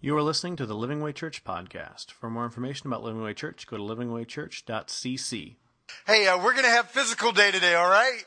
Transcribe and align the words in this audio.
You 0.00 0.16
are 0.16 0.22
listening 0.22 0.54
to 0.56 0.64
the 0.64 0.76
Living 0.76 1.00
Way 1.00 1.12
Church 1.12 1.42
podcast. 1.42 2.12
For 2.12 2.30
more 2.30 2.44
information 2.44 2.86
about 2.86 3.02
Living 3.02 3.20
Way 3.20 3.34
Church, 3.34 3.66
go 3.66 3.76
to 3.76 3.82
livingwaychurch.cc. 3.82 5.56
Hey, 6.06 6.28
uh, 6.28 6.36
we're 6.36 6.52
going 6.52 6.62
to 6.62 6.70
have 6.70 6.88
physical 6.88 7.32
day 7.32 7.50
today, 7.50 7.74
all 7.74 7.90
right? 7.90 8.24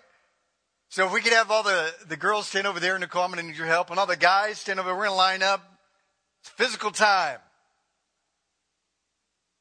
So 0.90 1.06
if 1.06 1.14
we 1.14 1.22
could 1.22 1.32
have 1.32 1.50
all 1.50 1.64
the, 1.64 1.94
the 2.10 2.18
girls 2.18 2.48
stand 2.48 2.68
over 2.68 2.82
there 2.82 2.96
in 2.96 3.00
the 3.00 3.08
corner 3.08 3.40
and 3.40 3.48
need 3.48 3.56
your 3.56 3.68
help, 3.68 3.90
and 3.90 3.98
all 3.98 4.06
the 4.06 4.18
guys 4.18 4.58
stand 4.58 4.82
over 4.82 4.90
we're 4.90 5.06
going 5.06 5.12
to 5.12 5.16
line 5.16 5.44
up. 5.44 5.62
It's 6.42 6.50
physical 6.50 6.92
time. 6.92 7.40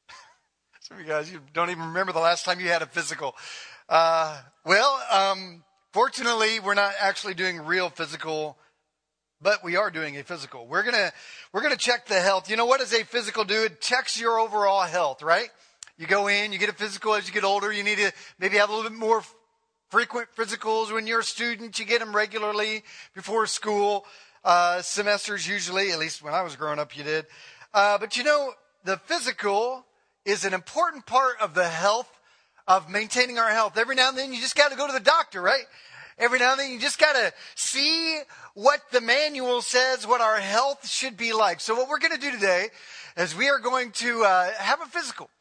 Some 0.81 0.97
of 0.97 1.05
you 1.05 1.09
guys, 1.09 1.31
you 1.31 1.39
don't 1.53 1.69
even 1.69 1.85
remember 1.85 2.11
the 2.11 2.19
last 2.19 2.43
time 2.43 2.59
you 2.59 2.67
had 2.67 2.81
a 2.81 2.87
physical. 2.87 3.37
Uh, 3.87 4.37
well, 4.65 5.01
um, 5.09 5.63
fortunately, 5.93 6.59
we're 6.59 6.73
not 6.73 6.91
actually 6.99 7.35
doing 7.35 7.61
real 7.61 7.87
physical 7.87 8.57
but 9.41 9.63
we 9.63 9.75
are 9.75 9.89
doing 9.89 10.17
a 10.17 10.23
physical. 10.23 10.67
We're 10.67 10.83
gonna 10.83 11.11
we're 11.51 11.61
gonna 11.61 11.77
check 11.77 12.05
the 12.05 12.19
health. 12.19 12.49
You 12.49 12.55
know 12.55 12.65
what 12.65 12.79
does 12.79 12.93
a 12.93 13.03
physical 13.03 13.43
do? 13.43 13.63
It 13.63 13.81
checks 13.81 14.19
your 14.19 14.39
overall 14.39 14.81
health, 14.81 15.23
right? 15.23 15.49
You 15.97 16.07
go 16.07 16.27
in, 16.27 16.51
you 16.51 16.59
get 16.59 16.69
a 16.69 16.73
physical 16.73 17.13
as 17.13 17.27
you 17.27 17.33
get 17.33 17.43
older. 17.43 17.71
You 17.71 17.83
need 17.83 17.97
to 17.97 18.11
maybe 18.39 18.57
have 18.57 18.69
a 18.69 18.73
little 18.73 18.89
bit 18.89 18.97
more 18.97 19.23
frequent 19.89 20.29
physicals 20.35 20.93
when 20.93 21.05
you're 21.07 21.19
a 21.19 21.23
student. 21.23 21.77
You 21.77 21.85
get 21.85 21.99
them 21.99 22.15
regularly 22.15 22.83
before 23.13 23.45
school 23.45 24.05
uh, 24.43 24.81
semesters, 24.81 25.47
usually. 25.47 25.91
At 25.91 25.99
least 25.99 26.23
when 26.23 26.33
I 26.33 26.41
was 26.41 26.55
growing 26.55 26.79
up, 26.79 26.97
you 26.97 27.03
did. 27.03 27.25
Uh, 27.73 27.97
but 27.97 28.17
you 28.17 28.23
know, 28.23 28.53
the 28.83 28.97
physical 28.97 29.85
is 30.25 30.45
an 30.45 30.53
important 30.53 31.05
part 31.05 31.35
of 31.41 31.53
the 31.53 31.67
health 31.67 32.09
of 32.67 32.89
maintaining 32.89 33.37
our 33.37 33.49
health. 33.49 33.77
Every 33.77 33.95
now 33.95 34.09
and 34.09 34.17
then, 34.17 34.33
you 34.33 34.39
just 34.39 34.55
got 34.55 34.71
to 34.71 34.77
go 34.77 34.87
to 34.87 34.93
the 34.93 34.99
doctor, 34.99 35.41
right? 35.41 35.65
Every 36.21 36.37
now 36.37 36.51
and 36.51 36.59
then, 36.59 36.71
you 36.71 36.79
just 36.79 36.99
got 36.99 37.13
to 37.13 37.33
see 37.55 38.19
what 38.53 38.79
the 38.91 39.01
manual 39.01 39.63
says, 39.63 40.05
what 40.05 40.21
our 40.21 40.37
health 40.37 40.87
should 40.87 41.17
be 41.17 41.33
like. 41.33 41.59
So, 41.59 41.73
what 41.73 41.89
we're 41.89 41.97
going 41.97 42.13
to 42.13 42.19
do 42.19 42.31
today 42.31 42.67
is 43.17 43.35
we 43.35 43.49
are 43.49 43.57
going 43.57 43.89
to 43.93 44.23
uh, 44.23 44.51
have 44.51 44.81
a 44.81 44.85
physical. 44.85 45.31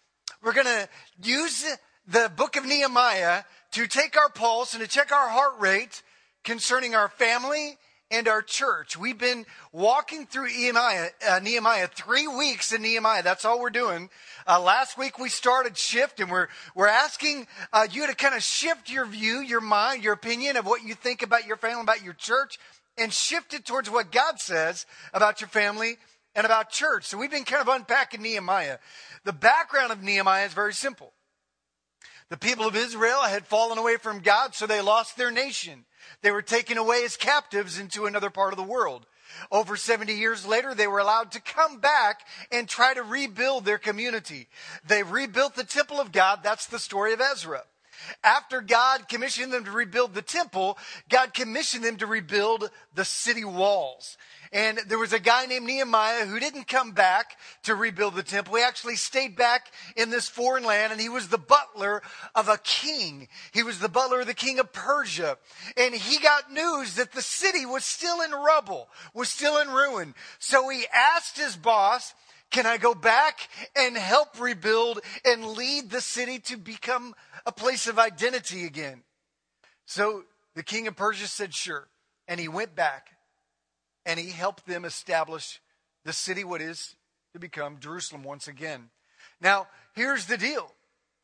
We're 0.42 0.54
going 0.54 0.64
to 0.64 0.88
use 1.22 1.66
the 2.08 2.32
book 2.34 2.56
of 2.56 2.64
Nehemiah 2.64 3.42
to 3.72 3.86
take 3.86 4.16
our 4.16 4.30
pulse 4.30 4.72
and 4.72 4.82
to 4.82 4.88
check 4.88 5.12
our 5.12 5.28
heart 5.28 5.60
rate 5.60 6.02
concerning 6.44 6.94
our 6.94 7.10
family 7.10 7.76
and 8.10 8.26
our 8.26 8.42
church. 8.42 8.96
We've 8.96 9.18
been 9.18 9.46
walking 9.72 10.26
through 10.26 10.48
Nehemiah, 10.48 11.10
uh, 11.28 11.40
Nehemiah 11.42 11.88
three 11.88 12.26
weeks 12.26 12.72
in 12.72 12.82
Nehemiah. 12.82 13.22
That's 13.22 13.44
all 13.44 13.60
we're 13.60 13.70
doing. 13.70 14.10
Uh, 14.46 14.60
last 14.60 14.98
week 14.98 15.18
we 15.18 15.28
started 15.28 15.76
shift, 15.76 16.20
and 16.20 16.30
we're 16.30 16.48
we're 16.74 16.88
asking 16.88 17.46
uh, 17.72 17.86
you 17.90 18.06
to 18.06 18.14
kind 18.14 18.34
of 18.34 18.42
shift 18.42 18.90
your 18.90 19.06
view, 19.06 19.40
your 19.40 19.60
mind, 19.60 20.02
your 20.02 20.14
opinion 20.14 20.56
of 20.56 20.66
what 20.66 20.82
you 20.82 20.94
think 20.94 21.22
about 21.22 21.46
your 21.46 21.56
family, 21.56 21.82
about 21.82 22.02
your 22.02 22.14
church, 22.14 22.58
and 22.98 23.12
shift 23.12 23.54
it 23.54 23.64
towards 23.64 23.88
what 23.88 24.10
God 24.10 24.40
says 24.40 24.86
about 25.14 25.40
your 25.40 25.48
family 25.48 25.96
and 26.34 26.44
about 26.44 26.70
church. 26.70 27.06
So 27.06 27.18
we've 27.18 27.30
been 27.30 27.44
kind 27.44 27.62
of 27.62 27.68
unpacking 27.68 28.22
Nehemiah. 28.22 28.78
The 29.24 29.32
background 29.32 29.92
of 29.92 30.02
Nehemiah 30.02 30.46
is 30.46 30.52
very 30.52 30.74
simple. 30.74 31.12
The 32.28 32.36
people 32.36 32.66
of 32.66 32.76
Israel 32.76 33.22
had 33.22 33.46
fallen 33.46 33.78
away 33.78 33.96
from 33.96 34.20
God, 34.20 34.54
so 34.54 34.66
they 34.66 34.80
lost 34.80 35.16
their 35.16 35.32
nation. 35.32 35.84
They 36.22 36.30
were 36.30 36.42
taken 36.42 36.78
away 36.78 37.04
as 37.04 37.16
captives 37.16 37.78
into 37.78 38.06
another 38.06 38.30
part 38.30 38.52
of 38.52 38.56
the 38.56 38.62
world. 38.62 39.06
Over 39.50 39.76
70 39.76 40.12
years 40.12 40.44
later, 40.44 40.74
they 40.74 40.86
were 40.86 40.98
allowed 40.98 41.32
to 41.32 41.40
come 41.40 41.78
back 41.78 42.26
and 42.50 42.68
try 42.68 42.94
to 42.94 43.02
rebuild 43.02 43.64
their 43.64 43.78
community. 43.78 44.48
They 44.84 45.02
rebuilt 45.02 45.54
the 45.54 45.64
temple 45.64 46.00
of 46.00 46.12
God. 46.12 46.40
That's 46.42 46.66
the 46.66 46.78
story 46.78 47.12
of 47.12 47.20
Ezra. 47.20 47.62
After 48.22 48.60
God 48.60 49.08
commissioned 49.08 49.52
them 49.52 49.64
to 49.64 49.70
rebuild 49.70 50.14
the 50.14 50.22
temple, 50.22 50.78
God 51.08 51.34
commissioned 51.34 51.84
them 51.84 51.96
to 51.98 52.06
rebuild 52.06 52.70
the 52.94 53.04
city 53.04 53.44
walls. 53.44 54.16
And 54.52 54.80
there 54.88 54.98
was 54.98 55.12
a 55.12 55.20
guy 55.20 55.46
named 55.46 55.66
Nehemiah 55.66 56.26
who 56.26 56.40
didn't 56.40 56.66
come 56.66 56.90
back 56.90 57.38
to 57.62 57.74
rebuild 57.76 58.16
the 58.16 58.24
temple. 58.24 58.56
He 58.56 58.62
actually 58.62 58.96
stayed 58.96 59.36
back 59.36 59.70
in 59.96 60.10
this 60.10 60.28
foreign 60.28 60.64
land 60.64 60.90
and 60.90 61.00
he 61.00 61.08
was 61.08 61.28
the 61.28 61.38
butler 61.38 62.02
of 62.34 62.48
a 62.48 62.58
king. 62.58 63.28
He 63.52 63.62
was 63.62 63.78
the 63.78 63.88
butler 63.88 64.22
of 64.22 64.26
the 64.26 64.34
king 64.34 64.58
of 64.58 64.72
Persia. 64.72 65.38
And 65.76 65.94
he 65.94 66.18
got 66.18 66.52
news 66.52 66.96
that 66.96 67.12
the 67.12 67.22
city 67.22 67.64
was 67.64 67.84
still 67.84 68.22
in 68.22 68.32
rubble, 68.32 68.88
was 69.14 69.28
still 69.28 69.56
in 69.58 69.68
ruin. 69.68 70.14
So 70.40 70.68
he 70.68 70.84
asked 70.92 71.38
his 71.38 71.54
boss, 71.54 72.12
can 72.50 72.66
I 72.66 72.76
go 72.76 72.94
back 72.94 73.48
and 73.76 73.96
help 73.96 74.40
rebuild 74.40 75.00
and 75.24 75.44
lead 75.44 75.90
the 75.90 76.00
city 76.00 76.38
to 76.40 76.56
become 76.56 77.14
a 77.46 77.52
place 77.52 77.86
of 77.86 77.98
identity 77.98 78.64
again? 78.64 79.02
So 79.86 80.24
the 80.54 80.62
king 80.62 80.86
of 80.86 80.96
Persia 80.96 81.26
said, 81.26 81.54
sure. 81.54 81.88
And 82.26 82.40
he 82.40 82.48
went 82.48 82.74
back 82.74 83.08
and 84.04 84.18
he 84.18 84.30
helped 84.30 84.66
them 84.66 84.84
establish 84.84 85.60
the 86.04 86.12
city, 86.12 86.44
what 86.44 86.60
is 86.60 86.96
to 87.32 87.38
become 87.38 87.78
Jerusalem 87.78 88.22
once 88.22 88.48
again. 88.48 88.90
Now, 89.40 89.68
here's 89.94 90.26
the 90.26 90.36
deal. 90.36 90.72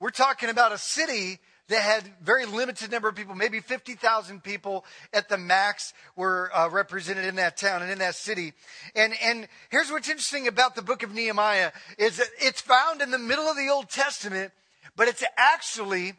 We're 0.00 0.10
talking 0.10 0.50
about 0.50 0.72
a 0.72 0.78
city 0.78 1.38
that 1.69 1.82
had 1.82 2.04
very 2.22 2.47
limited 2.47 2.91
number 2.91 3.09
of 3.09 3.16
people, 3.16 3.34
maybe 3.34 3.60
50,000 3.60 4.43
people 4.43 4.84
at 5.12 5.28
the 5.28 5.37
max 5.37 5.93
were 6.15 6.50
uh, 6.54 6.69
represented 6.71 7.25
in 7.25 7.37
that 7.37 7.56
town 7.56 7.82
and 7.82 7.91
in 7.91 7.99
that 7.99 8.15
city. 8.15 8.53
And, 8.94 9.15
and 9.22 9.49
here's 9.71 9.91
what's 9.91 10.09
interesting 10.09 10.47
about 10.47 10.77
the 10.77 10.82
book 10.82 11.03
of 11.03 11.12
Nehemiah 11.12 11.72
is 11.99 12.19
that 12.19 12.28
it's 12.38 12.60
found 12.60 13.03
in 13.03 13.10
the 13.10 13.19
middle 13.19 13.47
of 13.47 13.56
the 13.56 13.69
Old 13.69 13.88
Testament, 13.88 14.53
but 14.94 15.09
it's 15.09 15.25
actually 15.37 16.15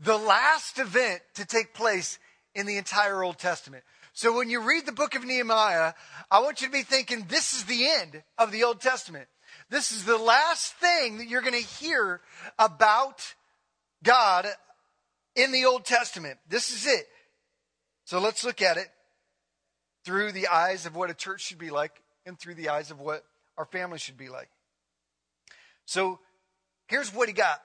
the 0.00 0.16
last 0.16 0.78
event 0.78 1.22
to 1.34 1.44
take 1.44 1.74
place 1.74 2.18
in 2.54 2.66
the 2.66 2.76
entire 2.76 3.22
Old 3.22 3.38
Testament. 3.38 3.84
So 4.14 4.36
when 4.36 4.50
you 4.50 4.60
read 4.60 4.84
the 4.84 4.92
book 4.92 5.14
of 5.14 5.24
Nehemiah, 5.24 5.94
I 6.30 6.40
want 6.40 6.60
you 6.60 6.66
to 6.66 6.72
be 6.72 6.82
thinking 6.82 7.26
this 7.28 7.54
is 7.54 7.64
the 7.64 7.86
end 7.88 8.22
of 8.36 8.50
the 8.50 8.64
Old 8.64 8.80
Testament. 8.80 9.28
This 9.70 9.92
is 9.92 10.04
the 10.04 10.18
last 10.18 10.74
thing 10.74 11.18
that 11.18 11.28
you're 11.28 11.40
going 11.40 11.54
to 11.54 11.58
hear 11.58 12.20
about 12.58 13.34
God 14.02 14.46
in 15.34 15.52
the 15.52 15.64
Old 15.64 15.84
Testament. 15.84 16.38
This 16.48 16.70
is 16.70 16.86
it. 16.86 17.06
So 18.04 18.18
let's 18.18 18.44
look 18.44 18.62
at 18.62 18.76
it 18.76 18.88
through 20.04 20.32
the 20.32 20.48
eyes 20.48 20.86
of 20.86 20.96
what 20.96 21.10
a 21.10 21.14
church 21.14 21.42
should 21.42 21.58
be 21.58 21.70
like 21.70 21.92
and 22.26 22.38
through 22.38 22.54
the 22.54 22.68
eyes 22.68 22.90
of 22.90 23.00
what 23.00 23.24
our 23.56 23.64
family 23.64 23.98
should 23.98 24.16
be 24.16 24.28
like. 24.28 24.48
So 25.84 26.18
here's 26.88 27.14
what 27.14 27.28
he 27.28 27.34
got. 27.34 27.60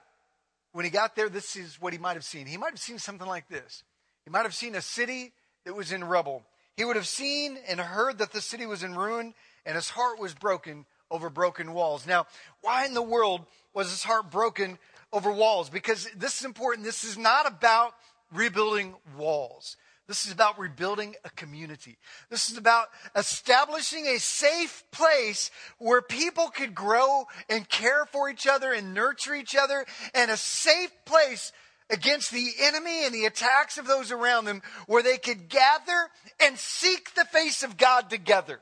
When 0.72 0.84
he 0.84 0.90
got 0.90 1.16
there, 1.16 1.28
this 1.28 1.56
is 1.56 1.80
what 1.80 1.92
he 1.92 1.98
might 1.98 2.14
have 2.14 2.24
seen. 2.24 2.46
He 2.46 2.56
might 2.56 2.70
have 2.70 2.80
seen 2.80 2.98
something 2.98 3.26
like 3.26 3.48
this. 3.48 3.82
He 4.24 4.30
might 4.30 4.42
have 4.42 4.54
seen 4.54 4.74
a 4.74 4.82
city 4.82 5.32
that 5.64 5.74
was 5.74 5.92
in 5.92 6.04
rubble. 6.04 6.44
He 6.76 6.84
would 6.84 6.96
have 6.96 7.08
seen 7.08 7.58
and 7.68 7.80
heard 7.80 8.18
that 8.18 8.32
the 8.32 8.40
city 8.40 8.66
was 8.66 8.82
in 8.82 8.94
ruin, 8.94 9.34
and 9.66 9.74
his 9.74 9.90
heart 9.90 10.20
was 10.20 10.34
broken 10.34 10.86
over 11.10 11.30
broken 11.30 11.72
walls. 11.72 12.06
Now, 12.06 12.26
why 12.60 12.86
in 12.86 12.94
the 12.94 13.02
world 13.02 13.46
was 13.74 13.90
his 13.90 14.04
heart 14.04 14.30
broken 14.30 14.78
over 15.12 15.30
walls? 15.30 15.70
Because 15.70 16.08
this 16.16 16.38
is 16.38 16.44
important. 16.44 16.84
This 16.84 17.04
is 17.04 17.16
not 17.16 17.46
about 17.46 17.94
rebuilding 18.32 18.94
walls. 19.16 19.76
This 20.06 20.24
is 20.24 20.32
about 20.32 20.58
rebuilding 20.58 21.16
a 21.24 21.30
community. 21.30 21.98
This 22.30 22.50
is 22.50 22.56
about 22.56 22.86
establishing 23.14 24.06
a 24.06 24.18
safe 24.18 24.82
place 24.90 25.50
where 25.76 26.00
people 26.00 26.48
could 26.48 26.74
grow 26.74 27.26
and 27.50 27.68
care 27.68 28.06
for 28.06 28.30
each 28.30 28.46
other 28.46 28.72
and 28.72 28.94
nurture 28.94 29.34
each 29.34 29.54
other, 29.54 29.84
and 30.14 30.30
a 30.30 30.36
safe 30.38 30.90
place 31.04 31.52
against 31.90 32.30
the 32.32 32.52
enemy 32.60 33.04
and 33.04 33.14
the 33.14 33.26
attacks 33.26 33.76
of 33.76 33.86
those 33.86 34.10
around 34.10 34.46
them 34.46 34.62
where 34.86 35.02
they 35.02 35.18
could 35.18 35.48
gather 35.50 36.08
and 36.40 36.58
seek 36.58 37.14
the 37.14 37.26
face 37.26 37.62
of 37.62 37.76
God 37.76 38.08
together. 38.08 38.60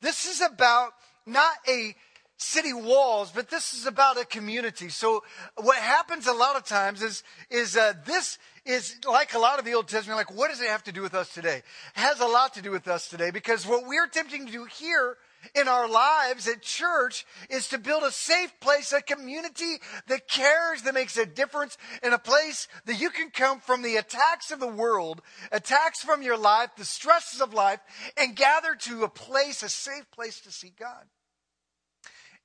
This 0.00 0.26
is 0.26 0.40
about 0.40 0.92
not 1.26 1.52
a 1.68 1.94
city 2.36 2.72
walls, 2.72 3.32
but 3.34 3.48
this 3.48 3.72
is 3.72 3.86
about 3.86 4.20
a 4.20 4.24
community. 4.24 4.88
So 4.88 5.22
what 5.56 5.78
happens 5.78 6.26
a 6.26 6.32
lot 6.32 6.56
of 6.56 6.64
times 6.64 7.02
is, 7.02 7.22
is 7.50 7.76
uh, 7.76 7.94
this 8.04 8.38
is 8.64 8.96
like 9.08 9.34
a 9.34 9.38
lot 9.38 9.58
of 9.58 9.64
the 9.64 9.74
Old 9.74 9.88
Testament, 9.88 10.18
like 10.18 10.36
what 10.36 10.50
does 10.50 10.60
it 10.60 10.68
have 10.68 10.84
to 10.84 10.92
do 10.92 11.00
with 11.02 11.14
us 11.14 11.32
today? 11.32 11.58
It 11.58 11.64
has 12.00 12.20
a 12.20 12.26
lot 12.26 12.54
to 12.54 12.62
do 12.62 12.70
with 12.70 12.88
us 12.88 13.08
today 13.08 13.30
because 13.30 13.66
what 13.66 13.86
we're 13.86 14.04
attempting 14.04 14.46
to 14.46 14.52
do 14.52 14.64
here 14.64 15.16
in 15.54 15.68
our 15.68 15.88
lives 15.88 16.48
at 16.48 16.60
church 16.60 17.24
is 17.48 17.68
to 17.68 17.78
build 17.78 18.02
a 18.02 18.10
safe 18.10 18.52
place, 18.60 18.92
a 18.92 19.00
community 19.00 19.76
that 20.08 20.28
cares, 20.28 20.82
that 20.82 20.94
makes 20.94 21.16
a 21.16 21.24
difference, 21.24 21.78
in 22.02 22.12
a 22.12 22.18
place 22.18 22.68
that 22.86 23.00
you 23.00 23.10
can 23.10 23.30
come 23.30 23.60
from 23.60 23.82
the 23.82 23.96
attacks 23.96 24.50
of 24.50 24.60
the 24.60 24.66
world, 24.66 25.22
attacks 25.52 26.02
from 26.02 26.22
your 26.22 26.36
life, 26.36 26.70
the 26.76 26.84
stresses 26.84 27.40
of 27.40 27.54
life, 27.54 27.80
and 28.16 28.36
gather 28.36 28.74
to 28.74 29.04
a 29.04 29.08
place, 29.08 29.62
a 29.62 29.68
safe 29.68 30.10
place 30.10 30.40
to 30.40 30.50
see 30.50 30.72
God. 30.78 31.04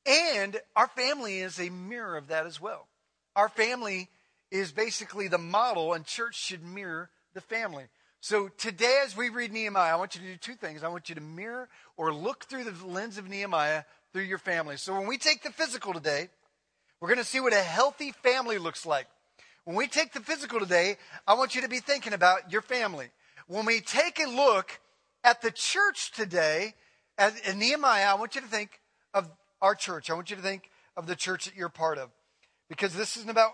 And 0.05 0.59
our 0.75 0.87
family 0.87 1.39
is 1.39 1.59
a 1.59 1.69
mirror 1.69 2.17
of 2.17 2.27
that 2.27 2.45
as 2.45 2.59
well. 2.59 2.87
Our 3.35 3.49
family 3.49 4.09
is 4.49 4.71
basically 4.71 5.27
the 5.27 5.37
model, 5.37 5.93
and 5.93 6.05
church 6.05 6.35
should 6.35 6.63
mirror 6.63 7.09
the 7.33 7.41
family. 7.41 7.85
So 8.19 8.49
today, 8.49 9.01
as 9.05 9.15
we 9.15 9.29
read 9.29 9.51
Nehemiah, 9.51 9.93
I 9.93 9.95
want 9.95 10.15
you 10.15 10.21
to 10.21 10.27
do 10.27 10.37
two 10.37 10.55
things. 10.55 10.83
I 10.83 10.89
want 10.89 11.09
you 11.09 11.15
to 11.15 11.21
mirror 11.21 11.69
or 11.97 12.13
look 12.13 12.45
through 12.45 12.65
the 12.65 12.85
lens 12.85 13.17
of 13.17 13.27
Nehemiah 13.27 13.83
through 14.13 14.23
your 14.23 14.37
family. 14.37 14.77
So 14.77 14.93
when 14.93 15.07
we 15.07 15.17
take 15.17 15.41
the 15.43 15.51
physical 15.51 15.93
today, 15.93 16.29
we're 16.99 17.07
going 17.07 17.17
to 17.17 17.25
see 17.25 17.39
what 17.39 17.53
a 17.53 17.61
healthy 17.61 18.11
family 18.11 18.57
looks 18.57 18.85
like. 18.85 19.07
When 19.63 19.75
we 19.75 19.87
take 19.87 20.13
the 20.13 20.19
physical 20.19 20.59
today, 20.59 20.97
I 21.27 21.35
want 21.35 21.55
you 21.55 21.61
to 21.61 21.69
be 21.69 21.79
thinking 21.79 22.13
about 22.13 22.51
your 22.51 22.61
family. 22.61 23.09
When 23.47 23.65
we 23.65 23.79
take 23.79 24.19
a 24.19 24.29
look 24.29 24.79
at 25.23 25.41
the 25.41 25.51
church 25.51 26.11
today, 26.11 26.73
in 27.47 27.59
Nehemiah, 27.59 28.07
I 28.07 28.15
want 28.15 28.35
you 28.35 28.41
to 28.41 28.47
think 28.47 28.79
of 29.13 29.29
our 29.61 29.75
church. 29.75 30.09
I 30.09 30.13
want 30.13 30.29
you 30.29 30.35
to 30.35 30.41
think 30.41 30.69
of 30.97 31.07
the 31.07 31.15
church 31.15 31.45
that 31.45 31.55
you're 31.55 31.69
part 31.69 31.97
of. 31.97 32.09
Because 32.69 32.93
this 32.93 33.17
isn't 33.17 33.29
about 33.29 33.51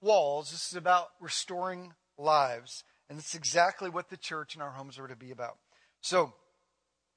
walls, 0.00 0.50
this 0.50 0.70
is 0.70 0.76
about 0.76 1.08
restoring 1.20 1.92
lives. 2.18 2.84
And 3.08 3.18
it's 3.18 3.34
exactly 3.34 3.90
what 3.90 4.08
the 4.08 4.16
church 4.16 4.54
and 4.54 4.62
our 4.62 4.70
homes 4.70 4.98
are 4.98 5.08
to 5.08 5.16
be 5.16 5.30
about. 5.30 5.58
So, 6.00 6.32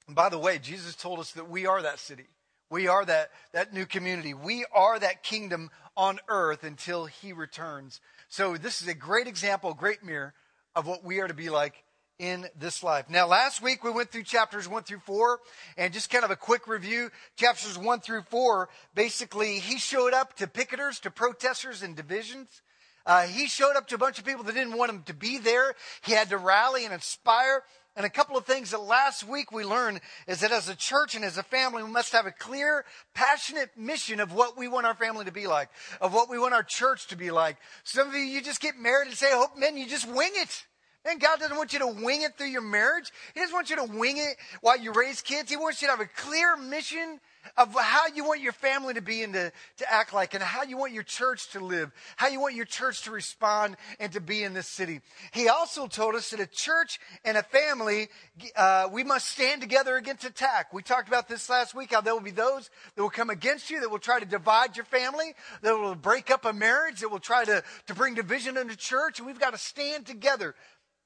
by 0.08 0.28
the 0.28 0.38
way, 0.38 0.58
Jesus 0.58 0.94
told 0.94 1.18
us 1.18 1.32
that 1.32 1.48
we 1.48 1.66
are 1.66 1.82
that 1.82 1.98
city. 1.98 2.26
We 2.70 2.88
are 2.88 3.04
that, 3.04 3.30
that 3.52 3.72
new 3.72 3.86
community. 3.86 4.34
We 4.34 4.66
are 4.74 4.98
that 4.98 5.22
kingdom 5.22 5.70
on 5.96 6.18
earth 6.28 6.64
until 6.64 7.06
he 7.06 7.32
returns. 7.32 8.00
So 8.28 8.56
this 8.56 8.82
is 8.82 8.88
a 8.88 8.94
great 8.94 9.26
example, 9.26 9.72
great 9.74 10.04
mirror 10.04 10.34
of 10.76 10.86
what 10.86 11.02
we 11.02 11.20
are 11.20 11.28
to 11.28 11.34
be 11.34 11.50
like 11.50 11.82
in 12.18 12.46
this 12.58 12.82
life. 12.82 13.08
Now, 13.08 13.26
last 13.26 13.62
week 13.62 13.84
we 13.84 13.90
went 13.90 14.10
through 14.10 14.24
chapters 14.24 14.68
one 14.68 14.82
through 14.82 15.00
four, 15.00 15.40
and 15.76 15.92
just 15.92 16.10
kind 16.10 16.24
of 16.24 16.30
a 16.30 16.36
quick 16.36 16.66
review. 16.66 17.10
Chapters 17.36 17.78
one 17.78 18.00
through 18.00 18.22
four, 18.22 18.68
basically, 18.94 19.58
he 19.60 19.78
showed 19.78 20.12
up 20.12 20.36
to 20.36 20.46
picketers, 20.46 21.00
to 21.02 21.10
protesters, 21.10 21.82
and 21.82 21.94
divisions. 21.94 22.62
Uh, 23.06 23.22
he 23.22 23.46
showed 23.46 23.76
up 23.76 23.86
to 23.88 23.94
a 23.94 23.98
bunch 23.98 24.18
of 24.18 24.24
people 24.24 24.44
that 24.44 24.54
didn't 24.54 24.76
want 24.76 24.90
him 24.90 25.02
to 25.04 25.14
be 25.14 25.38
there. 25.38 25.74
He 26.02 26.12
had 26.12 26.28
to 26.28 26.36
rally 26.36 26.84
and 26.84 26.92
inspire. 26.92 27.62
And 27.96 28.04
a 28.04 28.10
couple 28.10 28.36
of 28.36 28.44
things 28.44 28.70
that 28.70 28.80
last 28.80 29.26
week 29.26 29.50
we 29.50 29.64
learned 29.64 30.00
is 30.26 30.40
that 30.40 30.52
as 30.52 30.68
a 30.68 30.76
church 30.76 31.14
and 31.14 31.24
as 31.24 31.38
a 31.38 31.42
family, 31.42 31.82
we 31.82 31.90
must 31.90 32.12
have 32.12 32.26
a 32.26 32.30
clear, 32.30 32.84
passionate 33.14 33.70
mission 33.76 34.20
of 34.20 34.32
what 34.32 34.58
we 34.58 34.68
want 34.68 34.86
our 34.86 34.94
family 34.94 35.24
to 35.24 35.32
be 35.32 35.46
like, 35.46 35.68
of 36.00 36.12
what 36.12 36.28
we 36.30 36.38
want 36.38 36.54
our 36.54 36.62
church 36.62 37.08
to 37.08 37.16
be 37.16 37.30
like. 37.30 37.56
Some 37.82 38.08
of 38.08 38.14
you, 38.14 38.20
you 38.20 38.40
just 38.40 38.60
get 38.60 38.76
married 38.76 39.08
and 39.08 39.16
say, 39.16 39.30
hope 39.32 39.56
men, 39.56 39.76
you 39.76 39.88
just 39.88 40.06
wing 40.06 40.30
it. 40.34 40.66
And 41.08 41.20
God 41.20 41.40
doesn't 41.40 41.56
want 41.56 41.72
you 41.72 41.78
to 41.78 41.86
wing 41.86 42.22
it 42.22 42.36
through 42.36 42.48
your 42.48 42.60
marriage. 42.60 43.10
He 43.34 43.40
doesn't 43.40 43.54
want 43.54 43.70
you 43.70 43.76
to 43.76 43.84
wing 43.84 44.18
it 44.18 44.36
while 44.60 44.78
you 44.78 44.92
raise 44.92 45.22
kids. 45.22 45.50
He 45.50 45.56
wants 45.56 45.80
you 45.80 45.88
to 45.88 45.92
have 45.92 46.00
a 46.00 46.06
clear 46.06 46.56
mission 46.56 47.20
of 47.56 47.74
how 47.74 48.08
you 48.14 48.24
want 48.24 48.40
your 48.42 48.52
family 48.52 48.92
to 48.94 49.00
be 49.00 49.22
and 49.22 49.32
to, 49.32 49.52
to 49.78 49.92
act 49.92 50.12
like, 50.12 50.34
and 50.34 50.42
how 50.42 50.64
you 50.64 50.76
want 50.76 50.92
your 50.92 51.02
church 51.02 51.50
to 51.50 51.60
live, 51.60 51.90
how 52.16 52.28
you 52.28 52.40
want 52.40 52.54
your 52.54 52.66
church 52.66 53.02
to 53.02 53.10
respond 53.10 53.76
and 53.98 54.12
to 54.12 54.20
be 54.20 54.42
in 54.42 54.52
this 54.52 54.66
city. 54.66 55.00
He 55.32 55.48
also 55.48 55.86
told 55.86 56.14
us 56.14 56.30
that 56.30 56.40
a 56.40 56.46
church 56.46 57.00
and 57.24 57.38
a 57.38 57.42
family, 57.42 58.08
uh, 58.54 58.88
we 58.92 59.02
must 59.02 59.28
stand 59.28 59.62
together 59.62 59.96
against 59.96 60.24
attack. 60.24 60.74
We 60.74 60.82
talked 60.82 61.08
about 61.08 61.28
this 61.28 61.48
last 61.48 61.74
week, 61.74 61.92
how 61.92 62.02
there 62.02 62.12
will 62.12 62.20
be 62.20 62.30
those 62.32 62.68
that 62.96 63.02
will 63.02 63.08
come 63.08 63.30
against 63.30 63.70
you, 63.70 63.80
that 63.80 63.90
will 63.90 63.98
try 63.98 64.20
to 64.20 64.26
divide 64.26 64.76
your 64.76 64.84
family, 64.84 65.32
that 65.62 65.74
will 65.74 65.94
break 65.94 66.30
up 66.30 66.44
a 66.44 66.52
marriage, 66.52 67.00
that 67.00 67.08
will 67.08 67.18
try 67.18 67.44
to, 67.44 67.62
to 67.86 67.94
bring 67.94 68.14
division 68.14 68.58
into 68.58 68.76
church, 68.76 69.18
and 69.18 69.26
we've 69.26 69.40
got 69.40 69.52
to 69.52 69.58
stand 69.58 70.04
together. 70.04 70.54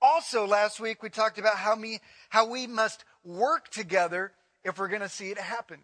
Also, 0.05 0.45
last 0.49 0.81
week 0.81 1.01
we 1.01 1.09
talked 1.09 1.39
about 1.39 1.57
how, 1.57 1.77
me, 1.77 2.01
how 2.29 2.45
we 2.45 2.67
must 2.67 3.05
work 3.25 3.69
together 3.69 4.33
if 4.65 4.77
we're 4.77 4.89
going 4.89 5.01
to 5.01 5.09
see 5.09 5.31
it 5.31 5.39
happen. 5.39 5.79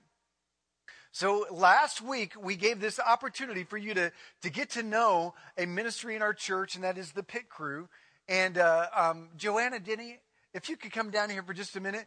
So 1.13 1.47
last 1.53 2.03
week 2.03 2.33
we 2.41 2.57
gave 2.57 2.81
this 2.81 2.99
opportunity 2.99 3.63
for 3.63 3.79
you 3.79 3.95
to, 3.95 4.11
to 4.43 4.51
get 4.51 4.71
to 4.71 4.83
know 4.83 5.35
a 5.57 5.67
ministry 5.67 6.17
in 6.17 6.23
our 6.23 6.35
church, 6.35 6.75
and 6.75 6.83
that 6.83 6.99
is 6.99 7.13
the 7.13 7.23
Pit 7.23 7.49
Crew. 7.49 7.89
And 8.29 8.59
uh, 8.59 8.87
um, 8.95 9.29
Joanna 9.37 9.79
Denny, 9.79 10.19
if 10.53 10.69
you 10.69 10.77
could 10.77 10.93
come 10.93 11.11
down 11.11 11.31
here 11.31 11.45
for 11.45 11.55
just 11.55 11.77
a 11.77 11.81
minute. 11.81 12.07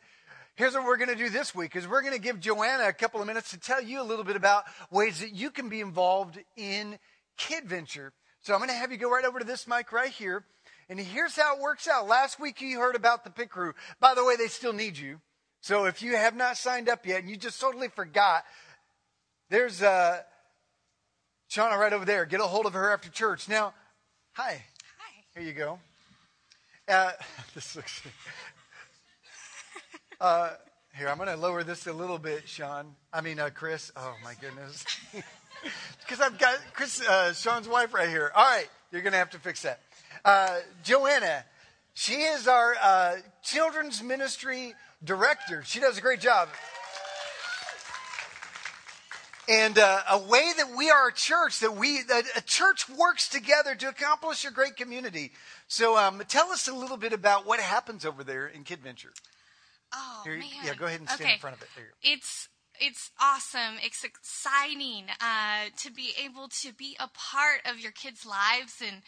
Here's 0.55 0.73
what 0.73 0.83
we're 0.83 0.97
going 0.97 1.09
to 1.09 1.15
do 1.15 1.29
this 1.29 1.55
week 1.55 1.77
is 1.77 1.87
we're 1.87 2.01
going 2.01 2.13
to 2.13 2.19
give 2.19 2.41
Joanna 2.41 2.89
a 2.89 2.93
couple 2.93 3.21
of 3.21 3.27
minutes 3.27 3.51
to 3.51 3.57
tell 3.57 3.81
you 3.81 4.01
a 4.01 4.03
little 4.03 4.25
bit 4.25 4.35
about 4.35 4.65
ways 4.91 5.21
that 5.21 5.33
you 5.33 5.49
can 5.49 5.69
be 5.69 5.79
involved 5.79 6.37
in 6.57 6.99
Kid 7.37 7.63
Venture. 7.63 8.11
So 8.41 8.53
I'm 8.53 8.59
going 8.59 8.69
to 8.69 8.75
have 8.75 8.91
you 8.91 8.97
go 8.97 9.09
right 9.09 9.23
over 9.23 9.39
to 9.39 9.45
this 9.45 9.65
mic 9.65 9.93
right 9.93 10.11
here. 10.11 10.43
And 10.91 10.99
here's 10.99 11.37
how 11.37 11.55
it 11.55 11.61
works 11.61 11.87
out. 11.87 12.09
Last 12.09 12.37
week 12.37 12.59
you 12.59 12.77
heard 12.77 12.97
about 12.97 13.23
the 13.23 13.29
Pit 13.29 13.49
Crew. 13.49 13.73
By 14.01 14.13
the 14.13 14.25
way, 14.25 14.35
they 14.35 14.49
still 14.49 14.73
need 14.73 14.97
you. 14.97 15.21
So 15.61 15.85
if 15.85 16.01
you 16.01 16.17
have 16.17 16.35
not 16.35 16.57
signed 16.57 16.89
up 16.89 17.05
yet 17.05 17.21
and 17.21 17.29
you 17.29 17.37
just 17.37 17.61
totally 17.61 17.87
forgot, 17.87 18.43
there's 19.49 19.81
uh, 19.81 20.19
Shauna 21.49 21.77
right 21.77 21.93
over 21.93 22.03
there. 22.03 22.25
Get 22.25 22.41
a 22.41 22.43
hold 22.43 22.65
of 22.65 22.73
her 22.73 22.91
after 22.91 23.09
church. 23.09 23.47
Now, 23.47 23.73
hi. 24.33 24.61
Hi. 24.97 25.23
Here 25.33 25.43
you 25.43 25.53
go. 25.53 25.79
Uh, 26.89 27.13
this 27.55 27.75
looks. 27.75 28.01
Uh, 30.19 30.51
here, 30.93 31.09
I'm 31.09 31.17
going 31.17 31.29
to 31.29 31.35
lower 31.35 31.63
this 31.63 31.87
a 31.87 31.93
little 31.93 32.19
bit, 32.19 32.47
Sean. 32.47 32.93
I 33.11 33.21
mean, 33.21 33.39
uh, 33.39 33.49
Chris. 33.51 33.91
Oh 33.95 34.13
my 34.23 34.35
goodness. 34.39 34.85
Because 35.99 36.19
I've 36.19 36.39
got 36.39 36.57
Chris, 36.73 37.07
uh, 37.07 37.33
Sean's 37.33 37.67
wife 37.67 37.93
right 37.93 38.09
here. 38.09 38.31
All 38.35 38.43
right, 38.43 38.67
you're 38.91 39.03
going 39.03 39.11
to 39.11 39.19
have 39.19 39.29
to 39.31 39.39
fix 39.39 39.61
that. 39.61 39.79
Uh, 40.23 40.59
Joanna, 40.83 41.45
she 41.93 42.13
is 42.13 42.47
our 42.47 42.75
uh, 42.81 43.15
children's 43.43 44.03
ministry 44.03 44.75
director. 45.03 45.63
She 45.65 45.79
does 45.79 45.97
a 45.97 46.01
great 46.01 46.19
job. 46.19 46.49
And 49.49 49.77
uh, 49.79 50.01
a 50.11 50.19
way 50.19 50.51
that 50.57 50.75
we 50.77 50.91
are 50.91 51.09
a 51.09 51.13
church, 51.13 51.59
that 51.59 51.75
we 51.75 52.03
that 52.03 52.25
a 52.37 52.41
church 52.41 52.87
works 52.87 53.27
together 53.27 53.75
to 53.75 53.89
accomplish 53.89 54.45
a 54.45 54.51
great 54.51 54.77
community. 54.77 55.31
So, 55.67 55.97
um, 55.97 56.21
tell 56.27 56.51
us 56.51 56.67
a 56.67 56.73
little 56.73 56.95
bit 56.95 57.11
about 57.11 57.45
what 57.45 57.59
happens 57.59 58.05
over 58.05 58.23
there 58.23 58.47
in 58.47 58.63
Kidventure. 58.63 59.11
Oh 59.93 60.21
Here, 60.23 60.37
man. 60.37 60.47
yeah, 60.63 60.75
go 60.75 60.85
ahead 60.85 60.99
and 60.99 61.09
stand 61.09 61.21
okay. 61.21 61.33
in 61.33 61.39
front 61.39 61.55
of 61.57 61.63
it. 61.63 61.69
There 61.75 61.85
you 61.85 61.89
go. 61.89 62.13
It's 62.13 62.49
it's 62.79 63.11
awesome. 63.19 63.77
It's 63.83 64.03
exciting 64.03 65.05
uh, 65.19 65.69
to 65.77 65.91
be 65.91 66.13
able 66.23 66.47
to 66.61 66.71
be 66.73 66.95
a 66.99 67.09
part 67.09 67.61
of 67.65 67.79
your 67.79 67.91
kids' 67.91 68.25
lives 68.25 68.81
and 68.81 69.01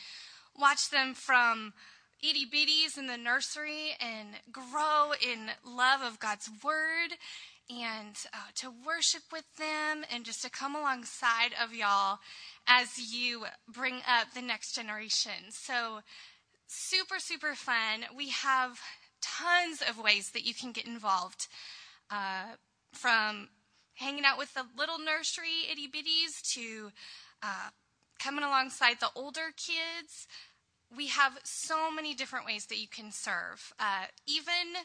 watch 0.57 0.89
them 0.89 1.13
from 1.13 1.73
itty 2.21 2.45
bitties 2.45 2.97
in 2.97 3.07
the 3.07 3.17
nursery 3.17 3.95
and 3.99 4.29
grow 4.51 5.11
in 5.21 5.49
love 5.65 6.01
of 6.01 6.19
God's 6.19 6.49
word 6.63 7.17
and 7.69 8.15
uh, 8.33 8.37
to 8.55 8.71
worship 8.85 9.23
with 9.31 9.45
them 9.57 10.03
and 10.13 10.25
just 10.25 10.41
to 10.43 10.49
come 10.49 10.75
alongside 10.75 11.51
of 11.61 11.73
y'all 11.73 12.19
as 12.67 13.13
you 13.13 13.45
bring 13.67 13.95
up 14.07 14.33
the 14.33 14.41
next 14.41 14.73
generation. 14.73 15.51
So, 15.51 16.01
super, 16.67 17.19
super 17.19 17.55
fun. 17.55 18.05
We 18.15 18.29
have 18.29 18.79
tons 19.21 19.81
of 19.87 20.01
ways 20.01 20.31
that 20.31 20.45
you 20.45 20.53
can 20.53 20.71
get 20.71 20.85
involved 20.85 21.47
uh, 22.11 22.55
from 22.91 23.49
hanging 23.95 24.25
out 24.25 24.37
with 24.37 24.53
the 24.53 24.65
little 24.77 24.99
nursery 24.99 25.67
itty 25.71 25.87
bitties 25.87 26.41
to 26.53 26.91
uh, 27.41 27.69
coming 28.23 28.43
alongside 28.43 28.99
the 28.99 29.09
older 29.15 29.51
kids. 29.57 30.27
We 30.95 31.07
have 31.07 31.39
so 31.43 31.91
many 31.91 32.13
different 32.13 32.45
ways 32.45 32.67
that 32.67 32.79
you 32.79 32.87
can 32.87 33.11
serve. 33.11 33.73
Uh, 33.79 34.05
even 34.27 34.83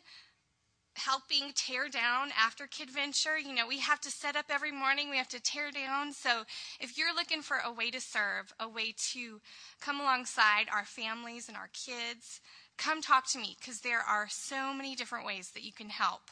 helping 0.94 1.52
tear 1.55 1.88
down 1.88 2.31
after 2.37 2.67
Kid 2.67 2.90
Venture. 2.90 3.38
You 3.38 3.55
know, 3.55 3.69
we 3.69 3.79
have 3.79 4.00
to 4.00 4.11
set 4.11 4.35
up 4.35 4.46
every 4.50 4.73
morning, 4.73 5.11
we 5.11 5.17
have 5.17 5.29
to 5.29 5.40
tear 5.40 5.70
down. 5.70 6.12
So 6.12 6.43
if 6.81 6.98
you're 6.98 7.15
looking 7.15 7.41
for 7.41 7.58
a 7.65 7.72
way 7.72 7.91
to 7.91 8.01
serve, 8.01 8.53
a 8.58 8.69
way 8.69 8.94
to 9.12 9.41
come 9.81 10.01
alongside 10.01 10.67
our 10.72 10.84
families 10.84 11.46
and 11.46 11.56
our 11.56 11.70
kids, 11.72 12.41
come 12.77 13.01
talk 13.01 13.29
to 13.29 13.39
me 13.39 13.56
because 13.60 13.81
there 13.81 14.01
are 14.01 14.27
so 14.29 14.74
many 14.74 14.96
different 14.96 15.24
ways 15.24 15.51
that 15.51 15.62
you 15.62 15.72
can 15.72 15.91
help 15.91 16.31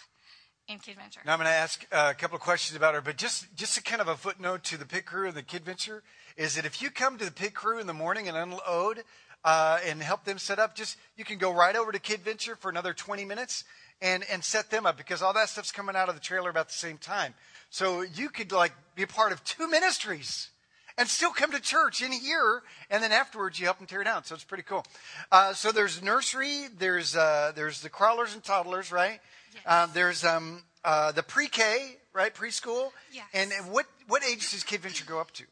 in 0.68 0.80
Kid 0.80 0.96
Venture. 0.96 1.20
Now 1.24 1.34
I'm 1.34 1.38
going 1.38 1.46
to 1.46 1.54
ask 1.54 1.86
uh, 1.92 2.08
a 2.10 2.14
couple 2.14 2.36
of 2.36 2.42
questions 2.42 2.76
about 2.76 2.94
her, 2.94 3.00
but 3.00 3.16
just 3.16 3.54
just 3.54 3.78
a 3.78 3.82
kind 3.82 4.00
of 4.00 4.08
a 4.08 4.16
footnote 4.16 4.64
to 4.64 4.76
the 4.76 4.84
pit 4.84 5.06
crew 5.06 5.28
and 5.28 5.36
the 5.36 5.42
Kid 5.42 5.64
Venture 5.64 6.02
is 6.36 6.56
that 6.56 6.66
if 6.66 6.82
you 6.82 6.90
come 6.90 7.18
to 7.18 7.24
the 7.24 7.30
pit 7.30 7.54
crew 7.54 7.78
in 7.78 7.86
the 7.86 7.94
morning 7.94 8.28
and 8.28 8.36
unload 8.36 9.02
uh, 9.44 9.78
and 9.84 10.02
help 10.02 10.24
them 10.24 10.38
set 10.38 10.58
up, 10.58 10.74
just 10.74 10.96
you 11.16 11.24
can 11.24 11.38
go 11.38 11.52
right 11.52 11.76
over 11.76 11.92
to 11.92 11.98
Kid 11.98 12.20
Venture 12.20 12.56
for 12.56 12.68
another 12.68 12.92
20 12.92 13.24
minutes 13.24 13.64
and 14.02 14.24
and 14.30 14.44
set 14.44 14.70
them 14.70 14.86
up 14.86 14.96
because 14.96 15.22
all 15.22 15.32
that 15.32 15.48
stuff's 15.48 15.72
coming 15.72 15.96
out 15.96 16.08
of 16.08 16.14
the 16.14 16.20
trailer 16.20 16.50
about 16.50 16.68
the 16.68 16.74
same 16.74 16.98
time. 16.98 17.34
So 17.70 18.02
you 18.02 18.28
could 18.28 18.52
like 18.52 18.72
be 18.94 19.02
a 19.02 19.06
part 19.06 19.32
of 19.32 19.42
two 19.44 19.68
ministries 19.68 20.50
and 20.98 21.08
still 21.08 21.30
come 21.30 21.52
to 21.52 21.60
church 21.60 22.02
in 22.02 22.10
here, 22.12 22.62
and 22.90 23.02
then 23.02 23.12
afterwards 23.12 23.58
you 23.58 23.66
help 23.66 23.78
them 23.78 23.86
tear 23.86 24.00
it 24.00 24.04
down. 24.04 24.24
So 24.24 24.34
it's 24.34 24.44
pretty 24.44 24.62
cool. 24.62 24.84
Uh, 25.30 25.52
so 25.52 25.72
there's 25.72 26.02
nursery, 26.02 26.66
there's 26.78 27.16
uh, 27.16 27.52
there's 27.54 27.80
the 27.80 27.88
crawlers 27.88 28.34
and 28.34 28.42
toddlers, 28.42 28.92
right? 28.92 29.20
Yes. 29.52 29.62
Uh, 29.66 29.86
there's 29.86 30.24
um, 30.24 30.62
uh, 30.84 31.12
the 31.12 31.22
pre-K, 31.22 31.96
right, 32.12 32.34
preschool. 32.34 32.90
Yes. 33.12 33.24
And 33.34 33.50
what 33.70 33.86
what 34.08 34.22
age 34.24 34.50
does 34.50 34.62
Kid 34.62 34.80
Venture 34.80 35.04
go 35.06 35.20
up 35.20 35.32
to? 35.32 35.44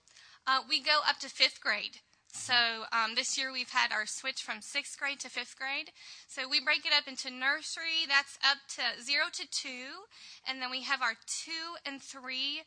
Uh, 0.47 0.61
we 0.69 0.83
go 0.83 1.01
up 1.09 1.19
to 1.21 1.29
fifth 1.29 1.61
grade. 1.61 2.01
So 2.35 2.85
um, 2.93 3.15
this 3.15 3.39
year 3.39 3.53
we've 3.53 3.71
had 3.71 3.93
our 3.93 4.07
switch 4.07 4.43
from 4.43 4.61
sixth 4.61 4.99
grade 4.99 5.21
to 5.21 5.31
fifth 5.31 5.57
grade. 5.57 5.91
So 6.27 6.49
we 6.49 6.61
break 6.61 6.85
it 6.85 6.93
up 6.93 7.07
into 7.07 7.31
nursery, 7.31 8.05
that's 8.09 8.37
up 8.43 8.59
to 8.77 9.03
zero 9.03 9.27
to 9.33 9.47
two. 9.51 10.11
And 10.47 10.61
then 10.61 10.71
we 10.71 10.83
have 10.83 11.01
our 11.01 11.15
two 11.27 11.79
and 11.87 12.03
three 12.03 12.63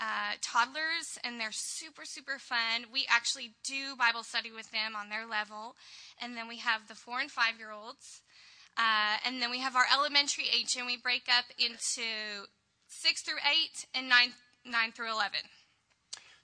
uh, 0.00 0.38
toddlers, 0.40 1.18
and 1.24 1.40
they're 1.40 1.50
super, 1.50 2.04
super 2.04 2.38
fun. 2.38 2.86
We 2.92 3.06
actually 3.10 3.54
do 3.64 3.96
Bible 3.96 4.22
study 4.22 4.52
with 4.52 4.70
them 4.70 4.94
on 4.94 5.08
their 5.08 5.26
level. 5.26 5.74
And 6.22 6.36
then 6.36 6.46
we 6.46 6.58
have 6.58 6.86
the 6.86 6.94
four 6.94 7.18
and 7.20 7.30
five 7.30 7.58
year 7.58 7.72
olds. 7.72 8.22
Uh, 8.76 9.18
and 9.26 9.42
then 9.42 9.50
we 9.50 9.58
have 9.58 9.74
our 9.74 9.86
elementary 9.92 10.44
age, 10.54 10.76
and 10.76 10.86
we 10.86 10.96
break 10.96 11.26
up 11.26 11.46
into 11.58 12.46
six 12.86 13.22
through 13.22 13.42
eight 13.42 13.86
and 13.92 14.08
nine, 14.08 14.34
nine 14.64 14.92
through 14.92 15.10
11. 15.10 15.40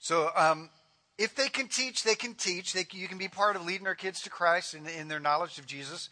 So 0.04 0.28
um, 0.37 0.68
if 1.16 1.34
they 1.34 1.49
can 1.49 1.66
teach, 1.66 2.02
they 2.02 2.14
can 2.14 2.34
teach. 2.34 2.75
They, 2.75 2.84
you 2.92 3.08
can 3.08 3.16
be 3.16 3.26
part 3.26 3.56
of 3.56 3.64
leading 3.64 3.87
our 3.87 3.94
kids 3.94 4.20
to 4.25 4.28
Christ 4.28 4.75
in, 4.75 4.87
in 4.87 5.08
their 5.08 5.18
knowledge 5.18 5.58
of 5.58 5.64
Jesus. 5.64 6.11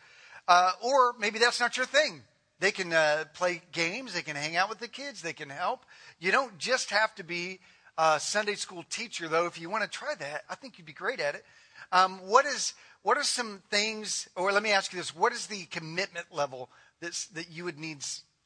Uh, 0.48 0.70
or 0.82 1.14
maybe 1.20 1.38
that's 1.38 1.60
not 1.60 1.76
your 1.76 1.84
thing. 1.84 2.22
They 2.58 2.70
can 2.70 2.94
uh, 2.94 3.24
play 3.34 3.60
games. 3.70 4.14
They 4.14 4.22
can 4.22 4.34
hang 4.34 4.56
out 4.56 4.70
with 4.70 4.78
the 4.78 4.88
kids. 4.88 5.20
They 5.20 5.34
can 5.34 5.50
help. 5.50 5.84
You 6.20 6.32
don't 6.32 6.56
just 6.56 6.88
have 6.88 7.14
to 7.16 7.22
be 7.22 7.60
a 7.98 8.18
Sunday 8.18 8.54
school 8.54 8.82
teacher, 8.88 9.28
though. 9.28 9.44
If 9.44 9.60
you 9.60 9.68
want 9.68 9.84
to 9.84 9.90
try 9.90 10.14
that, 10.18 10.44
I 10.48 10.54
think 10.54 10.78
you'd 10.78 10.86
be 10.86 10.94
great 10.94 11.20
at 11.20 11.34
it. 11.34 11.44
Um, 11.92 12.18
what 12.24 12.46
is 12.46 12.72
what 13.02 13.18
are 13.18 13.24
some 13.24 13.60
things, 13.70 14.26
or 14.36 14.52
let 14.52 14.62
me 14.62 14.72
ask 14.72 14.94
you 14.94 15.00
this: 15.00 15.14
What 15.14 15.34
is 15.34 15.48
the 15.48 15.66
commitment 15.66 16.28
level 16.32 16.70
that's, 17.02 17.26
that 17.26 17.50
you 17.50 17.64
would 17.64 17.78
need 17.78 17.98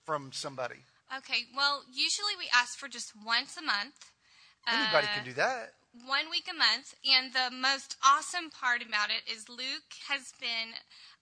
from 0.04 0.32
somebody? 0.32 0.82
Okay, 1.16 1.44
well, 1.56 1.84
usually 1.88 2.34
we 2.36 2.48
ask 2.52 2.76
for 2.76 2.88
just 2.88 3.12
once 3.24 3.56
a 3.56 3.62
month. 3.62 4.10
Anybody 4.66 5.06
Uh, 5.06 5.14
can 5.14 5.24
do 5.24 5.32
that. 5.34 5.72
one 6.04 6.28
week 6.30 6.46
a 6.50 6.52
month. 6.54 6.94
And 7.04 7.32
the 7.32 7.50
most 7.50 7.96
awesome 8.04 8.50
part 8.50 8.82
about 8.82 9.08
it 9.10 9.24
is 9.30 9.48
Luke 9.48 9.94
has 10.08 10.32
been 10.38 10.74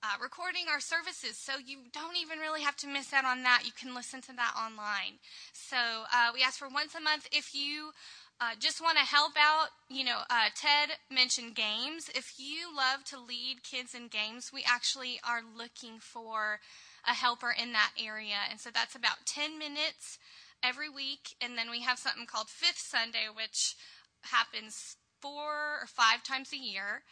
uh, 0.03 0.17
recording 0.21 0.67
our 0.69 0.81
services, 0.81 1.39
so 1.39 1.53
you 1.65 1.79
don't 1.93 2.17
even 2.17 2.39
really 2.41 2.63
have 2.63 2.77
to 2.79 2.87
miss 2.89 3.13
out 3.13 3.25
on 3.25 3.43
that. 3.45 3.63
You 3.65 3.73
can 3.73 3.95
listen 3.95 4.21
to 4.23 4.33
that 4.35 4.55
online. 4.59 5.21
So 5.53 5.77
uh, 6.13 6.31
we 6.35 6.43
ask 6.43 6.59
for 6.59 6.69
once 6.69 6.95
a 6.95 7.01
month. 7.01 7.29
If 7.31 7.55
you 7.55 7.93
uh, 8.41 8.55
just 8.59 8.81
want 8.83 8.99
to 8.99 9.05
help 9.05 9.33
out, 9.39 9.69
you 9.89 10.05
know, 10.05 10.23
uh, 10.29 10.51
Ted 10.57 10.99
mentioned 11.09 11.55
games. 11.55 12.11
If 12.15 12.35
you 12.37 12.75
love 12.75 13.05
to 13.05 13.19
lead 13.21 13.63
kids 13.63 13.95
in 13.95 14.09
games, 14.09 14.51
we 14.53 14.65
actually 14.67 15.21
are 15.27 15.41
looking 15.57 16.01
for 16.01 16.59
a 17.07 17.13
helper 17.15 17.55
in 17.57 17.73
that 17.73 17.93
area. 17.99 18.43
And 18.51 18.59
so 18.61 18.71
that's 18.75 18.97
about 18.97 19.25
10 19.25 19.57
minutes 19.59 20.19
every 20.67 20.89
week. 20.89 21.37
And 21.41 21.57
then 21.59 21.71
we 21.71 21.83
have 21.83 21.99
something 21.99 22.27
called 22.27 22.49
Fifth 22.49 22.79
Sunday, 22.79 23.27
which 23.35 23.77
happens 24.23 24.97
four 25.21 25.81
or 25.83 25.87
five 25.87 26.23
times 26.23 26.53
a 26.53 26.57
year. 26.57 27.03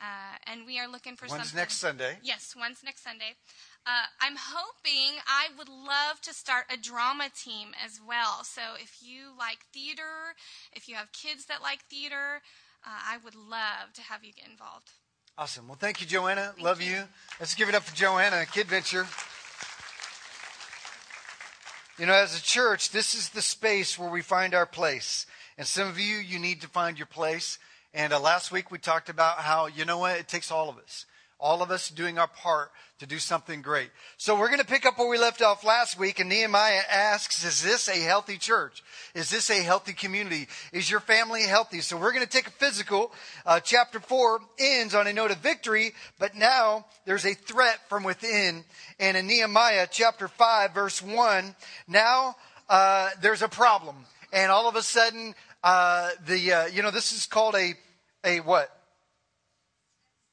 Uh, 0.00 0.36
and 0.46 0.66
we 0.66 0.80
are 0.80 0.88
looking 0.88 1.14
for 1.14 1.26
When's 1.26 1.42
something. 1.44 1.56
next 1.56 1.74
Sunday? 1.76 2.16
Yes, 2.22 2.54
one's 2.58 2.82
next 2.84 3.04
Sunday. 3.04 3.36
Uh, 3.86 4.06
I'm 4.20 4.34
hoping 4.36 5.20
I 5.28 5.46
would 5.56 5.68
love 5.68 6.20
to 6.22 6.34
start 6.34 6.64
a 6.72 6.76
drama 6.76 7.28
team 7.34 7.68
as 7.84 8.00
well. 8.04 8.42
So 8.42 8.62
if 8.80 8.98
you 9.00 9.30
like 9.38 9.58
theater, 9.72 10.34
if 10.72 10.88
you 10.88 10.96
have 10.96 11.12
kids 11.12 11.46
that 11.46 11.62
like 11.62 11.84
theater, 11.84 12.42
uh, 12.84 13.00
I 13.12 13.18
would 13.24 13.36
love 13.36 13.92
to 13.94 14.02
have 14.02 14.24
you 14.24 14.32
get 14.32 14.48
involved. 14.48 14.90
Awesome. 15.38 15.68
Well, 15.68 15.78
thank 15.80 16.00
you, 16.00 16.06
Joanna. 16.06 16.52
Thank 16.54 16.64
Love 16.64 16.82
you. 16.82 16.92
you. 16.92 17.02
Let's 17.40 17.54
give 17.54 17.68
it 17.68 17.74
up 17.74 17.84
for 17.84 17.94
Joanna, 17.94 18.44
Kid 18.44 18.66
Venture. 18.66 19.06
You 21.98 22.06
know, 22.06 22.14
as 22.14 22.36
a 22.36 22.42
church, 22.42 22.90
this 22.90 23.14
is 23.14 23.28
the 23.28 23.42
space 23.42 23.98
where 23.98 24.10
we 24.10 24.22
find 24.22 24.54
our 24.54 24.64
place. 24.64 25.26
And 25.58 25.66
some 25.66 25.88
of 25.88 26.00
you, 26.00 26.16
you 26.16 26.38
need 26.38 26.62
to 26.62 26.68
find 26.68 26.98
your 26.98 27.06
place. 27.06 27.58
And 27.92 28.14
uh, 28.14 28.20
last 28.20 28.50
week 28.50 28.70
we 28.70 28.78
talked 28.78 29.10
about 29.10 29.38
how, 29.38 29.66
you 29.66 29.84
know 29.84 29.98
what, 29.98 30.18
it 30.18 30.26
takes 30.26 30.50
all 30.50 30.70
of 30.70 30.78
us. 30.78 31.04
All 31.42 31.60
of 31.60 31.72
us 31.72 31.90
doing 31.90 32.18
our 32.18 32.28
part 32.28 32.70
to 33.00 33.06
do 33.06 33.18
something 33.18 33.62
great. 33.62 33.90
So 34.16 34.38
we're 34.38 34.46
going 34.46 34.60
to 34.60 34.64
pick 34.64 34.86
up 34.86 34.96
where 34.96 35.08
we 35.08 35.18
left 35.18 35.42
off 35.42 35.64
last 35.64 35.98
week. 35.98 36.20
And 36.20 36.28
Nehemiah 36.28 36.82
asks, 36.88 37.44
is 37.44 37.60
this 37.60 37.88
a 37.88 38.00
healthy 38.00 38.38
church? 38.38 38.84
Is 39.12 39.28
this 39.28 39.50
a 39.50 39.60
healthy 39.60 39.92
community? 39.92 40.46
Is 40.72 40.88
your 40.88 41.00
family 41.00 41.42
healthy? 41.42 41.80
So 41.80 41.96
we're 41.96 42.12
going 42.12 42.24
to 42.24 42.30
take 42.30 42.46
a 42.46 42.52
physical. 42.52 43.12
Uh, 43.44 43.58
chapter 43.58 43.98
4 43.98 44.38
ends 44.60 44.94
on 44.94 45.08
a 45.08 45.12
note 45.12 45.32
of 45.32 45.38
victory, 45.38 45.94
but 46.20 46.36
now 46.36 46.86
there's 47.06 47.26
a 47.26 47.34
threat 47.34 47.80
from 47.88 48.04
within. 48.04 48.62
And 49.00 49.16
in 49.16 49.26
Nehemiah 49.26 49.88
chapter 49.90 50.28
5, 50.28 50.72
verse 50.72 51.02
1, 51.02 51.56
now 51.88 52.36
uh, 52.68 53.10
there's 53.20 53.42
a 53.42 53.48
problem. 53.48 53.96
And 54.32 54.52
all 54.52 54.68
of 54.68 54.76
a 54.76 54.82
sudden, 54.82 55.34
uh, 55.64 56.10
the 56.26 56.52
uh, 56.52 56.66
you 56.66 56.82
know 56.82 56.90
this 56.90 57.12
is 57.12 57.26
called 57.26 57.54
a 57.54 57.74
a 58.24 58.40
what 58.40 58.70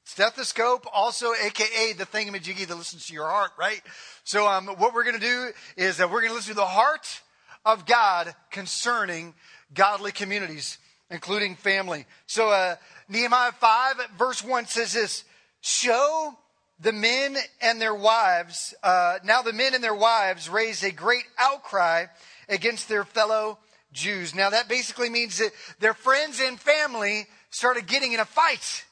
stethoscope, 0.09 0.87
also 0.91 1.33
AKA 1.33 1.93
the 1.93 2.05
thingamajiggy 2.05 2.65
that 2.67 2.75
listens 2.75 3.05
to 3.05 3.13
your 3.13 3.29
heart, 3.29 3.51
right? 3.59 3.81
So 4.23 4.47
um, 4.47 4.65
what 4.65 4.95
we're 4.95 5.03
going 5.03 5.19
to 5.19 5.21
do 5.21 5.49
is 5.77 5.97
that 5.97 6.09
we're 6.09 6.21
going 6.21 6.31
to 6.31 6.35
listen 6.35 6.53
to 6.53 6.59
the 6.59 6.65
heart 6.65 7.21
of 7.63 7.85
God 7.85 8.33
concerning 8.49 9.35
godly 9.71 10.11
communities, 10.11 10.79
including 11.11 11.55
family. 11.55 12.07
So 12.25 12.49
uh, 12.49 12.77
Nehemiah 13.07 13.51
five 13.51 13.95
verse 14.17 14.43
one 14.43 14.65
says 14.65 14.93
this: 14.93 15.25
Show 15.61 16.35
the 16.79 16.91
men 16.91 17.37
and 17.61 17.79
their 17.79 17.93
wives. 17.93 18.73
Uh, 18.81 19.19
now 19.23 19.43
the 19.43 19.53
men 19.53 19.75
and 19.75 19.83
their 19.83 19.93
wives 19.93 20.49
raised 20.49 20.83
a 20.83 20.91
great 20.91 21.25
outcry 21.37 22.05
against 22.47 22.89
their 22.89 23.03
fellow 23.03 23.59
Jews. 23.93 24.33
Now 24.33 24.49
that 24.49 24.67
basically 24.67 25.11
means 25.11 25.37
that 25.37 25.51
their 25.79 25.93
friends 25.93 26.41
and 26.43 26.59
family 26.59 27.27
started 27.51 27.85
getting 27.85 28.13
in 28.13 28.19
a 28.19 28.25
fight. 28.25 28.85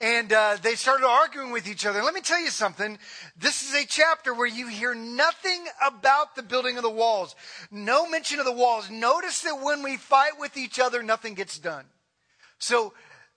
And 0.00 0.30
uh, 0.30 0.58
they 0.62 0.74
started 0.74 1.06
arguing 1.06 1.52
with 1.52 1.66
each 1.66 1.86
other. 1.86 2.02
Let 2.02 2.12
me 2.12 2.20
tell 2.20 2.40
you 2.40 2.50
something. 2.50 2.98
This 3.36 3.62
is 3.62 3.74
a 3.74 3.86
chapter 3.86 4.34
where 4.34 4.46
you 4.46 4.68
hear 4.68 4.94
nothing 4.94 5.64
about 5.84 6.36
the 6.36 6.42
building 6.42 6.76
of 6.76 6.82
the 6.82 6.90
walls. 6.90 7.34
No 7.70 8.06
mention 8.06 8.38
of 8.38 8.44
the 8.44 8.52
walls. 8.52 8.90
Notice 8.90 9.40
that 9.42 9.62
when 9.62 9.82
we 9.82 9.96
fight 9.96 10.38
with 10.38 10.56
each 10.58 10.78
other, 10.78 11.02
nothing 11.02 11.32
gets 11.32 11.58
done. 11.58 11.86
So 12.58 12.92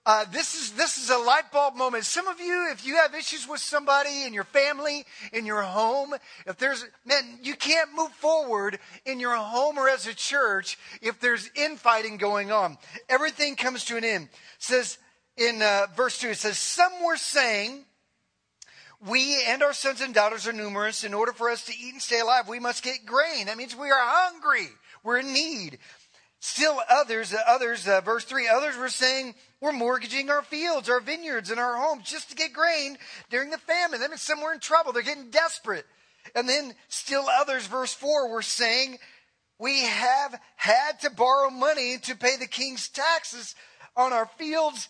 uh, 0.05 0.25
this 0.31 0.55
is 0.55 0.71
this 0.71 0.97
is 0.97 1.09
a 1.09 1.17
light 1.17 1.51
bulb 1.51 1.75
moment. 1.75 2.03
Some 2.03 2.27
of 2.27 2.39
you, 2.39 2.69
if 2.71 2.85
you 2.85 2.95
have 2.95 3.13
issues 3.13 3.47
with 3.47 3.59
somebody 3.59 4.23
in 4.23 4.33
your 4.33 4.43
family, 4.43 5.05
in 5.31 5.45
your 5.45 5.61
home, 5.61 6.13
if 6.45 6.57
there's 6.57 6.85
man, 7.05 7.39
you 7.41 7.55
can't 7.55 7.89
move 7.95 8.11
forward 8.13 8.79
in 9.05 9.19
your 9.19 9.35
home 9.35 9.77
or 9.77 9.87
as 9.87 10.07
a 10.07 10.13
church 10.13 10.77
if 11.01 11.19
there's 11.19 11.49
infighting 11.55 12.17
going 12.17 12.51
on. 12.51 12.77
Everything 13.07 13.55
comes 13.55 13.85
to 13.85 13.97
an 13.97 14.03
end. 14.03 14.25
It 14.25 14.31
says 14.57 14.97
in 15.39 15.61
uh, 15.61 15.87
verse 15.95 16.19
two, 16.19 16.29
it 16.29 16.37
says, 16.37 16.57
"Some 16.57 17.03
were 17.03 17.17
saying." 17.17 17.85
We 19.07 19.41
and 19.47 19.63
our 19.63 19.71
sons 19.71 20.01
and 20.01 20.13
daughters 20.13 20.45
are 20.45 20.51
numerous. 20.51 21.05
In 21.05 21.13
order 21.13 21.31
for 21.31 21.49
us 21.49 21.63
to 21.67 21.73
eat 21.73 21.93
and 21.93 22.01
stay 22.01 22.19
alive, 22.19 22.49
we 22.49 22.59
must 22.59 22.83
get 22.83 23.05
grain. 23.05 23.45
That 23.45 23.55
means 23.55 23.73
we 23.73 23.91
are 23.91 23.97
hungry. 23.97 24.67
We're 25.03 25.19
in 25.19 25.31
need. 25.31 25.79
Still 26.41 26.81
others, 26.89 27.33
uh, 27.33 27.37
others, 27.47 27.87
uh, 27.87 28.01
verse 28.01 28.23
3, 28.23 28.47
others 28.47 28.77
were 28.77 28.89
saying, 28.89 29.35
we're 29.59 29.73
mortgaging 29.73 30.29
our 30.29 30.41
fields, 30.41 30.89
our 30.89 31.01
vineyards, 31.01 31.51
and 31.51 31.59
our 31.59 31.75
homes 31.75 32.09
just 32.09 32.29
to 32.29 32.35
get 32.35 32.53
grain 32.53 32.97
during 33.29 33.49
the 33.49 33.57
famine. 33.57 33.99
That 33.99 34.09
means 34.09 34.21
some 34.21 34.41
were 34.41 34.53
in 34.53 34.59
trouble. 34.59 34.93
They're 34.93 35.03
getting 35.03 35.31
desperate. 35.31 35.85
And 36.35 36.47
then 36.47 36.73
still 36.87 37.25
others, 37.27 37.67
verse 37.67 37.93
4, 37.93 38.29
were 38.29 38.41
saying, 38.41 38.99
we 39.59 39.81
have 39.81 40.39
had 40.55 41.01
to 41.01 41.09
borrow 41.09 41.49
money 41.49 41.97
to 42.03 42.15
pay 42.15 42.37
the 42.37 42.47
king's 42.47 42.87
taxes 42.87 43.53
on 43.97 44.13
our 44.13 44.27
fields 44.37 44.87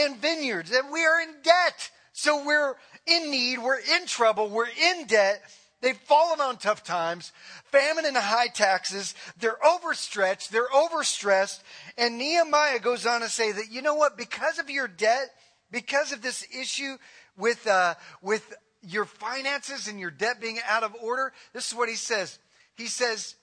and 0.00 0.16
vineyards. 0.16 0.70
And 0.70 0.92
we 0.92 1.04
are 1.04 1.20
in 1.20 1.34
debt. 1.42 1.90
So 2.12 2.44
we're 2.44 2.74
in 3.06 3.30
need. 3.30 3.58
We're 3.58 3.78
in 3.78 4.06
trouble. 4.06 4.48
We're 4.48 4.66
in 4.66 5.06
debt. 5.06 5.42
They've 5.80 5.96
fallen 5.96 6.40
on 6.40 6.58
tough 6.58 6.84
times, 6.84 7.32
famine 7.64 8.04
and 8.04 8.16
high 8.16 8.48
taxes. 8.48 9.14
They're 9.38 9.56
overstretched. 9.64 10.52
They're 10.52 10.68
overstressed. 10.68 11.62
And 11.96 12.18
Nehemiah 12.18 12.80
goes 12.80 13.06
on 13.06 13.22
to 13.22 13.30
say 13.30 13.50
that, 13.52 13.70
you 13.70 13.80
know 13.80 13.94
what? 13.94 14.18
Because 14.18 14.58
of 14.58 14.68
your 14.68 14.88
debt, 14.88 15.30
because 15.70 16.12
of 16.12 16.20
this 16.20 16.46
issue 16.54 16.96
with, 17.38 17.66
uh, 17.66 17.94
with 18.20 18.54
your 18.82 19.06
finances 19.06 19.88
and 19.88 19.98
your 19.98 20.10
debt 20.10 20.40
being 20.40 20.58
out 20.68 20.82
of 20.82 20.94
order, 21.00 21.32
this 21.54 21.68
is 21.68 21.74
what 21.74 21.88
he 21.88 21.94
says. 21.94 22.38
He 22.74 22.86
says, 22.86 23.36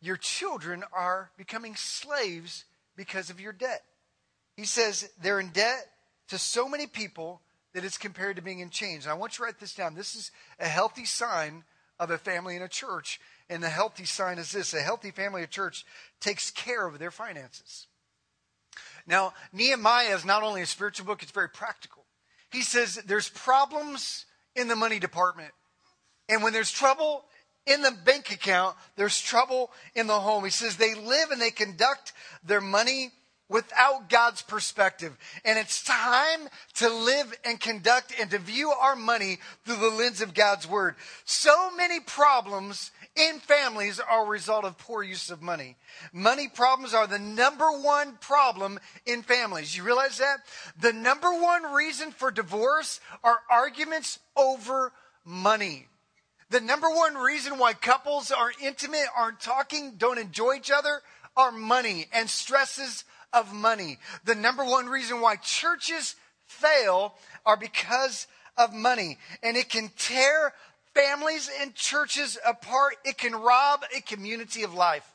your 0.00 0.16
children 0.16 0.84
are 0.92 1.30
becoming 1.36 1.74
slaves 1.76 2.64
because 2.96 3.28
of 3.28 3.40
your 3.40 3.52
debt. 3.52 3.82
He 4.58 4.64
says 4.64 5.08
they're 5.22 5.38
in 5.38 5.50
debt 5.50 5.86
to 6.30 6.36
so 6.36 6.68
many 6.68 6.88
people 6.88 7.40
that 7.74 7.84
it's 7.84 7.96
compared 7.96 8.34
to 8.34 8.42
being 8.42 8.58
in 8.58 8.70
chains. 8.70 9.04
And 9.04 9.12
I 9.12 9.14
want 9.14 9.34
you 9.34 9.36
to 9.36 9.42
write 9.44 9.60
this 9.60 9.72
down. 9.72 9.94
This 9.94 10.16
is 10.16 10.32
a 10.58 10.66
healthy 10.66 11.04
sign 11.04 11.62
of 12.00 12.10
a 12.10 12.18
family 12.18 12.56
in 12.56 12.62
a 12.62 12.68
church. 12.68 13.20
And 13.48 13.62
the 13.62 13.68
healthy 13.68 14.04
sign 14.04 14.36
is 14.36 14.50
this 14.50 14.74
a 14.74 14.80
healthy 14.80 15.12
family 15.12 15.44
of 15.44 15.50
church 15.50 15.86
takes 16.20 16.50
care 16.50 16.88
of 16.88 16.98
their 16.98 17.12
finances. 17.12 17.86
Now, 19.06 19.32
Nehemiah 19.52 20.16
is 20.16 20.24
not 20.24 20.42
only 20.42 20.62
a 20.62 20.66
spiritual 20.66 21.06
book, 21.06 21.22
it's 21.22 21.30
very 21.30 21.50
practical. 21.50 22.02
He 22.50 22.62
says 22.62 22.96
there's 23.06 23.28
problems 23.28 24.26
in 24.56 24.66
the 24.66 24.74
money 24.74 24.98
department. 24.98 25.52
And 26.28 26.42
when 26.42 26.52
there's 26.52 26.72
trouble 26.72 27.24
in 27.64 27.82
the 27.82 27.92
bank 28.04 28.32
account, 28.32 28.74
there's 28.96 29.20
trouble 29.20 29.70
in 29.94 30.08
the 30.08 30.18
home. 30.18 30.42
He 30.42 30.50
says 30.50 30.76
they 30.76 30.96
live 30.96 31.30
and 31.30 31.40
they 31.40 31.52
conduct 31.52 32.12
their 32.42 32.60
money 32.60 33.12
without 33.48 34.08
God's 34.08 34.42
perspective. 34.42 35.16
And 35.44 35.58
it's 35.58 35.82
time 35.82 36.48
to 36.74 36.88
live 36.88 37.32
and 37.44 37.58
conduct 37.58 38.12
and 38.20 38.30
to 38.30 38.38
view 38.38 38.70
our 38.70 38.96
money 38.96 39.38
through 39.64 39.76
the 39.76 39.96
lens 39.96 40.20
of 40.20 40.34
God's 40.34 40.68
word. 40.68 40.96
So 41.24 41.70
many 41.76 42.00
problems 42.00 42.90
in 43.16 43.40
families 43.40 44.00
are 44.00 44.26
a 44.26 44.28
result 44.28 44.64
of 44.64 44.78
poor 44.78 45.02
use 45.02 45.30
of 45.30 45.42
money. 45.42 45.76
Money 46.12 46.48
problems 46.48 46.94
are 46.94 47.06
the 47.06 47.18
number 47.18 47.70
one 47.70 48.18
problem 48.20 48.78
in 49.06 49.22
families. 49.22 49.76
You 49.76 49.82
realize 49.82 50.18
that? 50.18 50.38
The 50.80 50.92
number 50.92 51.30
one 51.30 51.62
reason 51.72 52.10
for 52.12 52.30
divorce 52.30 53.00
are 53.24 53.38
arguments 53.50 54.18
over 54.36 54.92
money. 55.24 55.88
The 56.50 56.60
number 56.60 56.88
one 56.88 57.14
reason 57.14 57.58
why 57.58 57.74
couples 57.74 58.30
are 58.30 58.50
intimate, 58.62 59.06
aren't 59.16 59.40
talking, 59.40 59.94
don't 59.98 60.18
enjoy 60.18 60.54
each 60.54 60.70
other 60.70 61.02
are 61.38 61.52
money 61.52 62.06
and 62.12 62.28
stresses 62.28 63.04
of 63.32 63.52
money. 63.52 63.98
The 64.24 64.34
number 64.34 64.64
one 64.64 64.86
reason 64.86 65.20
why 65.20 65.36
churches 65.36 66.16
fail 66.46 67.14
are 67.44 67.56
because 67.56 68.26
of 68.56 68.72
money. 68.72 69.18
And 69.42 69.56
it 69.56 69.68
can 69.68 69.90
tear 69.96 70.52
families 70.94 71.50
and 71.60 71.74
churches 71.74 72.38
apart, 72.44 72.96
it 73.04 73.18
can 73.18 73.34
rob 73.34 73.82
a 73.96 74.00
community 74.00 74.64
of 74.64 74.74
life. 74.74 75.08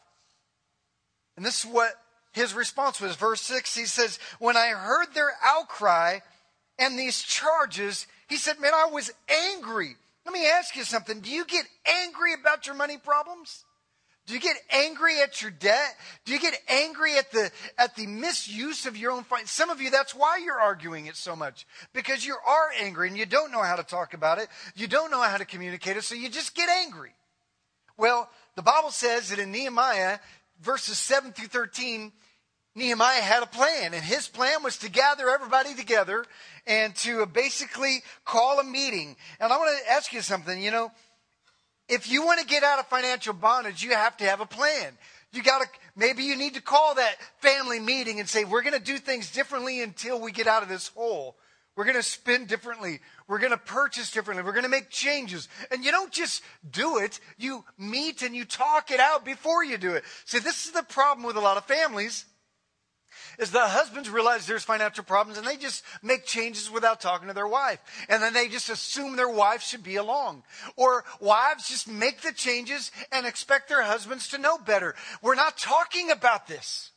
And 1.36 1.46
this 1.46 1.65
is 1.65 1.72
what 1.72 1.93
his 2.32 2.53
response 2.53 3.01
was. 3.01 3.15
Verse 3.15 3.41
6, 3.41 3.75
he 3.75 3.86
says, 3.86 4.20
When 4.39 4.55
I 4.55 4.70
heard 4.70 5.08
their 5.13 5.32
outcry 5.43 6.20
and 6.79 6.98
these 6.98 7.22
charges, 7.22 8.08
he 8.27 8.38
said, 8.38 8.60
Man, 8.60 8.74
I 8.74 8.89
was 8.91 9.12
angry. 9.53 9.96
Let 10.25 10.34
me 10.34 10.48
ask 10.48 10.75
you 10.75 10.84
something. 10.84 11.20
Do 11.20 11.29
you 11.29 11.46
get 11.46 11.65
angry 11.86 12.34
about 12.34 12.65
your 12.65 12.75
money 12.75 12.98
problems? 12.98 13.65
Do 14.25 14.34
you 14.34 14.39
get 14.39 14.56
angry 14.70 15.22
at 15.22 15.42
your 15.42 15.51
debt? 15.51 15.96
Do 16.24 16.32
you 16.32 16.39
get 16.39 16.58
angry 16.70 17.18
at 17.18 17.32
the 17.32 17.51
at 17.77 17.96
the 17.96 18.08
misuse 18.08 18.86
of 18.86 18.96
your 18.96 19.12
own 19.12 19.24
finance? 19.24 19.51
Some 19.51 19.70
of 19.70 19.82
you, 19.82 19.89
that's 19.89 20.15
why 20.15 20.38
you're 20.38 20.60
arguing 20.60 21.08
it 21.08 21.18
so 21.18 21.36
much 21.36 21.68
because 21.92 22.25
you 22.25 22.34
are 22.34 22.72
angry 22.82 23.10
and 23.10 23.18
you 23.18 23.25
don't 23.25 23.51
know 23.51 23.62
how 23.62 23.75
to 23.75 23.84
talk 23.84 24.13
about 24.13 24.39
it. 24.39 24.48
You 24.75 24.88
don't 24.88 25.12
know 25.12 25.22
how 25.22 25.38
to 25.38 25.46
communicate 25.46 25.98
it, 25.98 26.03
so 26.03 26.15
you 26.15 26.30
just 26.30 26.56
get 26.56 26.70
angry. 26.70 27.13
Well, 27.98 28.30
the 28.56 28.62
Bible 28.62 28.92
says 28.92 29.30
that 29.30 29.39
in 29.39 29.51
Nehemiah, 29.51 30.20
verses 30.62 30.98
seven 30.98 31.34
through 31.34 31.48
thirteen, 31.48 32.13
Nehemiah 32.75 33.22
had 33.22 33.44
a 33.44 33.48
plan, 33.48 33.94
and 33.94 34.03
his 34.06 34.30
plan 34.30 34.63
was 34.63 34.77
to 34.77 34.89
gather 34.89 35.30
everybody 35.30 35.75
together 35.75 36.25
and 36.65 36.96
to 36.96 37.25
basically 37.25 38.03
call 38.24 38.62
a 38.62 38.63
meeting. 38.63 39.18
And 39.42 39.51
I 39.51 39.58
want 39.58 39.77
to 39.86 39.92
ask 39.92 40.13
you 40.13 40.22
something. 40.22 40.63
You 40.63 40.72
know 40.72 40.92
if 41.90 42.10
you 42.10 42.25
want 42.25 42.40
to 42.40 42.46
get 42.46 42.63
out 42.63 42.80
of 42.80 42.88
financial 42.88 43.34
bondage, 43.34 43.84
you 43.84 43.92
have 43.92 44.18
to 44.18 44.25
have 44.25 44.42
a 44.42 44.46
plan. 44.46 44.94
You 45.32 45.44
got 45.44 45.62
to, 45.62 45.68
maybe 45.96 46.24
you 46.24 46.36
need 46.36 46.54
to 46.54 46.62
call 46.62 46.96
that 46.96 47.16
family 47.40 47.80
meeting 47.80 48.20
and 48.20 48.30
say, 48.30 48.46
we're 48.46 48.62
going 48.62 48.78
to 48.78 48.80
do 48.80 48.98
things 48.98 49.32
differently 49.32 49.82
until 49.82 50.22
we 50.22 50.32
get 50.32 50.48
out 50.48 50.63
of 50.63 50.70
this 50.70 50.90
hole. 50.90 51.36
We're 51.75 51.86
going 51.86 51.96
to 51.96 52.04
spend 52.04 52.48
differently. 52.48 53.00
We're 53.28 53.40
going 53.40 53.52
to 53.52 53.58
purchase 53.58 54.12
differently. 54.12 54.44
We're 54.44 54.52
going 54.52 54.63
to 54.63 54.70
make 54.70 54.92
changes. 54.92 55.50
And 55.72 55.84
you 55.84 55.92
don't 55.92 56.12
just 56.12 56.44
do 56.70 57.00
it. 57.00 57.20
You 57.38 57.66
meet 57.80 58.22
and 58.22 58.36
you 58.36 58.46
talk 58.46 58.92
it 58.92 59.00
out 59.00 59.25
before 59.25 59.63
you 59.63 59.80
do 59.80 59.94
it. 59.94 60.04
See, 60.25 60.38
this 60.38 60.66
is 60.66 60.72
the 60.72 60.84
problem 60.84 61.25
with 61.25 61.36
a 61.36 61.42
lot 61.42 61.58
of 61.58 61.66
families 61.66 62.25
is 63.40 63.52
the 63.52 63.60
husbands 63.60 64.10
realize 64.10 64.46
there's 64.46 64.63
financial 64.63 65.04
problems 65.04 65.38
and 65.38 65.48
they 65.48 65.58
just 65.58 65.84
make 66.02 66.25
changes 66.25 66.70
without 66.70 67.02
talking 67.02 67.28
to 67.28 67.34
their 67.34 67.48
wife. 67.48 67.80
And 68.10 68.22
then 68.22 68.34
they 68.34 68.48
just 68.48 68.70
assume 68.70 69.16
their 69.16 69.30
wife 69.30 69.62
should 69.62 69.84
be 69.84 69.96
along. 69.96 70.44
Or 70.75 71.04
wives 71.20 71.70
just 71.70 71.88
make 71.88 72.22
the 72.22 72.34
changes 72.34 72.92
and 73.12 73.25
expect 73.25 73.70
their 73.70 73.84
husbands 73.84 74.28
to 74.30 74.38
know 74.38 74.58
better. 74.58 74.96
We're 75.22 75.36
not 75.36 75.58
talking 75.58 76.12
about 76.12 76.48
this. 76.48 76.92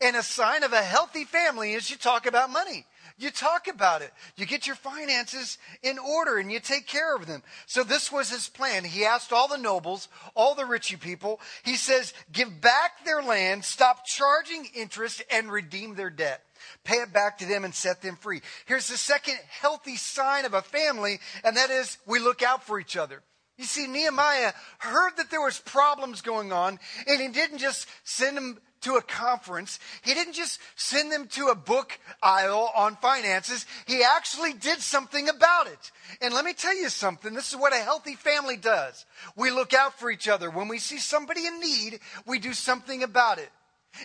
And 0.00 0.16
a 0.16 0.22
sign 0.22 0.62
of 0.62 0.72
a 0.72 0.82
healthy 0.82 1.24
family 1.24 1.72
is 1.72 1.90
you 1.90 1.96
talk 1.96 2.26
about 2.26 2.50
money. 2.50 2.84
You 3.18 3.30
talk 3.30 3.66
about 3.66 4.02
it. 4.02 4.12
You 4.36 4.44
get 4.44 4.66
your 4.66 4.76
finances 4.76 5.56
in 5.82 5.98
order 5.98 6.36
and 6.36 6.52
you 6.52 6.60
take 6.60 6.86
care 6.86 7.16
of 7.16 7.26
them. 7.26 7.42
So 7.64 7.82
this 7.82 8.12
was 8.12 8.30
his 8.30 8.48
plan. 8.48 8.84
He 8.84 9.06
asked 9.06 9.32
all 9.32 9.48
the 9.48 9.56
nobles, 9.56 10.08
all 10.34 10.54
the 10.54 10.64
richy 10.64 11.00
people, 11.00 11.40
he 11.64 11.76
says, 11.76 12.12
give 12.30 12.60
back 12.60 13.04
their 13.04 13.22
land, 13.22 13.64
stop 13.64 14.04
charging 14.04 14.66
interest, 14.74 15.22
and 15.30 15.50
redeem 15.50 15.94
their 15.94 16.10
debt. 16.10 16.42
Pay 16.84 16.96
it 16.96 17.12
back 17.12 17.38
to 17.38 17.46
them 17.46 17.64
and 17.64 17.74
set 17.74 18.02
them 18.02 18.16
free. 18.16 18.42
Here's 18.66 18.88
the 18.88 18.98
second 18.98 19.38
healthy 19.48 19.96
sign 19.96 20.44
of 20.44 20.52
a 20.52 20.62
family, 20.62 21.18
and 21.42 21.56
that 21.56 21.70
is 21.70 21.96
we 22.06 22.18
look 22.18 22.42
out 22.42 22.64
for 22.64 22.78
each 22.78 22.96
other. 22.96 23.22
You 23.56 23.64
see, 23.64 23.86
Nehemiah 23.86 24.52
heard 24.78 25.12
that 25.16 25.30
there 25.30 25.40
was 25.40 25.58
problems 25.58 26.20
going 26.20 26.52
on, 26.52 26.78
and 27.06 27.20
he 27.20 27.28
didn't 27.28 27.58
just 27.58 27.86
send 28.04 28.36
them 28.36 28.58
to 28.82 28.94
a 28.94 29.02
conference. 29.02 29.78
He 30.02 30.14
didn't 30.14 30.34
just 30.34 30.60
send 30.76 31.10
them 31.12 31.26
to 31.28 31.48
a 31.48 31.54
book 31.54 31.98
aisle 32.22 32.70
on 32.76 32.96
finances. 32.96 33.66
He 33.86 34.02
actually 34.02 34.52
did 34.52 34.80
something 34.80 35.28
about 35.28 35.66
it. 35.66 35.90
And 36.20 36.34
let 36.34 36.44
me 36.44 36.52
tell 36.52 36.76
you 36.76 36.88
something. 36.88 37.34
This 37.34 37.50
is 37.50 37.56
what 37.56 37.72
a 37.72 37.78
healthy 37.78 38.14
family 38.14 38.56
does. 38.56 39.04
We 39.36 39.50
look 39.50 39.74
out 39.74 39.98
for 39.98 40.10
each 40.10 40.28
other. 40.28 40.50
When 40.50 40.68
we 40.68 40.78
see 40.78 40.98
somebody 40.98 41.46
in 41.46 41.60
need, 41.60 42.00
we 42.26 42.38
do 42.38 42.52
something 42.52 43.02
about 43.02 43.38
it. 43.38 43.50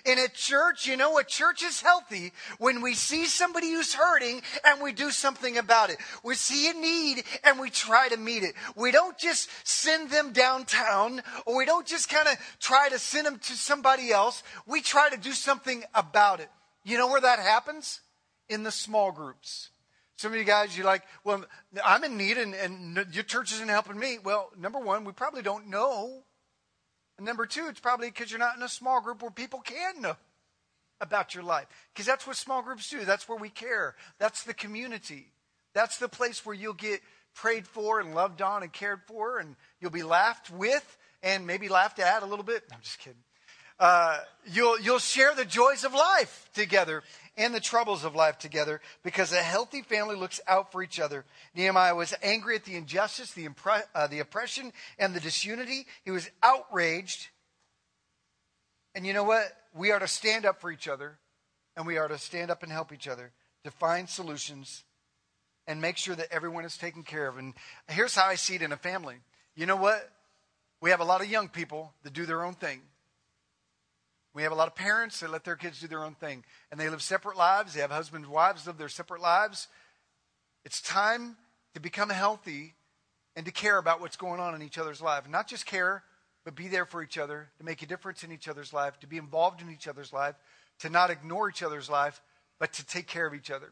In 0.05 0.19
a 0.19 0.27
church, 0.27 0.85
you 0.85 0.97
know, 0.97 1.17
a 1.17 1.23
church 1.23 1.63
is 1.63 1.81
healthy 1.81 2.33
when 2.57 2.81
we 2.81 2.93
see 2.93 3.25
somebody 3.25 3.71
who's 3.71 3.93
hurting 3.93 4.41
and 4.65 4.81
we 4.81 4.91
do 4.91 5.11
something 5.11 5.57
about 5.57 5.89
it. 5.89 5.97
We 6.23 6.35
see 6.35 6.69
a 6.69 6.73
need 6.73 7.23
and 7.43 7.59
we 7.59 7.69
try 7.69 8.09
to 8.09 8.17
meet 8.17 8.43
it. 8.43 8.55
We 8.75 8.91
don't 8.91 9.17
just 9.17 9.49
send 9.63 10.09
them 10.09 10.33
downtown 10.33 11.21
or 11.45 11.57
we 11.57 11.65
don't 11.65 11.87
just 11.87 12.09
kind 12.09 12.27
of 12.27 12.37
try 12.59 12.89
to 12.89 12.99
send 12.99 13.25
them 13.25 13.39
to 13.39 13.53
somebody 13.53 14.11
else. 14.11 14.43
We 14.65 14.81
try 14.81 15.09
to 15.09 15.17
do 15.17 15.31
something 15.31 15.83
about 15.93 16.39
it. 16.39 16.49
You 16.83 16.97
know 16.97 17.07
where 17.07 17.21
that 17.21 17.39
happens? 17.39 18.01
In 18.49 18.63
the 18.63 18.71
small 18.71 19.11
groups. 19.11 19.69
Some 20.17 20.33
of 20.33 20.37
you 20.37 20.43
guys, 20.43 20.77
you're 20.77 20.85
like, 20.85 21.03
well, 21.23 21.43
I'm 21.83 22.03
in 22.03 22.15
need 22.15 22.37
and, 22.37 22.53
and 22.53 23.07
your 23.11 23.23
church 23.23 23.53
isn't 23.53 23.69
helping 23.69 23.97
me. 23.97 24.19
Well, 24.23 24.51
number 24.57 24.77
one, 24.77 25.03
we 25.03 25.13
probably 25.13 25.41
don't 25.41 25.67
know 25.67 26.23
number 27.21 27.45
two, 27.45 27.67
it's 27.69 27.79
probably 27.79 28.07
because 28.07 28.31
you're 28.31 28.39
not 28.39 28.57
in 28.57 28.63
a 28.63 28.69
small 28.69 29.01
group 29.01 29.21
where 29.21 29.31
people 29.31 29.59
can 29.59 30.01
know 30.01 30.15
about 30.99 31.33
your 31.33 31.43
life. 31.43 31.67
Because 31.93 32.05
that's 32.05 32.27
what 32.27 32.35
small 32.35 32.61
groups 32.61 32.89
do. 32.89 33.05
That's 33.05 33.27
where 33.27 33.37
we 33.37 33.49
care. 33.49 33.95
That's 34.19 34.43
the 34.43 34.53
community. 34.53 35.27
That's 35.73 35.97
the 35.97 36.09
place 36.09 36.45
where 36.45 36.55
you'll 36.55 36.73
get 36.73 37.01
prayed 37.33 37.67
for 37.67 37.99
and 37.99 38.13
loved 38.13 38.41
on 38.41 38.63
and 38.63 38.71
cared 38.71 39.01
for, 39.07 39.39
and 39.39 39.55
you'll 39.79 39.91
be 39.91 40.03
laughed 40.03 40.51
with 40.51 40.97
and 41.23 41.47
maybe 41.47 41.69
laughed 41.69 41.99
at 41.99 42.23
a 42.23 42.25
little 42.25 42.43
bit. 42.43 42.63
I'm 42.71 42.81
just 42.81 42.99
kidding. 42.99 43.23
Uh, 43.81 44.19
you'll, 44.45 44.79
you'll 44.79 44.99
share 44.99 45.33
the 45.33 45.43
joys 45.43 45.83
of 45.83 45.91
life 45.95 46.47
together 46.53 47.01
and 47.35 47.51
the 47.51 47.59
troubles 47.59 48.05
of 48.05 48.13
life 48.13 48.37
together 48.37 48.79
because 49.01 49.33
a 49.33 49.37
healthy 49.37 49.81
family 49.81 50.15
looks 50.15 50.39
out 50.47 50.71
for 50.71 50.83
each 50.83 50.99
other. 50.99 51.25
Nehemiah 51.55 51.95
was 51.95 52.13
angry 52.21 52.55
at 52.55 52.63
the 52.63 52.75
injustice, 52.75 53.31
the, 53.31 53.47
impre- 53.47 53.85
uh, 53.95 54.05
the 54.05 54.19
oppression, 54.19 54.71
and 54.99 55.15
the 55.15 55.19
disunity. 55.19 55.87
He 56.05 56.11
was 56.11 56.29
outraged. 56.43 57.29
And 58.93 59.03
you 59.03 59.13
know 59.13 59.23
what? 59.23 59.51
We 59.73 59.89
are 59.89 59.99
to 59.99 60.07
stand 60.07 60.45
up 60.45 60.61
for 60.61 60.71
each 60.71 60.87
other, 60.87 61.17
and 61.75 61.87
we 61.87 61.97
are 61.97 62.07
to 62.07 62.19
stand 62.19 62.51
up 62.51 62.61
and 62.61 62.71
help 62.71 62.93
each 62.93 63.07
other 63.07 63.31
to 63.63 63.71
find 63.71 64.07
solutions 64.07 64.83
and 65.65 65.81
make 65.81 65.97
sure 65.97 66.15
that 66.15 66.27
everyone 66.29 66.65
is 66.65 66.77
taken 66.77 67.01
care 67.01 67.27
of. 67.27 67.39
And 67.39 67.55
here's 67.87 68.13
how 68.13 68.27
I 68.27 68.35
see 68.35 68.53
it 68.53 68.61
in 68.61 68.73
a 68.73 68.77
family. 68.77 69.15
You 69.55 69.65
know 69.65 69.75
what? 69.75 70.07
We 70.81 70.91
have 70.91 70.99
a 70.99 71.05
lot 71.05 71.21
of 71.21 71.31
young 71.31 71.47
people 71.47 71.93
that 72.03 72.13
do 72.13 72.27
their 72.27 72.43
own 72.43 72.53
thing. 72.53 72.81
We 74.33 74.43
have 74.43 74.51
a 74.51 74.55
lot 74.55 74.67
of 74.67 74.75
parents 74.75 75.19
that 75.19 75.29
let 75.29 75.43
their 75.43 75.55
kids 75.55 75.81
do 75.81 75.87
their 75.87 76.03
own 76.03 76.15
thing. 76.15 76.43
And 76.71 76.79
they 76.79 76.89
live 76.89 77.01
separate 77.01 77.37
lives. 77.37 77.73
They 77.73 77.81
have 77.81 77.91
husbands, 77.91 78.27
wives, 78.27 78.65
live 78.65 78.77
their 78.77 78.89
separate 78.89 79.21
lives. 79.21 79.67
It's 80.63 80.81
time 80.81 81.35
to 81.73 81.79
become 81.79 82.09
healthy 82.09 82.75
and 83.35 83.45
to 83.45 83.51
care 83.51 83.77
about 83.77 84.01
what's 84.01 84.17
going 84.17 84.39
on 84.39 84.55
in 84.55 84.61
each 84.61 84.77
other's 84.77 85.01
life. 85.01 85.27
Not 85.27 85.47
just 85.47 85.65
care, 85.65 86.03
but 86.43 86.55
be 86.55 86.67
there 86.67 86.85
for 86.85 87.03
each 87.03 87.17
other, 87.17 87.49
to 87.57 87.65
make 87.65 87.81
a 87.81 87.85
difference 87.85 88.23
in 88.23 88.31
each 88.31 88.47
other's 88.47 88.73
life, 88.73 88.99
to 88.99 89.07
be 89.07 89.17
involved 89.17 89.61
in 89.61 89.71
each 89.71 89.87
other's 89.87 90.11
life, 90.11 90.35
to 90.79 90.89
not 90.89 91.09
ignore 91.09 91.49
each 91.49 91.63
other's 91.63 91.89
life, 91.89 92.21
but 92.59 92.73
to 92.73 92.85
take 92.85 93.07
care 93.07 93.27
of 93.27 93.33
each 93.33 93.51
other. 93.51 93.71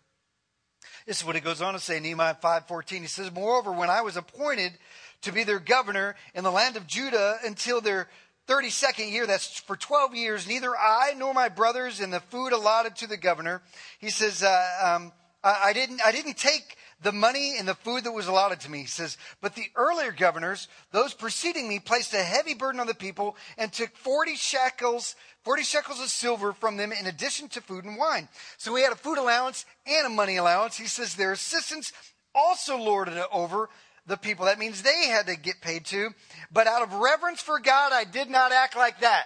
This 1.05 1.19
is 1.19 1.25
what 1.25 1.35
he 1.35 1.41
goes 1.41 1.61
on 1.61 1.73
to 1.73 1.79
say, 1.79 1.97
in 1.97 2.03
Nehemiah 2.03 2.35
5.14. 2.41 3.01
He 3.01 3.07
says, 3.07 3.31
Moreover, 3.33 3.71
when 3.71 3.89
I 3.89 4.01
was 4.01 4.15
appointed 4.15 4.73
to 5.21 5.31
be 5.31 5.43
their 5.43 5.59
governor 5.59 6.15
in 6.33 6.43
the 6.43 6.51
land 6.51 6.77
of 6.77 6.87
Judah 6.87 7.37
until 7.43 7.81
their 7.81 8.07
32nd 8.49 9.11
year, 9.11 9.27
that's 9.27 9.59
for 9.59 9.75
12 9.75 10.15
years, 10.15 10.47
neither 10.47 10.75
I 10.75 11.13
nor 11.15 11.35
my 11.35 11.49
brothers 11.49 11.99
in 11.99 12.09
the 12.09 12.19
food 12.19 12.51
allotted 12.51 12.95
to 12.97 13.07
the 13.07 13.15
governor. 13.15 13.61
He 13.99 14.09
says, 14.09 14.41
uh, 14.41 14.71
um, 14.83 15.11
I, 15.43 15.65
I, 15.65 15.73
didn't, 15.73 16.01
I 16.03 16.11
didn't 16.11 16.37
take 16.37 16.75
the 17.03 17.11
money 17.11 17.55
and 17.59 17.67
the 17.67 17.75
food 17.75 18.05
that 18.05 18.11
was 18.11 18.27
allotted 18.27 18.59
to 18.61 18.71
me. 18.71 18.79
He 18.79 18.87
says, 18.87 19.17
but 19.39 19.53
the 19.53 19.67
earlier 19.75 20.11
governors, 20.11 20.67
those 20.91 21.13
preceding 21.13 21.69
me, 21.69 21.79
placed 21.79 22.13
a 22.13 22.23
heavy 22.23 22.55
burden 22.55 22.81
on 22.81 22.87
the 22.87 22.95
people 22.95 23.37
and 23.57 23.71
took 23.71 23.95
40 23.95 24.35
shekels, 24.35 25.15
40 25.43 25.63
shekels 25.63 26.01
of 26.01 26.09
silver 26.09 26.51
from 26.51 26.75
them 26.75 26.91
in 26.91 27.05
addition 27.05 27.49
to 27.49 27.61
food 27.61 27.85
and 27.85 27.97
wine. 27.97 28.27
So 28.57 28.73
we 28.73 28.81
had 28.81 28.91
a 28.91 28.97
food 28.97 29.19
allowance 29.19 29.65
and 29.85 30.07
a 30.07 30.09
money 30.09 30.37
allowance. 30.37 30.75
He 30.75 30.87
says 30.87 31.13
their 31.13 31.33
assistants 31.33 31.93
also 32.33 32.77
lorded 32.77 33.15
it 33.15 33.27
over 33.31 33.69
the 34.07 34.17
people. 34.17 34.45
That 34.45 34.59
means 34.59 34.81
they 34.81 35.07
had 35.07 35.27
to 35.27 35.35
get 35.35 35.61
paid 35.61 35.85
too. 35.85 36.09
But 36.51 36.67
out 36.67 36.81
of 36.81 36.93
reverence 36.93 37.41
for 37.41 37.59
God, 37.59 37.91
I 37.93 38.03
did 38.03 38.29
not 38.29 38.51
act 38.51 38.75
like 38.75 39.01
that. 39.01 39.25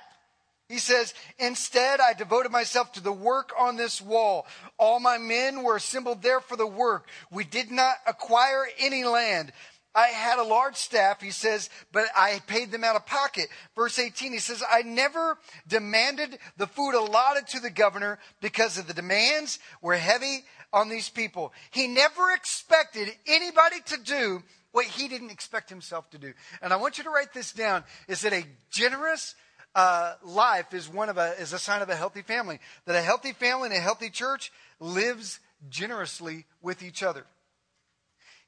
He 0.70 0.78
says, 0.78 1.14
Instead, 1.38 2.00
I 2.00 2.14
devoted 2.14 2.52
myself 2.52 2.94
to 2.94 3.02
the 3.02 3.12
work 3.12 3.52
on 3.60 3.76
this 3.76 4.02
wall. 4.02 4.48
All 4.78 5.00
my 5.00 5.18
men 5.18 5.64
were 5.64 5.76
assembled 5.76 6.22
there 6.22 6.40
for 6.40 6.56
the 6.56 6.68
work. 6.68 7.08
We 7.32 7.44
did 7.44 7.70
not 7.72 7.96
acquire 8.08 8.66
any 8.80 9.04
land. 9.04 9.52
I 9.96 10.08
had 10.08 10.40
a 10.40 10.44
large 10.44 10.76
staff, 10.76 11.22
he 11.22 11.30
says, 11.30 11.70
but 11.92 12.06
I 12.16 12.42
paid 12.48 12.72
them 12.72 12.84
out 12.84 12.96
of 12.96 13.06
pocket. 13.06 13.48
Verse 13.76 14.00
18, 14.00 14.32
he 14.32 14.40
says, 14.40 14.64
I 14.68 14.82
never 14.82 15.38
demanded 15.68 16.40
the 16.58 16.66
food 16.66 16.96
allotted 16.96 17.48
to 17.50 17.60
the 17.60 17.70
governor 17.70 18.18
because 18.42 18.80
of 18.80 18.88
the 18.88 18.96
demands 18.96 19.60
were 19.82 19.96
heavy 19.96 20.46
on 20.72 20.90
these 20.90 21.10
people. 21.10 21.54
He 21.70 21.88
never 21.88 22.32
expected 22.32 23.10
anybody 23.28 23.82
to 23.86 23.98
do 23.98 24.44
what 24.74 24.86
he 24.86 25.08
didn't 25.08 25.32
expect 25.32 25.70
himself 25.70 26.10
to 26.10 26.18
do. 26.18 26.34
And 26.62 26.74
I 26.74 26.76
want 26.76 26.98
you 26.98 27.06
to 27.06 27.10
write 27.10 27.34
this 27.34 27.54
down 27.54 27.84
is 28.08 28.22
that 28.22 28.34
a 28.34 28.44
generous 28.72 29.36
uh, 29.76 30.16
life 30.24 30.74
is 30.74 30.90
one 30.90 31.10
of 31.10 31.18
a 31.18 31.40
is 31.40 31.54
a 31.54 31.60
sign 31.60 31.82
of 31.82 31.90
a 31.90 31.96
healthy 31.96 32.24
family. 32.24 32.60
That 32.86 32.96
a 32.96 33.02
healthy 33.02 33.32
family 33.32 33.68
and 33.68 33.78
a 33.78 33.80
healthy 33.80 34.10
church 34.10 34.52
lives 34.80 35.40
generously 35.70 36.46
with 36.62 36.84
each 36.84 37.04
other. 37.04 37.26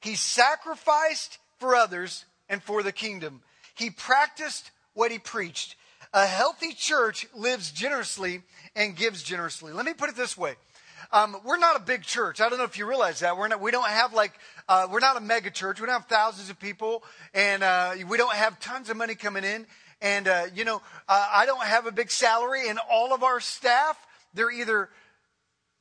He 0.00 0.16
sacrificed 0.16 1.38
for 1.58 1.74
others 1.74 2.24
and 2.48 2.62
for 2.62 2.82
the 2.82 2.92
kingdom. 2.92 3.42
He 3.74 3.90
practiced 3.90 4.70
what 4.94 5.10
he 5.10 5.18
preached. 5.18 5.76
A 6.12 6.26
healthy 6.26 6.72
church 6.72 7.26
lives 7.34 7.70
generously 7.70 8.42
and 8.74 8.96
gives 8.96 9.22
generously. 9.22 9.72
Let 9.72 9.86
me 9.86 9.94
put 9.94 10.10
it 10.10 10.16
this 10.16 10.36
way. 10.36 10.54
Um, 11.12 11.36
we're 11.44 11.58
not 11.58 11.76
a 11.76 11.80
big 11.80 12.02
church. 12.02 12.40
I 12.40 12.48
don't 12.48 12.58
know 12.58 12.64
if 12.64 12.78
you 12.78 12.86
realize 12.86 13.20
that. 13.20 13.36
We're 13.36 13.48
not, 13.48 13.60
we 13.60 13.70
don't 13.70 13.88
have 13.88 14.12
like, 14.12 14.32
uh, 14.68 14.88
we're 14.90 15.00
not 15.00 15.16
a 15.16 15.20
mega 15.20 15.50
church. 15.50 15.80
We 15.80 15.86
don't 15.86 15.94
have 15.94 16.06
thousands 16.06 16.50
of 16.50 16.58
people 16.58 17.04
and, 17.34 17.62
uh, 17.62 17.94
we 18.08 18.16
don't 18.16 18.34
have 18.34 18.58
tons 18.60 18.90
of 18.90 18.96
money 18.96 19.14
coming 19.14 19.44
in. 19.44 19.66
And, 20.00 20.28
uh, 20.28 20.46
you 20.54 20.64
know, 20.64 20.82
uh, 21.08 21.28
I 21.32 21.46
don't 21.46 21.62
have 21.62 21.86
a 21.86 21.92
big 21.92 22.10
salary 22.10 22.68
and 22.68 22.78
all 22.90 23.14
of 23.14 23.22
our 23.22 23.40
staff, 23.40 23.98
they're 24.34 24.50
either 24.50 24.90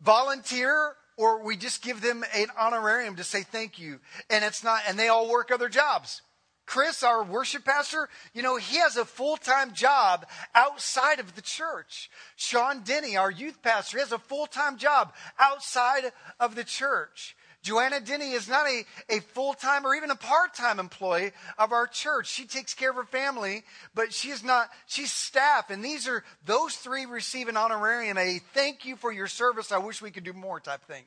volunteer 0.01 0.95
or 1.17 1.43
we 1.43 1.57
just 1.57 1.81
give 1.81 2.01
them 2.01 2.23
an 2.35 2.47
honorarium 2.57 3.15
to 3.15 3.23
say 3.23 3.43
thank 3.43 3.79
you. 3.79 3.99
And 4.29 4.43
it's 4.43 4.63
not, 4.63 4.81
and 4.87 4.97
they 4.97 5.07
all 5.07 5.29
work 5.29 5.51
other 5.51 5.69
jobs. 5.69 6.21
Chris, 6.65 7.03
our 7.03 7.23
worship 7.23 7.63
pastor, 7.63 8.09
you 8.33 8.41
know, 8.41 8.57
he 8.57 8.77
has 8.77 8.97
a 8.97 9.05
full 9.05 9.37
time 9.37 9.73
job 9.73 10.25
outside 10.53 11.19
of 11.19 11.35
the 11.35 11.41
church. 11.41 12.09
Sean 12.35 12.81
Denny, 12.83 13.17
our 13.17 13.31
youth 13.31 13.61
pastor, 13.61 13.97
he 13.97 14.01
has 14.01 14.11
a 14.11 14.19
full 14.19 14.47
time 14.47 14.77
job 14.77 15.13
outside 15.39 16.11
of 16.39 16.55
the 16.55 16.63
church. 16.63 17.35
Joanna 17.65 17.99
Denny 17.99 18.33
is 18.33 18.47
not 18.47 18.67
a, 18.67 18.85
a 19.09 19.19
full 19.21 19.55
time 19.55 19.87
or 19.87 19.95
even 19.95 20.11
a 20.11 20.15
part 20.15 20.53
time 20.53 20.79
employee 20.79 21.31
of 21.57 21.71
our 21.71 21.87
church. 21.87 22.27
She 22.27 22.45
takes 22.45 22.75
care 22.75 22.91
of 22.91 22.95
her 22.95 23.05
family, 23.05 23.63
but 23.95 24.13
she 24.13 24.29
is 24.29 24.43
not, 24.43 24.69
she's 24.85 25.11
staff. 25.11 25.71
And 25.71 25.83
these 25.83 26.07
are, 26.07 26.23
those 26.45 26.75
three 26.75 27.07
receive 27.07 27.47
an 27.47 27.57
honorarium, 27.57 28.19
a 28.19 28.39
thank 28.53 28.85
you 28.85 28.95
for 28.95 29.11
your 29.11 29.25
service. 29.25 29.71
I 29.71 29.79
wish 29.79 29.99
we 29.99 30.11
could 30.11 30.23
do 30.23 30.33
more 30.33 30.59
type 30.59 30.83
thing. 30.85 31.05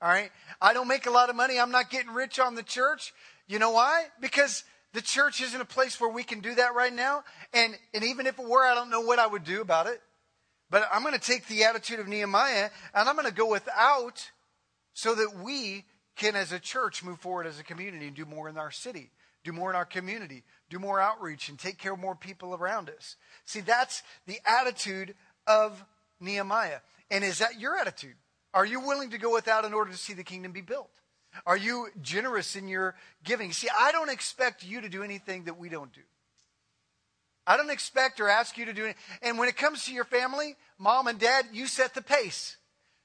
All 0.00 0.08
right. 0.08 0.30
I 0.60 0.72
don't 0.72 0.88
make 0.88 1.04
a 1.04 1.10
lot 1.10 1.28
of 1.28 1.36
money. 1.36 1.60
I'm 1.60 1.70
not 1.70 1.90
getting 1.90 2.14
rich 2.14 2.38
on 2.38 2.54
the 2.54 2.62
church. 2.62 3.12
You 3.46 3.58
know 3.58 3.72
why? 3.72 4.06
Because 4.20 4.64
the 4.94 5.02
church 5.02 5.42
isn't 5.42 5.60
a 5.60 5.66
place 5.66 6.00
where 6.00 6.08
we 6.08 6.22
can 6.22 6.40
do 6.40 6.54
that 6.54 6.74
right 6.74 6.92
now. 6.92 7.24
And, 7.52 7.76
and 7.92 8.04
even 8.04 8.26
if 8.26 8.38
it 8.38 8.48
were, 8.48 8.64
I 8.64 8.74
don't 8.74 8.90
know 8.90 9.00
what 9.00 9.18
I 9.18 9.26
would 9.26 9.44
do 9.44 9.60
about 9.60 9.88
it. 9.88 10.00
But 10.70 10.88
I'm 10.92 11.02
going 11.02 11.14
to 11.14 11.20
take 11.20 11.46
the 11.48 11.64
attitude 11.64 11.98
of 11.98 12.08
Nehemiah 12.08 12.70
and 12.94 13.08
I'm 13.08 13.16
going 13.16 13.28
to 13.28 13.34
go 13.34 13.50
without 13.50 14.30
so 14.94 15.14
that 15.16 15.40
we 15.42 15.84
can, 16.16 16.36
as 16.36 16.52
a 16.52 16.60
church, 16.60 17.02
move 17.02 17.18
forward 17.18 17.46
as 17.46 17.58
a 17.58 17.64
community 17.64 18.06
and 18.06 18.16
do 18.16 18.24
more 18.24 18.48
in 18.48 18.56
our 18.56 18.70
city, 18.70 19.10
do 19.42 19.52
more 19.52 19.68
in 19.68 19.76
our 19.76 19.84
community, 19.84 20.44
do 20.70 20.78
more 20.78 21.00
outreach, 21.00 21.48
and 21.48 21.58
take 21.58 21.76
care 21.76 21.94
of 21.94 21.98
more 21.98 22.14
people 22.14 22.54
around 22.54 22.88
us. 22.88 23.16
See, 23.44 23.60
that's 23.60 24.04
the 24.26 24.38
attitude 24.46 25.16
of 25.44 25.84
Nehemiah. 26.20 26.78
And 27.10 27.24
is 27.24 27.38
that 27.38 27.58
your 27.58 27.76
attitude? 27.76 28.14
Are 28.54 28.64
you 28.64 28.78
willing 28.78 29.10
to 29.10 29.18
go 29.18 29.32
without 29.32 29.64
in 29.64 29.74
order 29.74 29.90
to 29.90 29.98
see 29.98 30.14
the 30.14 30.22
kingdom 30.22 30.52
be 30.52 30.60
built? 30.60 30.90
Are 31.46 31.56
you 31.56 31.88
generous 32.00 32.56
in 32.56 32.68
your 32.68 32.94
giving? 33.24 33.52
See, 33.52 33.68
I 33.78 33.92
don't 33.92 34.10
expect 34.10 34.64
you 34.64 34.80
to 34.80 34.88
do 34.88 35.02
anything 35.02 35.44
that 35.44 35.58
we 35.58 35.68
don't 35.68 35.92
do. 35.92 36.00
I 37.46 37.56
don't 37.56 37.70
expect 37.70 38.20
or 38.20 38.28
ask 38.28 38.56
you 38.56 38.66
to 38.66 38.72
do 38.72 38.86
it. 38.86 38.96
And 39.22 39.38
when 39.38 39.48
it 39.48 39.56
comes 39.56 39.84
to 39.84 39.92
your 39.92 40.04
family, 40.04 40.56
mom 40.78 41.06
and 41.08 41.18
dad, 41.18 41.46
you 41.52 41.66
set 41.66 41.94
the 41.94 42.02
pace. 42.02 42.56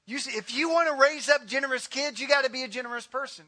You, 0.06 0.18
see, 0.18 0.36
if 0.36 0.54
you 0.54 0.70
want 0.70 0.88
to 0.88 1.00
raise 1.00 1.28
up 1.28 1.46
generous 1.46 1.86
kids, 1.86 2.20
you 2.20 2.26
got 2.26 2.44
to 2.44 2.50
be 2.50 2.62
a 2.62 2.68
generous 2.68 3.06
person. 3.06 3.44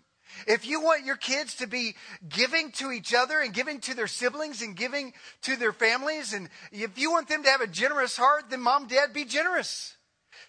If 0.46 0.66
you 0.66 0.80
want 0.80 1.04
your 1.04 1.16
kids 1.16 1.56
to 1.56 1.66
be 1.66 1.94
giving 2.28 2.72
to 2.72 2.90
each 2.90 3.14
other 3.14 3.40
and 3.40 3.52
giving 3.52 3.80
to 3.80 3.94
their 3.94 4.06
siblings 4.06 4.62
and 4.62 4.76
giving 4.76 5.12
to 5.42 5.56
their 5.56 5.72
families, 5.72 6.32
and 6.32 6.48
if 6.70 6.98
you 6.98 7.10
want 7.10 7.28
them 7.28 7.42
to 7.42 7.50
have 7.50 7.60
a 7.60 7.66
generous 7.66 8.16
heart, 8.16 8.44
then 8.50 8.60
mom, 8.60 8.86
dad, 8.86 9.12
be 9.12 9.24
generous. 9.24 9.96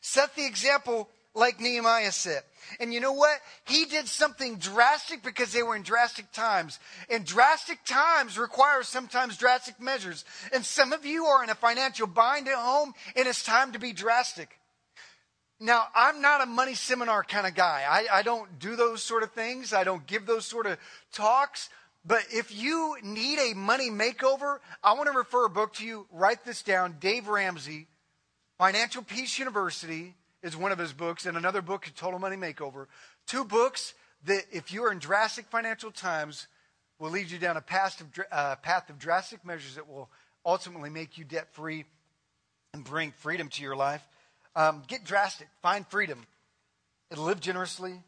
Set 0.02 0.36
the 0.36 0.46
example 0.46 1.10
like 1.36 1.60
Nehemiah 1.60 2.12
said. 2.12 2.44
And 2.80 2.94
you 2.94 3.00
know 3.00 3.14
what? 3.14 3.40
He 3.66 3.86
did 3.86 4.08
something 4.08 4.58
drastic 4.58 5.24
because 5.24 5.52
they 5.52 5.64
were 5.64 5.76
in 5.76 5.84
drastic 5.84 6.32
times. 6.32 6.80
And 7.10 7.26
drastic 7.26 7.84
times 7.86 8.38
require 8.38 8.84
sometimes 8.84 9.38
drastic 9.38 9.80
measures. 9.82 10.26
And 10.54 10.66
some 10.66 10.94
of 10.94 11.06
you 11.06 11.26
are 11.26 11.44
in 11.44 11.50
a 11.50 11.56
financial 11.56 12.08
bind 12.08 12.48
at 12.48 12.56
home, 12.56 12.94
and 13.16 13.28
it's 13.28 13.44
time 13.44 13.74
to 13.74 13.80
be 13.80 13.94
drastic. 13.94 14.60
Now, 15.60 15.88
I'm 15.96 16.22
not 16.22 16.42
a 16.42 16.46
money 16.46 16.74
seminar 16.74 17.24
kind 17.24 17.48
of 17.48 17.56
guy. 17.56 17.84
I, 17.88 18.20
I 18.20 18.22
don't 18.22 18.60
do 18.60 18.76
those 18.76 19.02
sort 19.02 19.24
of 19.24 19.32
things. 19.32 19.74
I 19.74 19.84
don't 19.84 20.06
give 20.06 20.26
those 20.26 20.46
sort 20.46 20.66
of 20.66 20.78
talks. 21.14 21.70
But 22.06 22.24
if 22.32 22.54
you 22.54 22.98
need 23.02 23.40
a 23.40 23.56
money 23.56 23.90
makeover, 23.90 24.58
I 24.84 24.94
want 24.94 25.10
to 25.10 25.18
refer 25.18 25.46
a 25.46 25.50
book 25.50 25.74
to 25.76 25.86
you. 25.86 26.06
Write 26.12 26.44
this 26.44 26.64
down. 26.64 26.98
Dave 27.00 27.28
Ramsey, 27.28 27.88
Financial 28.58 29.04
Peace 29.04 29.40
University 29.40 30.16
is 30.44 30.58
one 30.58 30.74
of 30.74 30.78
his 30.78 30.94
books, 30.94 31.26
and 31.26 31.38
another 31.38 31.62
book, 31.62 31.90
Total 31.96 32.20
Money 32.20 32.36
Makeover. 32.36 32.88
Two 33.26 33.46
books 33.46 33.94
that, 34.26 34.44
if 34.52 34.74
you 34.74 34.84
are 34.84 34.92
in 34.92 35.00
drastic 35.00 35.46
financial 35.48 35.90
times, 35.90 36.48
will 37.00 37.10
lead 37.10 37.32
you 37.32 37.40
down 37.40 37.58
a 37.58 37.62
path 37.62 38.02
of, 38.02 38.08
uh, 38.32 38.56
path 38.58 38.90
of 38.90 39.00
drastic 39.00 39.46
measures 39.46 39.76
that 39.76 39.90
will 39.90 40.10
ultimately 40.46 40.90
make 40.90 41.18
you 41.18 41.24
debt 41.24 41.48
free 41.54 41.86
and 42.74 42.84
bring 42.84 43.12
freedom 43.12 43.48
to 43.50 43.64
your 43.64 43.76
life. 43.76 44.04
Um, 44.56 44.84
get 44.88 45.06
drastic, 45.06 45.48
find 45.62 45.88
freedom, 45.88 46.28
and 47.10 47.20
live 47.20 47.40
generously. 47.40 48.02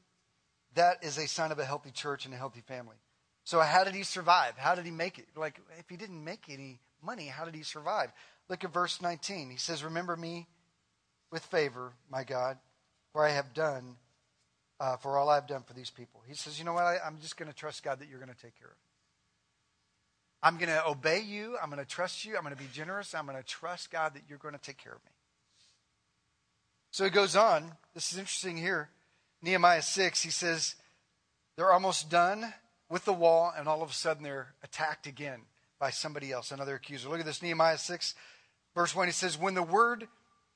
That 0.76 1.04
is 1.04 1.18
a 1.18 1.28
sign 1.28 1.52
of 1.52 1.60
a 1.60 1.66
healthy 1.66 1.92
church 1.92 2.26
and 2.26 2.34
a 2.34 2.38
healthy 2.38 2.62
family. 2.68 2.98
So, 3.46 3.62
how 3.62 3.84
did 3.84 3.96
he 3.96 4.04
survive? 4.04 4.58
How 4.58 4.76
did 4.76 4.86
he 4.86 4.92
make 4.92 5.18
it? 5.20 5.28
Like, 5.36 5.60
if 5.80 5.88
he 5.90 5.96
didn't 5.96 6.24
make 6.24 6.46
any 6.50 6.80
money, 7.02 7.28
how 7.28 7.46
did 7.46 7.56
he 7.56 7.64
survive? 7.64 8.12
Look 8.50 8.64
at 8.64 8.74
verse 8.74 9.02
19. 9.02 9.50
He 9.50 9.58
says, 9.58 9.84
Remember 9.84 10.16
me 10.16 10.48
with 11.32 11.44
favor, 11.44 11.94
my 12.10 12.24
God, 12.24 12.58
for 13.12 13.26
I 13.26 13.32
have 13.32 13.54
done, 13.54 13.98
uh, 14.80 14.98
for 14.98 15.18
all 15.18 15.30
I've 15.30 15.48
done 15.48 15.64
for 15.64 15.74
these 15.74 15.90
people. 15.90 16.22
He 16.28 16.36
says, 16.36 16.60
You 16.60 16.66
know 16.66 16.74
what? 16.74 16.84
I, 16.84 16.98
I'm 17.06 17.20
just 17.22 17.38
going 17.38 17.50
to 17.50 17.56
trust 17.56 17.84
God 17.84 18.00
that 18.00 18.10
you're 18.10 18.20
going 18.20 18.34
to 18.34 18.42
take 18.42 18.58
care 18.60 18.70
of. 18.70 18.78
I'm 20.44 20.58
going 20.58 20.70
to 20.70 20.88
obey 20.88 21.22
you. 21.22 21.58
I'm 21.62 21.70
going 21.70 21.84
to 21.84 21.90
trust 21.90 22.24
you. 22.24 22.36
I'm 22.38 22.44
going 22.44 22.56
to 22.56 22.62
be 22.62 22.70
generous. 22.72 23.16
I'm 23.16 23.26
going 23.26 23.38
to 23.38 23.44
trust 23.44 23.90
God 23.90 24.14
that 24.14 24.24
you're 24.30 24.38
going 24.38 24.54
to 24.54 24.62
take 24.62 24.78
care 24.78 24.94
of 24.94 25.04
me. 25.04 25.12
So 26.92 27.04
he 27.04 27.10
goes 27.10 27.36
on. 27.36 27.72
This 27.94 28.12
is 28.12 28.20
interesting 28.20 28.56
here. 28.58 28.90
Nehemiah 29.42 29.82
6, 29.82 30.22
he 30.22 30.30
says, 30.30 30.76
They're 31.56 31.72
almost 31.72 32.10
done 32.10 32.54
with 32.90 33.06
the 33.06 33.14
wall, 33.14 33.52
and 33.58 33.68
all 33.68 33.82
of 33.82 33.90
a 33.90 33.94
sudden 33.94 34.24
they're 34.24 34.54
attacked 34.64 35.08
again 35.08 35.42
by 35.80 35.90
somebody 35.90 36.32
else, 36.32 36.52
another 36.52 36.76
accuser. 36.76 37.10
Look 37.10 37.20
at 37.20 37.26
this 37.26 37.42
Nehemiah 37.42 37.78
6, 37.78 38.16
verse 38.74 38.96
1. 38.96 39.08
He 39.08 39.12
says, 39.12 39.38
When 39.38 39.56
the 39.56 39.64
word 39.64 40.08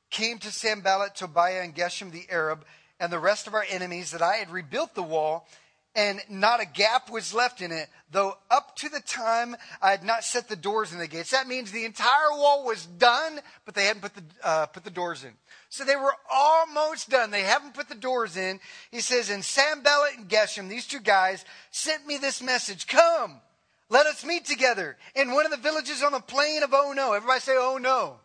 came 0.09 0.37
to 0.39 0.51
Sanballat, 0.51 1.15
Tobiah, 1.15 1.61
and 1.61 1.75
Geshem 1.75 2.11
the 2.11 2.25
Arab, 2.29 2.65
and 2.99 3.11
the 3.11 3.19
rest 3.19 3.47
of 3.47 3.53
our 3.53 3.65
enemies 3.69 4.11
that 4.11 4.21
I 4.21 4.35
had 4.35 4.51
rebuilt 4.51 4.95
the 4.95 5.03
wall, 5.03 5.47
and 5.95 6.21
not 6.29 6.61
a 6.61 6.65
gap 6.65 7.09
was 7.09 7.33
left 7.33 7.61
in 7.61 7.71
it, 7.71 7.89
though 8.11 8.37
up 8.51 8.75
to 8.77 8.89
the 8.89 8.99
time 8.99 9.55
I 9.81 9.91
had 9.91 10.03
not 10.03 10.23
set 10.23 10.47
the 10.47 10.55
doors 10.55 10.93
in 10.93 10.99
the 10.99 11.07
gates. 11.07 11.31
That 11.31 11.47
means 11.47 11.71
the 11.71 11.85
entire 11.85 12.31
wall 12.31 12.65
was 12.65 12.85
done, 12.85 13.39
but 13.65 13.73
they 13.73 13.85
hadn't 13.85 14.01
put 14.01 14.13
the, 14.13 14.23
uh, 14.43 14.65
put 14.67 14.83
the 14.83 14.91
doors 14.91 15.23
in. 15.23 15.31
So 15.69 15.83
they 15.83 15.95
were 15.95 16.15
almost 16.31 17.09
done. 17.09 17.31
They 17.31 17.43
haven't 17.43 17.73
put 17.73 17.89
the 17.89 17.95
doors 17.95 18.37
in. 18.37 18.59
He 18.91 19.01
says, 19.01 19.29
and 19.29 19.43
Sanballat 19.43 20.17
and 20.17 20.29
Geshem, 20.29 20.69
these 20.69 20.87
two 20.87 20.99
guys, 20.99 21.45
sent 21.71 22.05
me 22.07 22.17
this 22.17 22.41
message 22.41 22.87
Come, 22.87 23.41
let 23.89 24.05
us 24.05 24.23
meet 24.23 24.45
together 24.45 24.97
in 25.15 25.31
one 25.31 25.45
of 25.45 25.51
the 25.51 25.57
villages 25.57 26.03
on 26.03 26.11
the 26.11 26.19
plain 26.19 26.63
of 26.63 26.73
Oh 26.73 26.93
no. 26.93 27.13
Everybody 27.13 27.39
say, 27.39 27.55
Oh 27.55 27.77
no. 27.77 28.17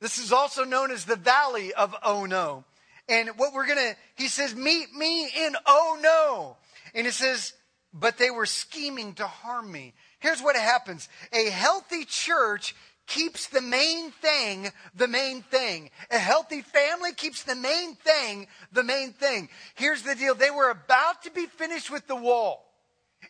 This 0.00 0.18
is 0.18 0.32
also 0.32 0.64
known 0.64 0.90
as 0.90 1.04
the 1.04 1.16
valley 1.16 1.72
of 1.72 1.94
oh 2.02 2.26
no. 2.26 2.64
And 3.08 3.30
what 3.36 3.52
we're 3.52 3.66
going 3.66 3.78
to, 3.78 3.96
he 4.16 4.28
says, 4.28 4.54
meet 4.54 4.92
me 4.94 5.24
in 5.24 5.56
oh 5.66 5.98
no. 6.02 6.56
And 6.94 7.06
it 7.06 7.12
says, 7.12 7.52
but 7.92 8.18
they 8.18 8.30
were 8.30 8.46
scheming 8.46 9.14
to 9.14 9.26
harm 9.26 9.70
me. 9.70 9.94
Here's 10.18 10.42
what 10.42 10.56
happens 10.56 11.08
a 11.32 11.50
healthy 11.50 12.04
church 12.04 12.74
keeps 13.06 13.48
the 13.48 13.60
main 13.60 14.10
thing 14.10 14.70
the 14.94 15.08
main 15.08 15.42
thing. 15.42 15.90
A 16.10 16.18
healthy 16.18 16.62
family 16.62 17.12
keeps 17.12 17.44
the 17.44 17.54
main 17.54 17.94
thing 17.94 18.48
the 18.72 18.82
main 18.82 19.12
thing. 19.12 19.48
Here's 19.74 20.02
the 20.02 20.14
deal 20.14 20.34
they 20.34 20.50
were 20.50 20.70
about 20.70 21.22
to 21.22 21.30
be 21.30 21.46
finished 21.46 21.90
with 21.90 22.06
the 22.06 22.16
wall. 22.16 22.64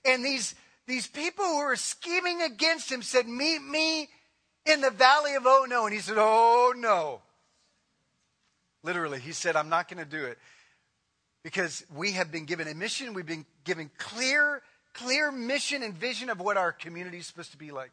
And 0.04 0.24
these, 0.24 0.54
these 0.86 1.06
people 1.06 1.44
who 1.44 1.58
were 1.58 1.76
scheming 1.76 2.42
against 2.42 2.90
him 2.90 3.02
said, 3.02 3.28
Meet 3.28 3.62
me 3.62 4.08
in 4.66 4.80
the 4.80 4.90
valley 4.90 5.34
of 5.34 5.42
oh 5.46 5.66
no. 5.68 5.84
And 5.84 5.94
he 5.94 6.00
said, 6.00 6.16
Oh 6.18 6.72
no. 6.76 7.20
Literally, 8.82 9.18
he 9.18 9.32
said, 9.32 9.56
I'm 9.56 9.68
not 9.68 9.88
going 9.88 10.04
to 10.04 10.10
do 10.10 10.24
it. 10.24 10.38
Because 11.42 11.84
we 11.94 12.12
have 12.12 12.30
been 12.30 12.44
given 12.44 12.68
a 12.68 12.74
mission, 12.74 13.14
we've 13.14 13.26
been 13.26 13.46
given 13.64 13.90
clear, 13.98 14.62
clear 14.92 15.32
mission 15.32 15.82
and 15.82 15.94
vision 15.94 16.30
of 16.30 16.40
what 16.40 16.56
our 16.56 16.72
community 16.72 17.18
is 17.18 17.26
supposed 17.26 17.52
to 17.52 17.58
be 17.58 17.70
like. 17.70 17.90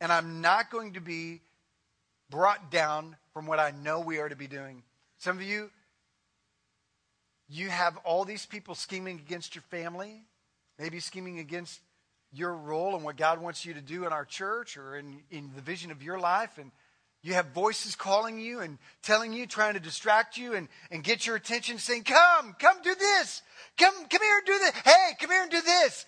And 0.00 0.10
I'm 0.10 0.40
not 0.40 0.70
going 0.70 0.94
to 0.94 1.00
be 1.00 1.40
brought 2.30 2.70
down 2.70 3.16
from 3.34 3.46
what 3.46 3.58
I 3.58 3.70
know 3.70 4.00
we 4.00 4.18
are 4.18 4.28
to 4.28 4.36
be 4.36 4.46
doing. 4.46 4.82
Some 5.18 5.36
of 5.36 5.42
you, 5.42 5.70
you 7.48 7.68
have 7.68 7.96
all 7.98 8.24
these 8.24 8.46
people 8.46 8.74
scheming 8.74 9.18
against 9.18 9.54
your 9.54 9.62
family, 9.70 10.22
maybe 10.78 10.98
scheming 10.98 11.38
against 11.38 11.78
your 12.32 12.54
role 12.54 12.94
and 12.94 13.04
what 13.04 13.16
God 13.16 13.40
wants 13.40 13.64
you 13.64 13.74
to 13.74 13.80
do 13.80 14.06
in 14.06 14.12
our 14.12 14.24
church 14.24 14.76
or 14.76 14.96
in, 14.96 15.20
in 15.30 15.50
the 15.54 15.62
vision 15.62 15.90
of 15.90 16.02
your 16.02 16.18
life. 16.18 16.58
And 16.58 16.70
you 17.22 17.34
have 17.34 17.46
voices 17.48 17.94
calling 17.94 18.40
you 18.40 18.60
and 18.60 18.78
telling 19.02 19.32
you, 19.32 19.46
trying 19.46 19.74
to 19.74 19.80
distract 19.80 20.36
you 20.36 20.54
and, 20.54 20.68
and 20.90 21.04
get 21.04 21.26
your 21.26 21.36
attention, 21.36 21.78
saying, 21.78 22.04
Come, 22.04 22.56
come 22.58 22.78
do 22.82 22.94
this. 22.94 23.42
Come, 23.78 23.94
come 23.94 24.22
here 24.22 24.38
and 24.38 24.46
do 24.46 24.58
this. 24.58 24.72
Hey, 24.84 25.10
come 25.20 25.30
here 25.30 25.42
and 25.42 25.50
do 25.50 25.60
this. 25.60 26.06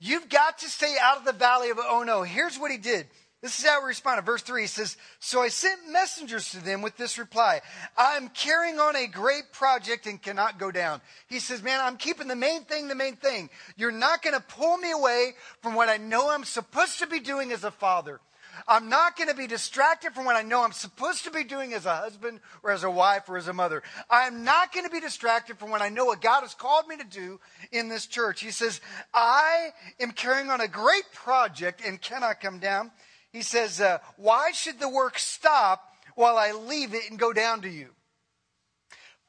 You've 0.00 0.28
got 0.28 0.58
to 0.58 0.68
stay 0.68 0.94
out 1.00 1.18
of 1.18 1.24
the 1.24 1.32
valley 1.32 1.70
of 1.70 1.78
oh 1.80 2.04
no. 2.04 2.22
Here's 2.22 2.56
what 2.56 2.70
he 2.70 2.78
did. 2.78 3.06
This 3.40 3.60
is 3.60 3.66
how 3.66 3.80
he 3.80 3.86
responded. 3.86 4.22
Verse 4.22 4.42
3 4.42 4.62
he 4.62 4.66
says, 4.66 4.96
So 5.20 5.40
I 5.40 5.48
sent 5.48 5.88
messengers 5.90 6.50
to 6.50 6.64
them 6.64 6.82
with 6.82 6.96
this 6.96 7.18
reply 7.18 7.60
I'm 7.96 8.28
carrying 8.30 8.80
on 8.80 8.96
a 8.96 9.06
great 9.06 9.52
project 9.52 10.06
and 10.06 10.20
cannot 10.20 10.58
go 10.58 10.72
down. 10.72 11.00
He 11.28 11.38
says, 11.38 11.62
Man, 11.62 11.80
I'm 11.80 11.96
keeping 11.96 12.26
the 12.26 12.36
main 12.36 12.64
thing 12.64 12.88
the 12.88 12.96
main 12.96 13.16
thing. 13.16 13.48
You're 13.76 13.92
not 13.92 14.22
going 14.22 14.34
to 14.34 14.40
pull 14.40 14.76
me 14.76 14.90
away 14.90 15.34
from 15.62 15.74
what 15.74 15.88
I 15.88 15.98
know 15.98 16.30
I'm 16.30 16.44
supposed 16.44 16.98
to 16.98 17.06
be 17.06 17.20
doing 17.20 17.52
as 17.52 17.62
a 17.62 17.70
father. 17.70 18.20
I'm 18.66 18.88
not 18.88 19.16
going 19.16 19.28
to 19.28 19.36
be 19.36 19.46
distracted 19.46 20.14
from 20.14 20.24
what 20.24 20.34
I 20.34 20.42
know 20.42 20.64
I'm 20.64 20.72
supposed 20.72 21.24
to 21.24 21.30
be 21.30 21.44
doing 21.44 21.74
as 21.74 21.86
a 21.86 21.94
husband 21.94 22.40
or 22.64 22.72
as 22.72 22.82
a 22.82 22.90
wife 22.90 23.28
or 23.28 23.36
as 23.36 23.46
a 23.46 23.52
mother. 23.52 23.84
I'm 24.10 24.42
not 24.42 24.72
going 24.72 24.84
to 24.84 24.90
be 24.90 25.00
distracted 25.00 25.58
from 25.58 25.70
what 25.70 25.82
I 25.82 25.90
know 25.90 26.06
what 26.06 26.20
God 26.20 26.40
has 26.40 26.54
called 26.54 26.88
me 26.88 26.96
to 26.96 27.04
do 27.04 27.38
in 27.70 27.88
this 27.88 28.06
church. 28.06 28.40
He 28.40 28.50
says, 28.50 28.80
I 29.14 29.68
am 30.00 30.10
carrying 30.10 30.50
on 30.50 30.60
a 30.60 30.66
great 30.66 31.04
project 31.14 31.82
and 31.86 32.00
cannot 32.00 32.40
come 32.40 32.58
down. 32.58 32.90
He 33.32 33.42
says, 33.42 33.80
uh, 33.80 33.98
Why 34.16 34.52
should 34.52 34.80
the 34.80 34.88
work 34.88 35.18
stop 35.18 35.92
while 36.14 36.36
I 36.36 36.52
leave 36.52 36.94
it 36.94 37.10
and 37.10 37.18
go 37.18 37.32
down 37.32 37.62
to 37.62 37.68
you? 37.68 37.88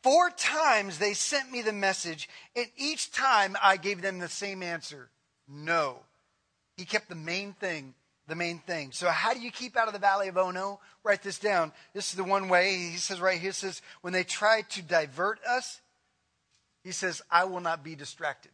Four 0.01 0.29
times 0.29 0.97
they 0.97 1.13
sent 1.13 1.51
me 1.51 1.61
the 1.61 1.73
message, 1.73 2.29
and 2.55 2.67
each 2.77 3.11
time 3.11 3.57
I 3.61 3.77
gave 3.77 4.01
them 4.01 4.19
the 4.19 4.29
same 4.29 4.63
answer 4.63 5.09
no. 5.47 5.97
He 6.77 6.85
kept 6.85 7.09
the 7.09 7.15
main 7.15 7.53
thing 7.53 7.95
the 8.29 8.35
main 8.35 8.59
thing. 8.59 8.91
So, 8.93 9.09
how 9.09 9.33
do 9.33 9.41
you 9.41 9.51
keep 9.51 9.75
out 9.75 9.87
of 9.87 9.93
the 9.93 9.99
valley 9.99 10.29
of 10.29 10.37
Ono? 10.37 10.79
Write 11.03 11.21
this 11.21 11.39
down. 11.39 11.73
This 11.93 12.11
is 12.11 12.15
the 12.15 12.23
one 12.23 12.47
way. 12.47 12.89
He 12.91 12.97
says 12.97 13.19
right 13.19 13.39
here, 13.39 13.51
says, 13.51 13.81
when 14.01 14.13
they 14.13 14.23
try 14.23 14.61
to 14.61 14.81
divert 14.81 15.43
us, 15.43 15.81
he 16.83 16.91
says, 16.91 17.21
I 17.29 17.43
will 17.43 17.59
not 17.59 17.83
be 17.83 17.95
distracted. 17.95 18.51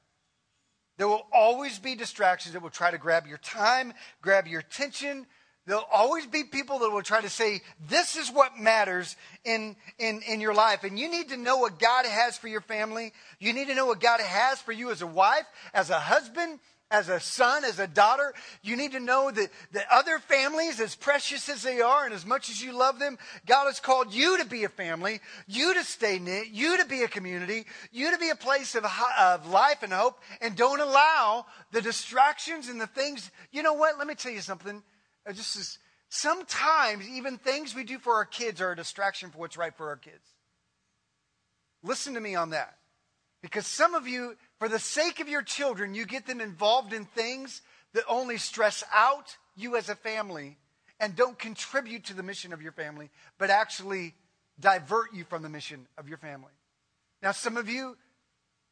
There 0.97 1.07
will 1.07 1.25
always 1.33 1.79
be 1.79 1.95
distractions 1.95 2.53
that 2.53 2.61
will 2.61 2.69
try 2.69 2.91
to 2.91 2.97
grab 2.97 3.27
your 3.27 3.37
time, 3.37 3.93
grab 4.21 4.47
your 4.47 4.61
attention. 4.61 5.25
There'll 5.67 5.87
always 5.91 6.27
be 6.27 6.43
people 6.43 6.79
that 6.79 6.91
will 6.91 7.01
try 7.01 7.21
to 7.21 7.29
say, 7.29 7.61
this 7.89 8.15
is 8.15 8.29
what 8.29 8.57
matters 8.57 9.15
in, 9.43 9.75
in, 9.97 10.21
in 10.21 10.39
your 10.39 10.53
life. 10.53 10.83
And 10.83 10.99
you 10.99 11.09
need 11.09 11.29
to 11.29 11.37
know 11.37 11.57
what 11.57 11.79
God 11.79 12.05
has 12.05 12.37
for 12.37 12.47
your 12.47 12.61
family. 12.61 13.13
You 13.39 13.51
need 13.51 13.67
to 13.67 13.75
know 13.75 13.87
what 13.87 13.99
God 13.99 14.21
has 14.21 14.61
for 14.61 14.71
you 14.71 14.91
as 14.91 15.01
a 15.01 15.07
wife, 15.07 15.45
as 15.73 15.89
a 15.89 15.99
husband, 15.99 16.59
as 16.91 17.09
a 17.09 17.19
son, 17.19 17.65
as 17.65 17.79
a 17.79 17.87
daughter, 17.87 18.33
you 18.61 18.75
need 18.75 18.91
to 18.91 18.99
know 18.99 19.31
that, 19.31 19.49
that 19.71 19.87
other 19.91 20.19
families, 20.19 20.79
as 20.79 20.95
precious 20.95 21.49
as 21.49 21.63
they 21.63 21.81
are 21.81 22.05
and 22.05 22.13
as 22.13 22.25
much 22.25 22.49
as 22.49 22.61
you 22.61 22.71
love 22.71 22.99
them, 22.99 23.17
God 23.45 23.65
has 23.65 23.79
called 23.79 24.13
you 24.13 24.37
to 24.37 24.45
be 24.45 24.63
a 24.63 24.69
family, 24.69 25.19
you 25.47 25.73
to 25.73 25.83
stay 25.83 26.19
knit, 26.19 26.49
you 26.49 26.77
to 26.77 26.85
be 26.85 27.01
a 27.01 27.07
community, 27.07 27.65
you 27.91 28.11
to 28.11 28.17
be 28.17 28.29
a 28.29 28.35
place 28.35 28.75
of, 28.75 28.85
of 29.19 29.47
life 29.47 29.81
and 29.81 29.91
hope, 29.91 30.19
and 30.41 30.55
don't 30.55 30.79
allow 30.79 31.47
the 31.71 31.81
distractions 31.81 32.69
and 32.69 32.79
the 32.79 32.87
things. 32.87 33.31
You 33.51 33.63
know 33.63 33.73
what? 33.73 33.97
Let 33.97 34.07
me 34.07 34.15
tell 34.15 34.31
you 34.31 34.41
something. 34.41 34.83
Just 35.33 35.57
as, 35.57 35.79
sometimes 36.09 37.07
even 37.09 37.37
things 37.37 37.73
we 37.73 37.83
do 37.83 37.97
for 37.97 38.13
our 38.13 38.25
kids 38.25 38.61
are 38.61 38.71
a 38.71 38.75
distraction 38.75 39.31
for 39.31 39.39
what's 39.39 39.57
right 39.57 39.75
for 39.75 39.89
our 39.89 39.97
kids. 39.97 40.33
Listen 41.83 42.13
to 42.13 42.19
me 42.19 42.35
on 42.35 42.51
that. 42.51 42.77
Because 43.41 43.67
some 43.67 43.93
of 43.93 44.07
you, 44.07 44.35
for 44.65 44.69
the 44.69 44.79
sake 44.79 45.19
of 45.19 45.29
your 45.29 45.43
children, 45.43 45.93
you 45.93 46.07
get 46.07 46.25
them 46.25 46.41
involved 46.41 46.91
in 46.91 47.05
things 47.05 47.61
that 47.93 48.03
only 48.09 48.39
stress 48.39 48.83
out 48.91 49.37
you 49.55 49.75
as 49.75 49.89
a 49.89 49.95
family 49.95 50.57
and 50.99 51.15
don't 51.15 51.37
contribute 51.37 52.05
to 52.05 52.15
the 52.15 52.23
mission 52.23 52.51
of 52.51 52.63
your 52.63 52.71
family, 52.71 53.11
but 53.37 53.51
actually 53.51 54.15
divert 54.59 55.13
you 55.13 55.23
from 55.23 55.43
the 55.43 55.49
mission 55.49 55.85
of 55.99 56.09
your 56.09 56.17
family. 56.17 56.49
Now, 57.21 57.31
some 57.31 57.57
of 57.57 57.69
you, 57.69 57.95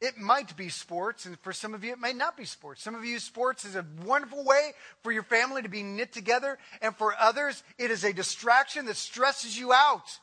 it 0.00 0.18
might 0.18 0.56
be 0.56 0.68
sports, 0.68 1.26
and 1.26 1.38
for 1.38 1.52
some 1.52 1.74
of 1.74 1.84
you, 1.84 1.92
it 1.92 2.00
may 2.00 2.12
not 2.12 2.36
be 2.36 2.44
sports. 2.44 2.82
Some 2.82 2.96
of 2.96 3.04
you, 3.04 3.20
sports 3.20 3.64
is 3.64 3.76
a 3.76 3.86
wonderful 4.04 4.42
way 4.42 4.72
for 5.04 5.12
your 5.12 5.22
family 5.22 5.62
to 5.62 5.68
be 5.68 5.84
knit 5.84 6.12
together, 6.12 6.58
and 6.82 6.96
for 6.96 7.14
others, 7.20 7.62
it 7.78 7.92
is 7.92 8.02
a 8.02 8.12
distraction 8.12 8.86
that 8.86 8.96
stresses 8.96 9.56
you 9.56 9.72
out 9.72 10.18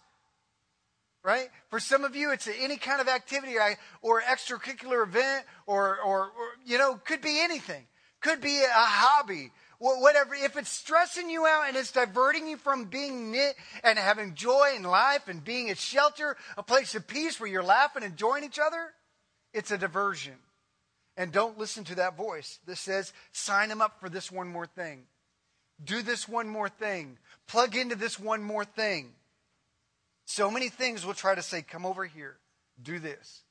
right? 1.24 1.50
For 1.70 1.80
some 1.80 2.04
of 2.04 2.16
you, 2.16 2.32
it's 2.32 2.48
any 2.48 2.78
kind 2.78 3.02
of 3.02 3.08
activity 3.08 3.56
or 4.02 4.22
extracurricular 4.22 5.04
event 5.04 5.46
or, 5.68 6.00
or, 6.00 6.20
or, 6.22 6.32
you 6.66 6.78
know, 6.78 6.96
could 7.06 7.22
be 7.22 7.40
anything. 7.42 7.86
Could 8.22 8.42
be 8.42 8.60
a 8.60 8.70
hobby, 8.72 9.52
whatever. 9.80 10.36
If 10.36 10.56
it's 10.58 10.70
stressing 10.70 11.30
you 11.30 11.46
out 11.46 11.68
and 11.68 11.78
it's 11.78 11.92
diverting 11.92 12.48
you 12.48 12.58
from 12.58 12.86
being 12.86 13.32
knit 13.32 13.56
and 13.84 13.98
having 13.98 14.36
joy 14.36 14.74
in 14.76 14.84
life 14.84 15.28
and 15.28 15.44
being 15.44 15.72
a 15.72 15.76
shelter, 15.76 16.38
a 16.58 16.64
place 16.64 16.94
of 16.94 17.08
peace 17.08 17.40
where 17.40 17.50
you're 17.50 17.64
laughing 17.64 18.04
and 18.04 18.12
enjoying 18.12 18.44
each 18.44 18.60
other, 18.60 18.94
it's 19.54 19.72
a 19.72 19.78
diversion. 19.78 20.36
And 21.18 21.32
don't 21.32 21.58
listen 21.58 21.84
to 21.86 21.96
that 21.96 22.16
voice 22.16 22.60
that 22.68 22.78
says, 22.78 23.12
sign 23.32 23.70
them 23.70 23.82
up 23.82 24.00
for 24.00 24.08
this 24.08 24.32
one 24.32 24.48
more 24.48 24.68
thing. 24.68 25.04
Do 25.84 26.04
this 26.04 26.28
one 26.28 26.48
more 26.48 26.70
thing. 26.70 27.18
Plug 27.48 27.76
into 27.76 27.96
this 27.96 28.20
one 28.20 28.44
more 28.44 28.66
thing. 28.66 29.14
So 30.26 30.50
many 30.50 30.70
things 30.70 31.06
will 31.06 31.14
try 31.14 31.36
to 31.36 31.42
say, 31.42 31.62
Come 31.62 31.86
over 31.86 32.06
here, 32.06 32.38
do 32.82 33.00
this. 33.00 33.44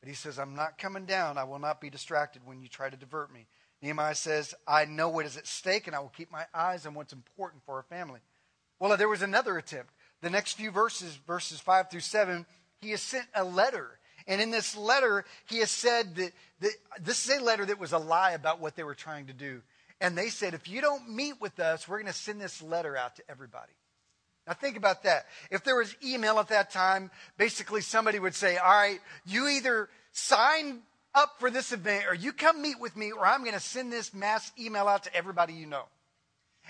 But 0.00 0.08
he 0.08 0.14
says, 0.14 0.38
I'm 0.38 0.54
not 0.54 0.78
coming 0.78 1.04
down. 1.04 1.38
I 1.38 1.44
will 1.44 1.58
not 1.58 1.80
be 1.80 1.90
distracted 1.90 2.42
when 2.44 2.60
you 2.62 2.68
try 2.68 2.88
to 2.88 2.96
divert 2.96 3.32
me. 3.32 3.46
Nehemiah 3.82 4.14
says, 4.14 4.54
I 4.66 4.84
know 4.84 5.08
what 5.08 5.26
is 5.26 5.36
at 5.36 5.46
stake, 5.46 5.86
and 5.86 5.96
I 5.96 6.00
will 6.00 6.08
keep 6.08 6.30
my 6.30 6.46
eyes 6.54 6.86
on 6.86 6.94
what's 6.94 7.12
important 7.12 7.62
for 7.64 7.76
our 7.76 7.82
family. 7.82 8.20
Well, 8.78 8.96
there 8.96 9.08
was 9.08 9.22
another 9.22 9.58
attempt. 9.58 9.92
The 10.22 10.30
next 10.30 10.54
few 10.54 10.70
verses, 10.70 11.16
verses 11.26 11.60
5 11.60 11.90
through 11.90 12.00
7, 12.00 12.46
he 12.80 12.90
has 12.90 13.02
sent 13.02 13.26
a 13.34 13.44
letter. 13.44 13.98
And 14.26 14.40
in 14.40 14.50
this 14.50 14.76
letter, 14.76 15.24
he 15.46 15.58
has 15.58 15.70
said 15.70 16.16
that, 16.16 16.32
that 16.60 16.72
this 17.00 17.26
is 17.28 17.38
a 17.38 17.42
letter 17.42 17.64
that 17.66 17.78
was 17.78 17.92
a 17.92 17.98
lie 17.98 18.32
about 18.32 18.60
what 18.60 18.76
they 18.76 18.84
were 18.84 18.94
trying 18.94 19.26
to 19.26 19.32
do. 19.32 19.62
And 20.00 20.16
they 20.16 20.28
said, 20.28 20.54
if 20.54 20.68
you 20.68 20.80
don't 20.80 21.10
meet 21.10 21.40
with 21.40 21.60
us, 21.60 21.86
we're 21.86 21.98
going 21.98 22.12
to 22.12 22.18
send 22.18 22.40
this 22.40 22.62
letter 22.62 22.96
out 22.96 23.16
to 23.16 23.22
everybody. 23.28 23.72
Now, 24.50 24.56
think 24.56 24.76
about 24.76 25.04
that. 25.04 25.26
If 25.52 25.62
there 25.62 25.76
was 25.76 25.94
email 26.04 26.40
at 26.40 26.48
that 26.48 26.72
time, 26.72 27.12
basically 27.38 27.82
somebody 27.82 28.18
would 28.18 28.34
say, 28.34 28.56
All 28.56 28.68
right, 28.68 28.98
you 29.24 29.46
either 29.46 29.88
sign 30.10 30.80
up 31.14 31.36
for 31.38 31.52
this 31.52 31.70
event 31.70 32.06
or 32.08 32.14
you 32.14 32.32
come 32.32 32.60
meet 32.60 32.80
with 32.80 32.96
me, 32.96 33.12
or 33.12 33.24
I'm 33.24 33.42
going 33.42 33.54
to 33.54 33.60
send 33.60 33.92
this 33.92 34.12
mass 34.12 34.50
email 34.58 34.88
out 34.88 35.04
to 35.04 35.14
everybody 35.14 35.52
you 35.52 35.66
know. 35.66 35.84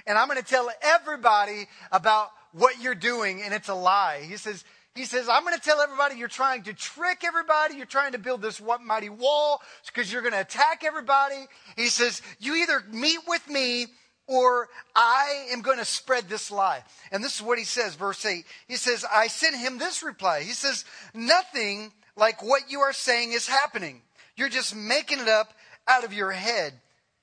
And 0.07 0.19
I'm 0.19 0.29
going 0.29 0.39
to 0.39 0.45
tell 0.45 0.69
everybody 0.83 1.69
about 1.91 2.29
what 2.53 2.83
you're 2.83 2.95
doing, 2.95 3.41
and 3.41 3.55
it's 3.55 3.71
a 3.71 3.75
lie. 3.75 4.27
He 4.29 4.37
says, 4.37 4.63
he 4.95 5.07
says, 5.07 5.31
I'm 5.31 5.45
going 5.45 5.57
to 5.57 5.63
tell 5.63 5.81
everybody 5.81 6.17
you're 6.17 6.29
trying 6.29 6.65
to 6.65 6.75
trick 6.75 7.25
everybody. 7.25 7.77
You're 7.77 7.87
trying 7.87 8.13
to 8.13 8.19
build 8.19 8.43
this 8.43 8.61
mighty 8.85 9.09
wall 9.09 9.63
because 9.87 10.13
you're 10.13 10.21
going 10.21 10.35
to 10.35 10.41
attack 10.41 10.85
everybody. 10.85 11.47
He 11.77 11.87
says, 11.87 12.21
You 12.41 12.57
either 12.57 12.85
meet 12.91 13.21
with 13.27 13.49
me 13.49 13.87
or 14.31 14.69
I 14.95 15.49
am 15.51 15.61
going 15.61 15.79
to 15.79 15.85
spread 15.85 16.29
this 16.29 16.53
lie. 16.53 16.85
And 17.11 17.23
this 17.23 17.35
is 17.35 17.43
what 17.43 17.59
he 17.59 17.65
says, 17.65 17.97
verse 17.97 18.25
8. 18.25 18.45
He 18.69 18.77
says, 18.77 19.05
I 19.13 19.27
sent 19.27 19.57
him 19.57 19.77
this 19.77 20.05
reply. 20.05 20.43
He 20.43 20.53
says, 20.53 20.85
Nothing 21.13 21.93
like 22.15 22.41
what 22.41 22.71
you 22.71 22.79
are 22.81 22.93
saying 22.93 23.33
is 23.33 23.49
happening. 23.49 24.03
You're 24.37 24.49
just 24.49 24.75
making 24.75 25.19
it 25.19 25.27
up 25.27 25.53
out 25.89 26.05
of 26.05 26.13
your 26.13 26.31
head. 26.31 26.75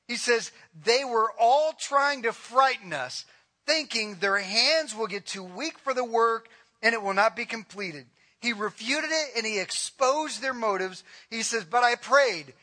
He 0.10 0.18
says, 0.18 0.52
They 0.84 1.06
were 1.06 1.32
all 1.40 1.72
trying 1.80 2.24
to 2.24 2.34
frighten 2.34 2.92
us, 2.92 3.26
thinking 3.66 4.16
their 4.16 4.38
hands 4.38 4.94
will 4.94 5.08
get 5.08 5.26
too 5.26 5.46
weak 5.46 5.80
for 5.80 5.94
the 5.94 6.04
work 6.04 6.50
and 6.84 6.94
it 6.94 7.02
will 7.02 7.14
not 7.14 7.38
be 7.38 7.46
completed. 7.46 8.06
He 8.42 8.52
refuted 8.52 9.12
it 9.12 9.38
and 9.38 9.46
he 9.46 9.60
exposed 9.60 10.42
their 10.42 10.54
motives. 10.54 11.06
He 11.30 11.42
says, 11.42 11.64
But 11.64 11.86
I 11.86 11.96
prayed. 11.96 12.54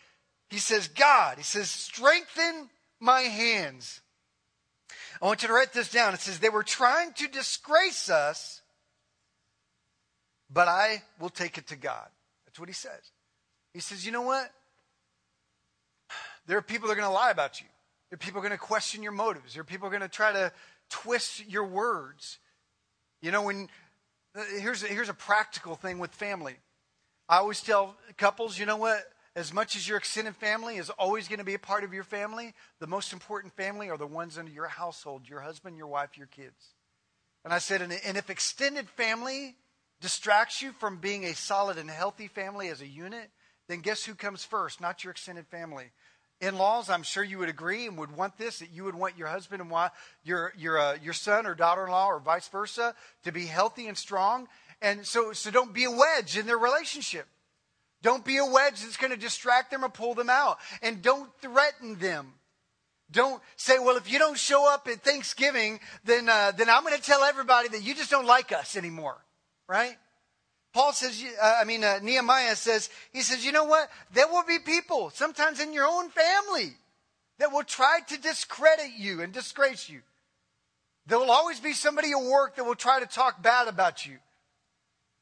He 0.50 0.58
says, 0.58 0.88
God, 0.88 1.38
he 1.38 1.42
says, 1.42 1.70
strengthen 1.70 2.68
my 3.00 3.22
hands. 3.22 4.02
I 5.20 5.26
want 5.26 5.42
you 5.42 5.48
to 5.48 5.54
write 5.54 5.72
this 5.72 5.90
down. 5.90 6.14
It 6.14 6.20
says, 6.20 6.38
They 6.38 6.48
were 6.48 6.62
trying 6.62 7.12
to 7.14 7.28
disgrace 7.28 8.10
us, 8.10 8.62
but 10.50 10.68
I 10.68 11.02
will 11.20 11.30
take 11.30 11.58
it 11.58 11.68
to 11.68 11.76
God. 11.76 12.08
That's 12.46 12.58
what 12.58 12.68
he 12.68 12.74
says. 12.74 13.12
He 13.72 13.80
says, 13.80 14.04
You 14.04 14.12
know 14.12 14.22
what? 14.22 14.50
There 16.46 16.58
are 16.58 16.62
people 16.62 16.88
that 16.88 16.94
are 16.94 17.00
going 17.00 17.08
to 17.08 17.14
lie 17.14 17.30
about 17.30 17.60
you. 17.60 17.66
There 18.10 18.16
are 18.16 18.18
people 18.18 18.40
going 18.40 18.52
to 18.52 18.58
question 18.58 19.02
your 19.02 19.12
motives. 19.12 19.54
There 19.54 19.62
are 19.62 19.64
people 19.64 19.88
going 19.88 20.02
to 20.02 20.08
try 20.08 20.32
to 20.32 20.52
twist 20.90 21.46
your 21.48 21.66
words. 21.66 22.38
You 23.22 23.30
know, 23.30 23.42
when 23.42 23.68
uh, 24.36 24.42
here's 24.60 24.82
here's 24.82 25.08
a 25.08 25.14
practical 25.14 25.74
thing 25.74 25.98
with 25.98 26.10
family. 26.12 26.56
I 27.28 27.38
always 27.38 27.62
tell 27.62 27.96
couples, 28.18 28.58
you 28.58 28.66
know 28.66 28.76
what? 28.76 29.02
As 29.36 29.52
much 29.52 29.74
as 29.74 29.88
your 29.88 29.98
extended 29.98 30.36
family 30.36 30.76
is 30.76 30.90
always 30.90 31.26
going 31.26 31.40
to 31.40 31.44
be 31.44 31.54
a 31.54 31.58
part 31.58 31.82
of 31.82 31.92
your 31.92 32.04
family, 32.04 32.54
the 32.78 32.86
most 32.86 33.12
important 33.12 33.56
family 33.56 33.90
are 33.90 33.98
the 33.98 34.06
ones 34.06 34.38
in 34.38 34.46
your 34.46 34.68
household 34.68 35.28
your 35.28 35.40
husband, 35.40 35.76
your 35.76 35.88
wife, 35.88 36.16
your 36.16 36.28
kids. 36.28 36.74
And 37.44 37.52
I 37.52 37.58
said, 37.58 37.82
and 37.82 38.16
if 38.16 38.30
extended 38.30 38.88
family 38.88 39.56
distracts 40.00 40.62
you 40.62 40.72
from 40.72 40.98
being 40.98 41.24
a 41.24 41.34
solid 41.34 41.78
and 41.78 41.90
healthy 41.90 42.28
family 42.28 42.68
as 42.68 42.80
a 42.80 42.86
unit, 42.86 43.30
then 43.68 43.80
guess 43.80 44.04
who 44.04 44.14
comes 44.14 44.44
first? 44.44 44.80
Not 44.80 45.04
your 45.04 45.10
extended 45.10 45.46
family. 45.48 45.90
In 46.40 46.56
laws, 46.56 46.90
I'm 46.90 47.02
sure 47.02 47.22
you 47.24 47.38
would 47.38 47.48
agree 47.48 47.86
and 47.86 47.96
would 47.98 48.16
want 48.16 48.38
this 48.38 48.58
that 48.58 48.70
you 48.70 48.84
would 48.84 48.94
want 48.94 49.16
your 49.16 49.28
husband 49.28 49.62
and 49.62 49.70
wife, 49.70 49.92
your, 50.24 50.52
your, 50.56 50.78
uh, 50.78 50.96
your 51.02 51.12
son 51.12 51.46
or 51.46 51.54
daughter 51.54 51.84
in 51.84 51.90
law, 51.90 52.08
or 52.08 52.18
vice 52.18 52.48
versa, 52.48 52.94
to 53.24 53.32
be 53.32 53.46
healthy 53.46 53.88
and 53.88 53.96
strong. 53.96 54.48
And 54.82 55.06
so, 55.06 55.32
so 55.32 55.50
don't 55.50 55.72
be 55.72 55.84
a 55.84 55.90
wedge 55.90 56.36
in 56.36 56.46
their 56.46 56.58
relationship. 56.58 57.26
Don't 58.04 58.22
be 58.22 58.36
a 58.36 58.44
wedge 58.44 58.82
that's 58.82 58.98
going 58.98 59.12
to 59.12 59.16
distract 59.16 59.70
them 59.70 59.82
or 59.82 59.88
pull 59.88 60.12
them 60.14 60.28
out. 60.28 60.58
And 60.82 61.00
don't 61.00 61.30
threaten 61.40 61.98
them. 61.98 62.34
Don't 63.10 63.42
say, 63.56 63.78
well, 63.78 63.96
if 63.96 64.12
you 64.12 64.18
don't 64.18 64.36
show 64.36 64.70
up 64.70 64.86
at 64.88 65.02
Thanksgiving, 65.02 65.80
then, 66.04 66.28
uh, 66.28 66.52
then 66.54 66.68
I'm 66.68 66.84
going 66.84 66.94
to 66.94 67.02
tell 67.02 67.24
everybody 67.24 67.68
that 67.68 67.82
you 67.82 67.94
just 67.94 68.10
don't 68.10 68.26
like 68.26 68.52
us 68.52 68.76
anymore. 68.76 69.16
Right? 69.66 69.96
Paul 70.74 70.92
says, 70.92 71.24
uh, 71.42 71.56
I 71.58 71.64
mean, 71.64 71.82
uh, 71.82 72.00
Nehemiah 72.02 72.56
says, 72.56 72.90
he 73.10 73.22
says, 73.22 73.42
you 73.42 73.52
know 73.52 73.64
what? 73.64 73.88
There 74.12 74.28
will 74.28 74.44
be 74.46 74.58
people, 74.58 75.08
sometimes 75.08 75.58
in 75.58 75.72
your 75.72 75.86
own 75.86 76.10
family, 76.10 76.74
that 77.38 77.52
will 77.52 77.64
try 77.64 78.00
to 78.08 78.20
discredit 78.20 78.90
you 78.98 79.22
and 79.22 79.32
disgrace 79.32 79.88
you. 79.88 80.02
There 81.06 81.18
will 81.18 81.30
always 81.30 81.58
be 81.58 81.72
somebody 81.72 82.10
at 82.10 82.22
work 82.22 82.56
that 82.56 82.64
will 82.64 82.74
try 82.74 83.00
to 83.00 83.06
talk 83.06 83.42
bad 83.42 83.66
about 83.66 84.04
you. 84.04 84.18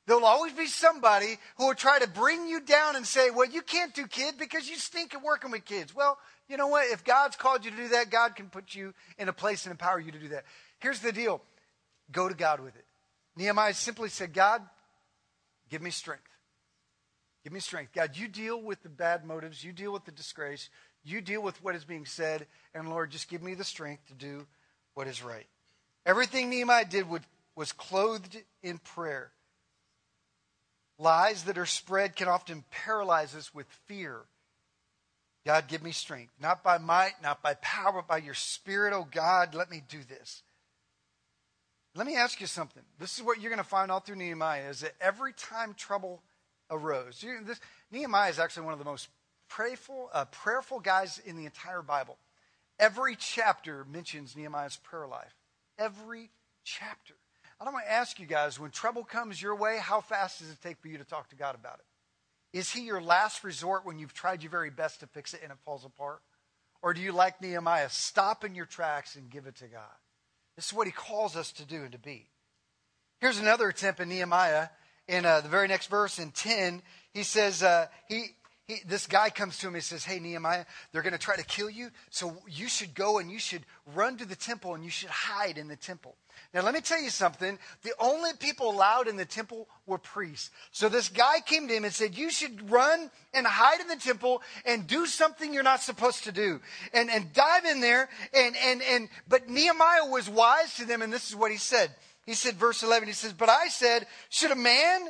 There 0.06 0.16
will 0.16 0.26
always 0.26 0.52
be 0.52 0.66
somebody 0.66 1.38
who 1.56 1.68
will 1.68 1.74
try 1.74 2.00
to 2.00 2.08
bring 2.08 2.48
you 2.48 2.60
down 2.60 2.96
and 2.96 3.06
say, 3.06 3.30
well, 3.30 3.48
you 3.48 3.62
can't 3.62 3.94
do 3.94 4.06
kids 4.06 4.36
because 4.36 4.68
you 4.68 4.76
stink 4.76 5.14
at 5.14 5.22
working 5.22 5.52
with 5.52 5.64
kids. 5.64 5.94
Well, 5.94 6.18
you 6.48 6.56
know 6.56 6.66
what? 6.66 6.90
If 6.90 7.04
God's 7.04 7.36
called 7.36 7.64
you 7.64 7.70
to 7.70 7.76
do 7.76 7.88
that, 7.90 8.10
God 8.10 8.34
can 8.34 8.48
put 8.48 8.74
you 8.74 8.94
in 9.16 9.28
a 9.28 9.32
place 9.32 9.64
and 9.64 9.70
empower 9.70 10.00
you 10.00 10.10
to 10.10 10.18
do 10.18 10.28
that. 10.28 10.44
Here's 10.80 11.00
the 11.00 11.12
deal 11.12 11.40
go 12.10 12.28
to 12.28 12.34
God 12.34 12.60
with 12.60 12.74
it. 12.76 12.84
Nehemiah 13.36 13.74
simply 13.74 14.08
said, 14.08 14.32
God, 14.32 14.60
give 15.70 15.80
me 15.80 15.90
strength. 15.90 16.28
Give 17.44 17.52
me 17.52 17.60
strength. 17.60 17.92
God, 17.92 18.16
you 18.16 18.28
deal 18.28 18.60
with 18.60 18.82
the 18.82 18.88
bad 18.88 19.24
motives, 19.24 19.64
you 19.64 19.72
deal 19.72 19.92
with 19.92 20.04
the 20.04 20.12
disgrace, 20.12 20.68
you 21.04 21.20
deal 21.20 21.42
with 21.42 21.62
what 21.62 21.74
is 21.74 21.84
being 21.84 22.06
said, 22.06 22.46
and 22.74 22.88
Lord, 22.88 23.10
just 23.10 23.28
give 23.28 23.42
me 23.42 23.54
the 23.54 23.64
strength 23.64 24.06
to 24.08 24.14
do 24.14 24.46
what 24.94 25.06
is 25.06 25.22
right. 25.22 25.46
Everything 26.04 26.50
Nehemiah 26.50 26.84
did 26.84 27.06
was 27.56 27.72
clothed 27.72 28.36
in 28.62 28.78
prayer. 28.78 29.32
Lies 30.98 31.44
that 31.44 31.58
are 31.58 31.66
spread 31.66 32.16
can 32.16 32.28
often 32.28 32.64
paralyze 32.70 33.34
us 33.34 33.54
with 33.54 33.66
fear. 33.86 34.20
God, 35.44 35.66
give 35.66 35.82
me 35.82 35.90
strength. 35.90 36.32
Not 36.40 36.62
by 36.62 36.78
might, 36.78 37.14
not 37.22 37.42
by 37.42 37.54
power, 37.54 37.92
but 37.94 38.08
by 38.08 38.18
your 38.18 38.34
spirit, 38.34 38.92
oh 38.92 39.06
God, 39.10 39.54
let 39.54 39.70
me 39.70 39.82
do 39.88 39.98
this. 40.08 40.42
Let 41.94 42.06
me 42.06 42.16
ask 42.16 42.40
you 42.40 42.46
something. 42.46 42.82
This 42.98 43.18
is 43.18 43.24
what 43.24 43.40
you're 43.40 43.50
going 43.50 43.62
to 43.62 43.68
find 43.68 43.90
all 43.90 44.00
through 44.00 44.16
Nehemiah 44.16 44.68
is 44.70 44.80
that 44.80 44.94
every 45.00 45.32
time 45.32 45.74
trouble 45.74 46.22
arose, 46.70 47.22
you, 47.22 47.38
this, 47.44 47.60
Nehemiah 47.90 48.30
is 48.30 48.38
actually 48.38 48.64
one 48.64 48.72
of 48.72 48.78
the 48.78 48.84
most 48.84 49.08
prayerful, 49.48 50.08
uh, 50.14 50.24
prayerful 50.26 50.80
guys 50.80 51.20
in 51.24 51.36
the 51.36 51.44
entire 51.44 51.82
Bible. 51.82 52.16
Every 52.78 53.16
chapter 53.16 53.84
mentions 53.84 54.34
Nehemiah's 54.34 54.76
prayer 54.76 55.06
life. 55.06 55.34
Every 55.78 56.30
chapter. 56.64 57.14
I 57.68 57.70
want 57.70 57.84
to 57.86 57.92
ask 57.92 58.18
you 58.18 58.26
guys 58.26 58.58
when 58.58 58.70
trouble 58.70 59.04
comes 59.04 59.40
your 59.40 59.54
way, 59.54 59.78
how 59.80 60.00
fast 60.00 60.40
does 60.40 60.50
it 60.50 60.58
take 60.62 60.78
for 60.78 60.88
you 60.88 60.98
to 60.98 61.04
talk 61.04 61.28
to 61.30 61.36
God 61.36 61.54
about 61.54 61.78
it? 61.78 62.58
Is 62.58 62.70
he 62.72 62.82
your 62.82 63.00
last 63.00 63.44
resort 63.44 63.86
when 63.86 63.98
you've 63.98 64.12
tried 64.12 64.42
your 64.42 64.50
very 64.50 64.70
best 64.70 65.00
to 65.00 65.06
fix 65.06 65.32
it 65.32 65.40
and 65.42 65.52
it 65.52 65.58
falls 65.64 65.84
apart? 65.84 66.20
Or 66.82 66.92
do 66.92 67.00
you, 67.00 67.12
like 67.12 67.40
Nehemiah, 67.40 67.88
stop 67.88 68.44
in 68.44 68.56
your 68.56 68.66
tracks 68.66 69.14
and 69.14 69.30
give 69.30 69.46
it 69.46 69.56
to 69.56 69.68
God? 69.68 69.94
This 70.56 70.66
is 70.66 70.72
what 70.72 70.88
he 70.88 70.92
calls 70.92 71.36
us 71.36 71.52
to 71.52 71.64
do 71.64 71.82
and 71.82 71.92
to 71.92 71.98
be. 71.98 72.26
Here's 73.20 73.38
another 73.38 73.68
attempt 73.68 74.00
in 74.00 74.08
Nehemiah. 74.08 74.68
In 75.06 75.24
uh, 75.24 75.40
the 75.40 75.48
very 75.48 75.68
next 75.68 75.86
verse, 75.86 76.18
in 76.18 76.32
10, 76.32 76.82
he 77.12 77.22
says, 77.22 77.62
uh, 77.62 77.86
he, 78.08 78.26
he, 78.72 78.82
this 78.86 79.06
guy 79.06 79.30
comes 79.30 79.58
to 79.58 79.68
him 79.68 79.74
and 79.74 79.82
says, 79.82 80.04
Hey, 80.04 80.18
Nehemiah, 80.18 80.64
they're 80.92 81.02
going 81.02 81.12
to 81.12 81.18
try 81.18 81.36
to 81.36 81.44
kill 81.44 81.70
you. 81.70 81.90
So 82.10 82.36
you 82.48 82.68
should 82.68 82.94
go 82.94 83.18
and 83.18 83.30
you 83.30 83.38
should 83.38 83.62
run 83.94 84.16
to 84.18 84.24
the 84.24 84.36
temple 84.36 84.74
and 84.74 84.84
you 84.84 84.90
should 84.90 85.10
hide 85.10 85.58
in 85.58 85.68
the 85.68 85.76
temple. 85.76 86.16
Now, 86.54 86.62
let 86.62 86.74
me 86.74 86.80
tell 86.80 87.00
you 87.00 87.10
something. 87.10 87.58
The 87.82 87.92
only 87.98 88.30
people 88.38 88.70
allowed 88.70 89.08
in 89.08 89.16
the 89.16 89.24
temple 89.24 89.68
were 89.86 89.98
priests. 89.98 90.50
So 90.70 90.88
this 90.88 91.08
guy 91.08 91.40
came 91.40 91.68
to 91.68 91.74
him 91.74 91.84
and 91.84 91.92
said, 91.92 92.16
You 92.16 92.30
should 92.30 92.70
run 92.70 93.10
and 93.32 93.46
hide 93.46 93.80
in 93.80 93.88
the 93.88 93.96
temple 93.96 94.42
and 94.66 94.86
do 94.86 95.06
something 95.06 95.52
you're 95.52 95.62
not 95.62 95.80
supposed 95.80 96.24
to 96.24 96.32
do. 96.32 96.60
And, 96.92 97.10
and 97.10 97.32
dive 97.32 97.64
in 97.64 97.80
there. 97.80 98.08
And, 98.34 98.54
and, 98.56 98.82
and, 98.82 99.08
but 99.28 99.48
Nehemiah 99.48 100.06
was 100.06 100.28
wise 100.28 100.74
to 100.76 100.84
them, 100.84 101.02
and 101.02 101.12
this 101.12 101.28
is 101.28 101.36
what 101.36 101.50
he 101.50 101.58
said. 101.58 101.90
He 102.26 102.34
said, 102.34 102.54
verse 102.54 102.82
11, 102.82 103.08
he 103.08 103.14
says, 103.14 103.32
But 103.32 103.48
I 103.48 103.68
said, 103.68 104.06
Should 104.28 104.52
a 104.52 104.56
man 104.56 105.08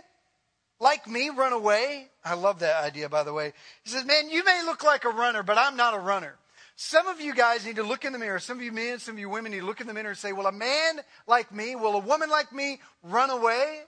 like 1.03 1.13
me 1.13 1.31
run 1.31 1.53
away? 1.53 2.09
I 2.25 2.35
love 2.35 2.61
that 2.61 2.83
idea, 2.85 3.09
by 3.09 3.23
the 3.23 3.33
way. 3.33 3.53
He 3.85 3.91
says, 3.91 4.05
Man, 4.05 4.31
you 4.31 4.45
may 4.45 4.63
look 4.65 4.85
like 4.85 5.05
a 5.05 5.11
runner, 5.11 5.43
but 5.43 5.59
I'm 5.59 5.77
not 5.77 5.95
a 5.95 5.99
runner. 5.99 6.37
Some 6.77 7.07
of 7.07 7.21
you 7.21 7.35
guys 7.35 7.67
need 7.67 7.77
to 7.77 7.83
look 7.83 8.05
in 8.05 8.13
the 8.13 8.19
mirror. 8.19 8.39
Some 8.39 8.59
of 8.59 8.65
you 8.65 8.73
men, 8.73 8.99
some 8.99 9.15
of 9.15 9.19
you 9.19 9.29
women 9.29 9.53
need 9.53 9.61
to 9.61 9.67
look 9.67 9.81
in 9.81 9.87
the 9.87 9.95
mirror 9.95 10.11
and 10.11 10.19
say, 10.19 10.33
Will 10.33 10.47
a 10.47 10.53
man 10.53 11.01
like 11.27 11.53
me, 11.53 11.77
will 11.77 11.95
a 11.95 11.99
woman 11.99 12.31
like 12.31 12.53
me 12.53 12.81
run 13.03 13.31
away? 13.31 13.81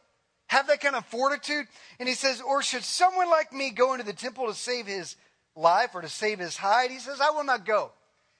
Have 0.48 0.66
that 0.66 0.80
kind 0.80 0.94
of 0.94 1.06
fortitude? 1.06 1.66
And 1.98 2.08
he 2.08 2.14
says, 2.14 2.40
Or 2.40 2.62
should 2.62 2.84
someone 2.84 3.30
like 3.30 3.52
me 3.52 3.70
go 3.70 3.92
into 3.92 4.04
the 4.04 4.12
temple 4.12 4.46
to 4.46 4.54
save 4.54 4.86
his 4.86 5.16
life 5.56 5.90
or 5.94 6.02
to 6.02 6.08
save 6.08 6.38
his 6.38 6.56
hide? 6.56 6.90
He 6.90 6.98
says, 6.98 7.20
I 7.20 7.30
will 7.30 7.44
not 7.44 7.64
go. 7.64 7.92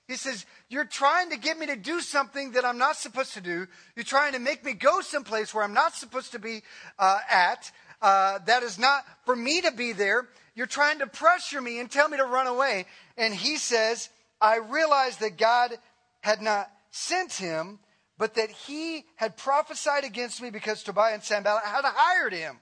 He 0.07 0.17
says, 0.17 0.45
You're 0.69 0.85
trying 0.85 1.31
to 1.31 1.39
get 1.39 1.59
me 1.59 1.67
to 1.67 1.77
do 1.77 2.01
something 2.01 2.53
that 2.53 2.65
I'm 2.65 2.79
not 2.79 2.97
supposed 2.97 3.35
to 3.35 3.41
do. 3.41 3.67
You're 3.97 4.05
trying 4.05 4.35
to 4.35 4.39
make 4.39 4.65
me 4.65 4.75
go 4.75 5.01
someplace 5.01 5.55
where 5.55 5.65
I'm 5.65 5.75
not 5.75 5.95
supposed 5.95 6.33
to 6.33 6.39
be 6.39 6.63
uh, 6.99 7.21
at. 7.31 7.71
Uh, 8.05 8.39
that 8.45 8.63
is 8.63 8.79
not 8.79 9.03
for 9.25 9.35
me 9.35 9.63
to 9.63 9.73
be 9.73 9.95
there. 9.95 10.29
You're 10.55 10.67
trying 10.67 10.99
to 10.99 11.07
pressure 11.07 11.59
me 11.59 11.81
and 11.81 11.91
tell 11.91 12.07
me 12.07 12.19
to 12.19 12.27
run 12.27 12.47
away. 12.47 12.85
And 13.17 13.33
he 13.33 13.57
says, 13.57 14.11
I 14.43 14.59
realized 14.59 15.21
that 15.21 15.39
God 15.39 15.71
had 16.21 16.43
not 16.43 16.71
sent 16.91 17.33
him, 17.33 17.79
but 18.19 18.35
that 18.35 18.51
he 18.51 19.07
had 19.17 19.39
prophesied 19.39 20.05
against 20.05 20.43
me 20.43 20.51
because 20.51 20.83
Tobiah 20.83 21.15
and 21.15 21.23
Sanballat 21.23 21.65
had 21.65 21.87
hired 21.87 22.35
him. 22.35 22.59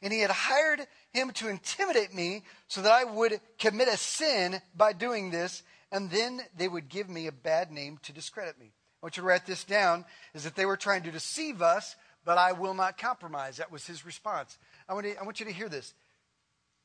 And 0.00 0.14
he 0.14 0.20
had 0.20 0.30
hired 0.30 0.80
him 1.12 1.30
to 1.32 1.48
intimidate 1.48 2.14
me 2.14 2.42
so 2.68 2.80
that 2.80 2.92
I 2.92 3.04
would 3.04 3.38
commit 3.58 3.88
a 3.88 3.98
sin 3.98 4.62
by 4.74 4.94
doing 4.94 5.30
this, 5.30 5.62
and 5.92 6.10
then 6.10 6.40
they 6.56 6.68
would 6.68 6.88
give 6.88 7.10
me 7.10 7.26
a 7.26 7.32
bad 7.32 7.70
name 7.70 7.98
to 8.04 8.14
discredit 8.14 8.58
me. 8.58 8.72
I 8.72 8.98
want 9.02 9.18
you 9.18 9.24
to 9.24 9.26
write 9.26 9.44
this 9.44 9.64
down 9.64 10.06
is 10.32 10.44
that 10.44 10.56
they 10.56 10.64
were 10.64 10.78
trying 10.78 11.02
to 11.02 11.10
deceive 11.10 11.60
us, 11.60 11.96
but 12.26 12.36
I 12.36 12.52
will 12.52 12.74
not 12.74 12.98
compromise. 12.98 13.56
That 13.56 13.72
was 13.72 13.86
his 13.86 14.04
response. 14.04 14.58
I 14.86 14.92
want, 14.92 15.06
to, 15.06 15.18
I 15.18 15.22
want 15.24 15.40
you 15.40 15.46
to 15.46 15.52
hear 15.52 15.70
this. 15.70 15.94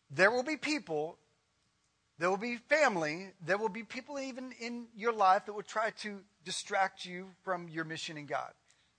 There 0.09 0.31
will 0.31 0.43
be 0.43 0.55
people 0.55 1.17
there 2.21 2.29
will 2.29 2.37
be 2.37 2.57
family. 2.69 3.29
There 3.43 3.57
will 3.57 3.67
be 3.67 3.81
people 3.81 4.19
even 4.19 4.53
in 4.59 4.85
your 4.95 5.11
life 5.11 5.47
that 5.47 5.53
will 5.53 5.63
try 5.63 5.89
to 6.01 6.19
distract 6.45 7.03
you 7.03 7.25
from 7.43 7.67
your 7.67 7.83
mission 7.83 8.15
in 8.15 8.27
God. 8.27 8.51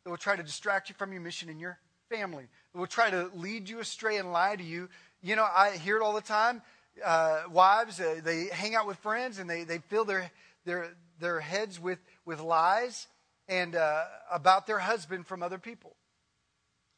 That 0.03 0.11
will 0.11 0.17
try 0.17 0.35
to 0.35 0.43
distract 0.43 0.89
you 0.89 0.97
from 0.99 1.13
your 1.13 1.23
mission 1.23 1.49
in 1.49 1.61
your 1.61 1.79
family. 2.11 2.49
That 2.73 2.79
will 2.81 2.89
try 2.89 3.11
to 3.11 3.31
lead 3.33 3.69
you 3.69 3.79
astray 3.79 4.17
and 4.17 4.33
lie 4.33 4.57
to 4.57 4.65
you. 4.65 4.89
You 5.23 5.37
know, 5.37 5.45
I 5.45 5.77
hear 5.77 5.99
it 5.99 6.03
all 6.03 6.15
the 6.15 6.21
time. 6.21 6.63
Uh, 7.05 7.43
wives, 7.49 8.01
uh, 8.01 8.21
they 8.25 8.47
hang 8.47 8.75
out 8.75 8.89
with 8.89 8.97
friends 8.99 9.39
and 9.39 9.49
they, 9.49 9.63
they 9.63 9.79
fill 9.79 10.05
their, 10.05 10.29
their, 10.65 10.89
their 11.21 11.39
heads 11.39 11.79
with, 11.79 12.01
with 12.25 12.41
lies 12.41 13.07
and 13.47 13.77
uh, 13.77 14.03
about 14.33 14.67
their 14.67 14.81
husband 14.81 15.29
from 15.29 15.45
other 15.45 15.59
people. 15.59 15.95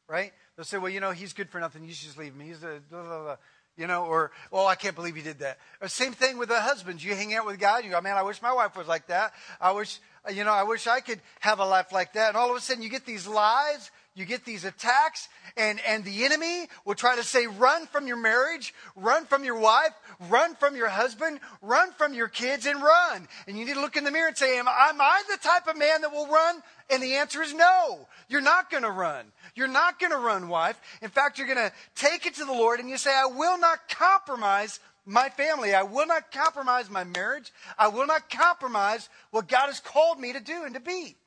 Right? 0.07 0.33
They'll 0.55 0.65
say, 0.65 0.77
well, 0.77 0.91
you 0.91 0.99
know, 0.99 1.11
he's 1.11 1.33
good 1.33 1.49
for 1.49 1.59
nothing. 1.59 1.83
You 1.83 1.93
should 1.93 2.07
just 2.07 2.17
leave 2.17 2.33
him. 2.33 2.39
He's 2.41 2.63
a 2.63 2.79
blah, 2.89 3.03
blah, 3.03 3.23
blah 3.23 3.35
you 3.77 3.87
know, 3.87 4.05
or, 4.05 4.31
oh, 4.51 4.65
I 4.65 4.75
can't 4.75 4.95
believe 4.95 5.15
he 5.15 5.21
did 5.21 5.39
that. 5.39 5.57
Or 5.81 5.87
same 5.87 6.13
thing 6.13 6.37
with 6.37 6.49
the 6.49 6.59
husbands. 6.59 7.03
You 7.03 7.13
hang 7.15 7.33
out 7.33 7.45
with 7.45 7.59
God, 7.59 7.83
you 7.83 7.91
go, 7.91 8.01
man, 8.01 8.15
I 8.15 8.23
wish 8.23 8.41
my 8.41 8.53
wife 8.53 8.75
was 8.77 8.87
like 8.87 9.07
that. 9.07 9.33
I 9.59 9.71
wish, 9.71 9.99
you 10.33 10.43
know, 10.43 10.53
I 10.53 10.63
wish 10.63 10.87
I 10.87 11.01
could 11.01 11.19
have 11.41 11.59
a 11.59 11.65
life 11.65 11.91
like 11.91 12.13
that. 12.13 12.29
And 12.29 12.37
all 12.37 12.49
of 12.49 12.55
a 12.55 12.61
sudden 12.61 12.83
you 12.83 12.89
get 12.89 13.05
these 13.05 13.27
lies, 13.27 13.91
you 14.15 14.23
get 14.23 14.45
these 14.45 14.63
attacks, 14.63 15.27
and, 15.57 15.79
and 15.85 16.05
the 16.05 16.23
enemy 16.23 16.67
will 16.85 16.95
try 16.95 17.17
to 17.17 17.23
say, 17.23 17.47
run 17.47 17.85
from 17.87 18.07
your 18.07 18.15
marriage, 18.15 18.73
run 18.95 19.25
from 19.25 19.43
your 19.43 19.59
wife, 19.59 19.91
run 20.29 20.55
from 20.55 20.77
your 20.77 20.87
husband, 20.87 21.41
run 21.61 21.91
from 21.91 22.13
your 22.13 22.29
kids, 22.29 22.65
and 22.65 22.81
run. 22.81 23.27
And 23.45 23.57
you 23.57 23.65
need 23.65 23.73
to 23.73 23.81
look 23.81 23.97
in 23.97 24.05
the 24.05 24.11
mirror 24.11 24.29
and 24.29 24.37
say, 24.37 24.57
am, 24.57 24.69
am 24.69 25.01
I 25.01 25.21
the 25.29 25.37
type 25.37 25.67
of 25.67 25.77
man 25.77 26.01
that 26.01 26.13
will 26.13 26.27
run? 26.27 26.63
And 26.89 27.03
the 27.03 27.15
answer 27.15 27.41
is 27.41 27.53
no. 27.53 28.07
You're 28.29 28.39
not 28.39 28.71
going 28.71 28.83
to 28.83 28.91
run. 28.91 29.25
You're 29.53 29.67
not 29.67 29.99
going 29.99 30.13
to 30.13 30.17
run, 30.17 30.47
wife. 30.47 30.79
In 31.01 31.09
fact, 31.09 31.37
you're 31.37 31.47
going 31.47 31.69
to 31.69 31.73
take 31.95 32.25
it 32.25 32.35
to 32.35 32.45
the 32.45 32.53
Lord 32.53 32.79
and 32.79 32.89
you 32.89 32.97
say, 32.97 33.11
I 33.13 33.25
will 33.25 33.59
not 33.59 33.89
compromise 33.89 34.79
my 35.05 35.27
family. 35.27 35.73
I 35.73 35.83
will 35.83 36.07
not 36.07 36.31
compromise 36.31 36.89
my 36.89 37.03
marriage. 37.03 37.51
I 37.77 37.89
will 37.89 38.07
not 38.07 38.29
compromise 38.29 39.09
what 39.31 39.49
God 39.49 39.67
has 39.67 39.81
called 39.81 40.19
me 40.19 40.31
to 40.33 40.39
do 40.39 40.63
and 40.63 40.73
to 40.73 40.79
be. 40.79 41.17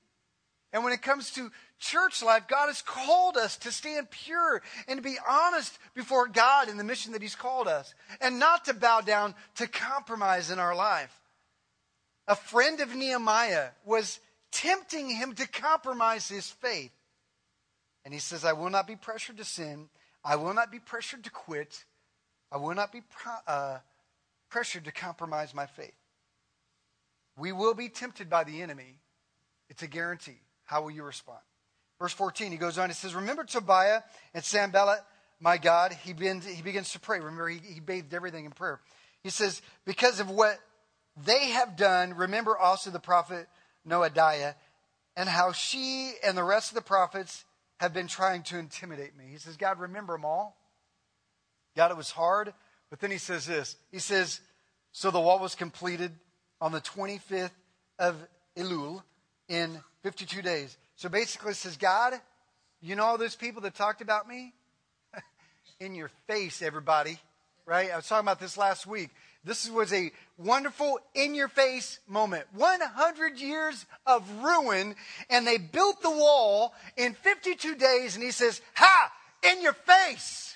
And 0.73 0.85
when 0.85 0.93
it 0.93 1.03
comes 1.03 1.31
to 1.33 1.51
church 1.79 2.23
life, 2.23 2.47
God 2.47 2.67
has 2.67 2.83
called 2.83 3.37
us 3.37 3.57
to 3.59 3.73
stand 3.73 4.11
pure 4.11 4.63
and 4.87 4.99
to 4.99 5.03
be 5.03 5.17
honest 5.27 5.79
before 5.95 6.29
God 6.29 6.69
in 6.69 6.77
the 6.77 6.85
mission 6.85 7.13
that 7.13 7.23
He's 7.23 7.35
called 7.35 7.69
us 7.69 7.95
and 8.21 8.39
not 8.39 8.67
to 8.67 8.75
bow 8.75 9.01
down 9.01 9.35
to 9.57 9.67
compromise 9.67 10.51
in 10.51 10.59
our 10.59 10.75
life. 10.75 11.19
A 12.27 12.37
friend 12.37 12.81
of 12.81 12.95
Nehemiah 12.95 13.69
was 13.87 14.21
tempting 14.53 15.09
him 15.09 15.35
to 15.35 15.47
compromise 15.49 16.29
his 16.29 16.49
faith. 16.49 16.93
And 18.05 18.15
he 18.15 18.21
says, 18.21 18.45
I 18.45 18.53
will 18.53 18.71
not 18.71 18.87
be 18.87 18.97
pressured 18.97 19.39
to 19.39 19.45
sin. 19.45 19.89
I 20.25 20.37
will 20.37 20.55
not 20.55 20.71
be 20.71 20.79
pressured 20.79 21.25
to 21.25 21.31
quit. 21.31 21.85
I 22.51 22.57
will 22.57 22.75
not 22.75 22.93
be 22.93 23.03
uh, 23.47 23.79
pressured 24.51 24.85
to 24.85 24.93
compromise 24.93 25.55
my 25.55 25.67
faith. 25.67 25.95
We 27.37 27.53
will 27.53 27.75
be 27.75 27.89
tempted 27.89 28.29
by 28.29 28.45
the 28.45 28.63
enemy. 28.63 28.97
It's 29.69 29.83
a 29.83 29.87
guarantee. 29.87 30.41
How 30.69 30.83
will 30.83 30.91
you 30.91 31.03
respond? 31.03 31.41
Verse 31.99 32.13
14, 32.13 32.53
he 32.53 32.59
goes 32.59 32.77
on, 32.77 32.91
he 32.91 32.95
says, 32.95 33.15
Remember 33.15 33.43
Tobiah 33.43 34.03
and 34.35 34.45
Sanballat 34.45 35.01
my 35.41 35.57
God, 35.57 35.93
he 35.93 36.13
begins, 36.13 36.45
he 36.45 36.63
begins 36.63 36.93
to 36.93 37.01
pray. 37.01 37.19
Remember, 37.19 37.49
he, 37.49 37.59
he 37.59 37.81
bathed 37.81 38.13
everything 38.13 38.45
in 38.45 38.51
prayer. 38.51 38.81
He 39.23 39.31
says, 39.31 39.63
Because 39.87 40.21
of 40.21 40.31
what 40.31 40.59
they 41.25 41.51
have 41.51 41.77
done, 41.77 42.15
remember 42.15 42.57
also 42.57 42.91
the 42.91 42.99
prophet 42.99 43.47
Noadiah 43.89 44.55
and 45.17 45.29
how 45.29 45.53
she 45.53 46.13
and 46.23 46.37
the 46.37 46.45
rest 46.45 46.71
of 46.71 46.75
the 46.75 46.83
prophets 46.83 47.45
have 47.81 47.95
been 47.95 48.09
trying 48.09 48.43
to 48.45 48.59
intimidate 48.59 49.17
me. 49.17 49.25
He 49.31 49.39
says, 49.39 49.57
God, 49.57 49.81
remember 49.81 50.13
them 50.15 50.25
all. 50.25 50.57
God, 51.77 51.91
it 51.91 51.97
was 51.97 52.11
hard. 52.11 52.53
But 52.91 53.01
then 53.01 53.11
he 53.11 53.19
says 53.19 53.47
this 53.47 53.77
He 53.91 54.01
says, 54.01 54.41
So 54.93 55.11
the 55.11 55.21
wall 55.21 55.39
was 55.39 55.55
completed 55.55 56.13
on 56.61 56.73
the 56.73 56.81
25th 56.81 57.53
of 57.99 58.17
Elul 58.57 59.03
in 59.49 59.81
52 60.03 60.43
days. 60.43 60.77
So 60.97 61.09
basically, 61.09 61.55
says, 61.55 61.77
God, 61.77 62.15
you 62.81 62.97
know 62.97 63.05
all 63.05 63.19
those 63.19 63.37
people 63.37 63.63
that 63.63 63.75
talked 63.75 64.01
about 64.01 64.29
me? 64.29 64.53
in 65.81 65.95
your 65.95 66.11
face, 66.27 66.63
everybody. 66.63 67.19
Right? 67.67 67.91
I 67.93 67.97
was 67.97 68.09
talking 68.09 68.25
about 68.25 68.41
this 68.41 68.57
last 68.57 68.87
week. 68.87 69.11
This 69.45 69.71
was 69.71 69.93
a 69.93 70.11
wonderful 70.37 70.99
in 71.15 71.35
your 71.35 71.49
face 71.49 72.01
moment. 72.09 72.45
100 72.53 73.39
years 73.39 73.87
of 74.07 74.29
ruin, 74.43 74.95
and 75.31 75.47
they 75.47 75.59
built 75.59 76.03
the 76.03 76.11
wall 76.11 76.75
in 76.97 77.15
52 77.15 77.77
days, 77.77 78.15
and 78.15 78.25
he 78.25 78.31
says, 78.31 78.61
Ha! 78.75 79.13
In 79.43 79.63
your 79.63 79.73
face! 79.73 80.48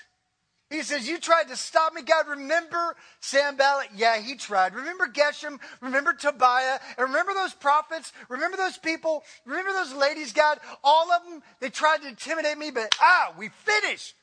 He 0.73 0.81
says, 0.81 1.07
You 1.07 1.19
tried 1.19 1.49
to 1.49 1.55
stop 1.55 1.93
me, 1.93 2.01
God. 2.01 2.27
Remember 2.27 2.95
Sanballat? 3.19 3.89
Yeah, 3.95 4.17
he 4.17 4.33
tried. 4.33 4.73
Remember 4.73 5.07
Geshem? 5.07 5.59
Remember 5.81 6.13
Tobiah? 6.13 6.79
And 6.97 7.09
remember 7.09 7.35
those 7.35 7.53
prophets? 7.53 8.11
Remember 8.27 8.57
those 8.57 8.79
people? 8.79 9.23
Remember 9.45 9.71
those 9.71 9.93
ladies, 9.93 10.33
God? 10.33 10.57
All 10.83 11.11
of 11.11 11.23
them, 11.25 11.43
they 11.59 11.69
tried 11.69 12.01
to 12.01 12.07
intimidate 12.07 12.57
me, 12.57 12.71
but 12.71 12.95
ah, 12.99 13.35
we 13.37 13.49
finished. 13.49 14.15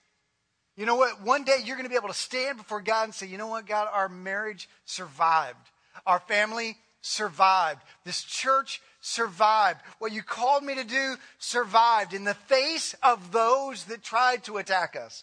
You 0.76 0.86
know 0.86 0.96
what? 0.96 1.22
One 1.22 1.44
day 1.44 1.58
you're 1.64 1.76
going 1.76 1.86
to 1.86 1.90
be 1.90 1.94
able 1.94 2.08
to 2.08 2.14
stand 2.14 2.58
before 2.58 2.80
God 2.80 3.04
and 3.04 3.14
say, 3.14 3.28
You 3.28 3.38
know 3.38 3.46
what, 3.46 3.64
God? 3.64 3.86
Our 3.92 4.08
marriage 4.08 4.68
survived. 4.86 5.70
Our 6.04 6.18
family 6.18 6.76
survived. 7.00 7.80
This 8.04 8.24
church 8.24 8.82
survived. 9.00 9.82
What 10.00 10.10
you 10.10 10.22
called 10.24 10.64
me 10.64 10.74
to 10.74 10.84
do 10.84 11.14
survived 11.38 12.12
in 12.12 12.24
the 12.24 12.34
face 12.34 12.96
of 13.04 13.30
those 13.30 13.84
that 13.84 14.02
tried 14.02 14.42
to 14.44 14.56
attack 14.56 14.96
us 14.96 15.22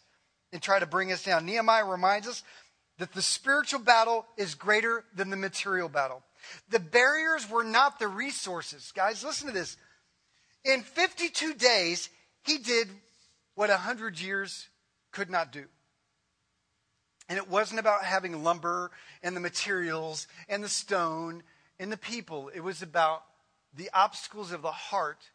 and 0.52 0.62
try 0.62 0.80
to 0.80 0.86
bring 0.86 1.12
us 1.12 1.24
down. 1.24 1.46
Nehemiah 1.46 1.86
reminds 1.86 2.28
us 2.28 2.44
that 2.98 3.14
the 3.14 3.22
spiritual 3.22 3.80
battle 3.80 4.26
is 4.38 4.56
greater 4.56 5.04
than 5.16 5.30
the 5.30 5.36
material 5.36 5.90
battle. 5.90 6.24
The 6.70 6.80
barriers 6.80 7.50
were 7.50 7.64
not 7.64 8.00
the 8.00 8.08
resources. 8.08 8.92
Guys, 8.96 9.24
listen 9.24 9.48
to 9.48 9.54
this. 9.54 9.78
In 10.64 10.82
52 10.82 11.54
days, 11.54 12.10
he 12.44 12.58
did 12.58 12.90
what 13.56 13.70
100 13.70 14.20
years 14.20 14.68
could 15.12 15.30
not 15.30 15.52
do. 15.52 15.66
And 17.30 17.38
it 17.38 17.50
wasn't 17.50 17.80
about 17.80 18.04
having 18.04 18.44
lumber 18.44 18.92
and 19.22 19.36
the 19.36 19.42
materials 19.42 20.28
and 20.48 20.64
the 20.64 20.70
stone 20.70 21.44
and 21.80 21.92
the 21.92 21.98
people. 21.98 22.50
It 22.54 22.62
was 22.62 22.82
about 22.82 23.24
the 23.76 23.90
obstacles 23.94 24.52
of 24.52 24.62
the 24.62 24.72
heart. 24.72 25.30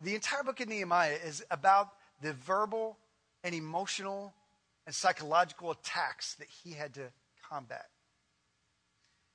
The 0.00 0.14
entire 0.14 0.42
book 0.42 0.60
of 0.60 0.68
Nehemiah 0.68 1.18
is 1.24 1.44
about 1.50 1.90
the 2.22 2.32
verbal 2.32 2.98
and 3.46 3.54
emotional 3.54 4.34
and 4.86 4.94
psychological 4.94 5.70
attacks 5.70 6.34
that 6.34 6.48
he 6.48 6.72
had 6.72 6.92
to 6.94 7.12
combat. 7.48 7.86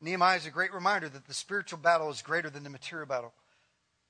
Nehemiah 0.02 0.36
is 0.36 0.46
a 0.46 0.52
great 0.52 0.74
reminder 0.74 1.08
that 1.08 1.28
the 1.28 1.34
spiritual 1.34 1.80
battle 1.80 2.10
is 2.10 2.22
greater 2.22 2.50
than 2.50 2.64
the 2.64 2.70
material 2.70 3.08
battle. 3.08 3.34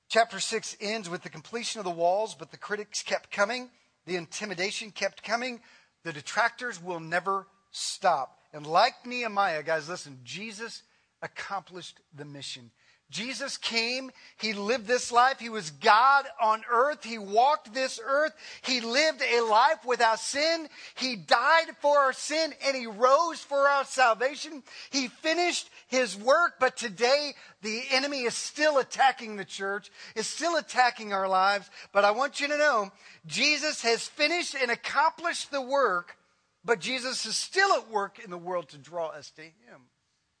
Chapter 0.08 0.40
6 0.40 0.76
ends 0.80 1.08
with 1.08 1.22
the 1.22 1.28
completion 1.28 1.78
of 1.78 1.84
the 1.84 1.90
walls, 1.92 2.34
but 2.34 2.50
the 2.50 2.56
critics 2.56 3.04
kept 3.04 3.30
coming, 3.30 3.70
the 4.04 4.16
intimidation 4.16 4.90
kept 4.90 5.22
coming, 5.22 5.60
the 6.02 6.12
detractors 6.12 6.82
will 6.82 6.98
never 6.98 7.46
stop. 7.70 8.40
And 8.52 8.66
like 8.66 9.06
Nehemiah, 9.06 9.62
guys, 9.62 9.88
listen, 9.88 10.18
Jesus 10.24 10.82
accomplished 11.22 12.00
the 12.12 12.24
mission. 12.24 12.72
Jesus 13.12 13.58
came, 13.58 14.10
he 14.38 14.54
lived 14.54 14.86
this 14.86 15.12
life, 15.12 15.38
he 15.38 15.50
was 15.50 15.70
God 15.70 16.24
on 16.40 16.62
earth, 16.70 17.04
he 17.04 17.18
walked 17.18 17.74
this 17.74 18.00
earth, 18.02 18.32
he 18.62 18.80
lived 18.80 19.22
a 19.22 19.42
life 19.42 19.84
without 19.84 20.18
sin, 20.18 20.66
he 20.94 21.14
died 21.14 21.66
for 21.80 21.98
our 21.98 22.14
sin, 22.14 22.54
and 22.66 22.74
he 22.74 22.86
rose 22.86 23.38
for 23.38 23.68
our 23.68 23.84
salvation. 23.84 24.62
He 24.90 25.08
finished 25.08 25.68
his 25.88 26.16
work, 26.16 26.54
but 26.58 26.78
today 26.78 27.34
the 27.60 27.82
enemy 27.90 28.22
is 28.22 28.34
still 28.34 28.78
attacking 28.78 29.36
the 29.36 29.44
church, 29.44 29.90
is 30.16 30.26
still 30.26 30.56
attacking 30.56 31.12
our 31.12 31.28
lives. 31.28 31.68
But 31.92 32.06
I 32.06 32.12
want 32.12 32.40
you 32.40 32.48
to 32.48 32.56
know, 32.56 32.90
Jesus 33.26 33.82
has 33.82 34.08
finished 34.08 34.56
and 34.60 34.70
accomplished 34.70 35.50
the 35.50 35.60
work, 35.60 36.16
but 36.64 36.80
Jesus 36.80 37.26
is 37.26 37.36
still 37.36 37.74
at 37.74 37.90
work 37.90 38.18
in 38.24 38.30
the 38.30 38.38
world 38.38 38.70
to 38.70 38.78
draw 38.78 39.08
us 39.08 39.30
to 39.32 39.42
him 39.42 39.90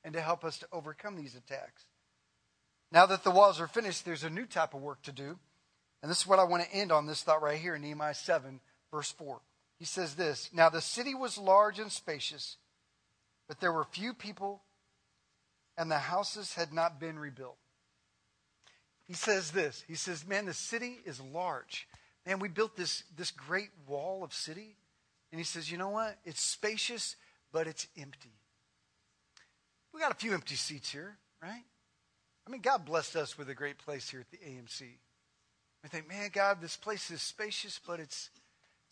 and 0.02 0.14
to 0.14 0.22
help 0.22 0.42
us 0.42 0.58
to 0.60 0.68
overcome 0.72 1.16
these 1.16 1.34
attacks. 1.34 1.84
Now 2.92 3.06
that 3.06 3.24
the 3.24 3.30
walls 3.30 3.58
are 3.58 3.66
finished, 3.66 4.04
there's 4.04 4.22
a 4.22 4.30
new 4.30 4.44
type 4.44 4.74
of 4.74 4.82
work 4.82 5.02
to 5.02 5.12
do. 5.12 5.38
And 6.02 6.10
this 6.10 6.20
is 6.20 6.26
what 6.26 6.38
I 6.38 6.44
want 6.44 6.62
to 6.62 6.74
end 6.74 6.92
on 6.92 7.06
this 7.06 7.22
thought 7.22 7.42
right 7.42 7.58
here 7.58 7.74
in 7.74 7.82
Nehemiah 7.82 8.14
7, 8.14 8.60
verse 8.90 9.10
4. 9.12 9.40
He 9.78 9.84
says 9.84 10.14
this 10.14 10.50
Now 10.52 10.68
the 10.68 10.80
city 10.80 11.14
was 11.14 11.38
large 11.38 11.78
and 11.78 11.90
spacious, 11.90 12.56
but 13.48 13.60
there 13.60 13.72
were 13.72 13.84
few 13.84 14.12
people, 14.12 14.62
and 15.78 15.90
the 15.90 15.98
houses 15.98 16.54
had 16.54 16.72
not 16.72 17.00
been 17.00 17.18
rebuilt. 17.18 17.56
He 19.06 19.14
says 19.14 19.52
this 19.52 19.84
He 19.88 19.94
says, 19.94 20.26
Man, 20.26 20.44
the 20.44 20.54
city 20.54 20.98
is 21.06 21.20
large. 21.20 21.88
Man, 22.26 22.38
we 22.38 22.48
built 22.48 22.76
this, 22.76 23.04
this 23.16 23.30
great 23.30 23.70
wall 23.86 24.22
of 24.22 24.32
city. 24.32 24.76
And 25.30 25.40
he 25.40 25.44
says, 25.44 25.70
You 25.70 25.78
know 25.78 25.88
what? 25.88 26.18
It's 26.24 26.42
spacious, 26.42 27.16
but 27.52 27.66
it's 27.66 27.86
empty. 27.98 28.34
We 29.94 30.00
got 30.00 30.12
a 30.12 30.16
few 30.16 30.34
empty 30.34 30.56
seats 30.56 30.90
here, 30.90 31.16
right? 31.42 31.64
I 32.46 32.50
mean, 32.50 32.60
God 32.60 32.84
blessed 32.84 33.16
us 33.16 33.38
with 33.38 33.48
a 33.48 33.54
great 33.54 33.78
place 33.78 34.10
here 34.10 34.20
at 34.20 34.30
the 34.30 34.38
AMC. 34.38 34.82
I 35.84 35.88
think, 35.88 36.08
man, 36.08 36.30
God, 36.32 36.60
this 36.60 36.76
place 36.76 37.10
is 37.10 37.22
spacious, 37.22 37.80
but 37.84 38.00
it's 38.00 38.30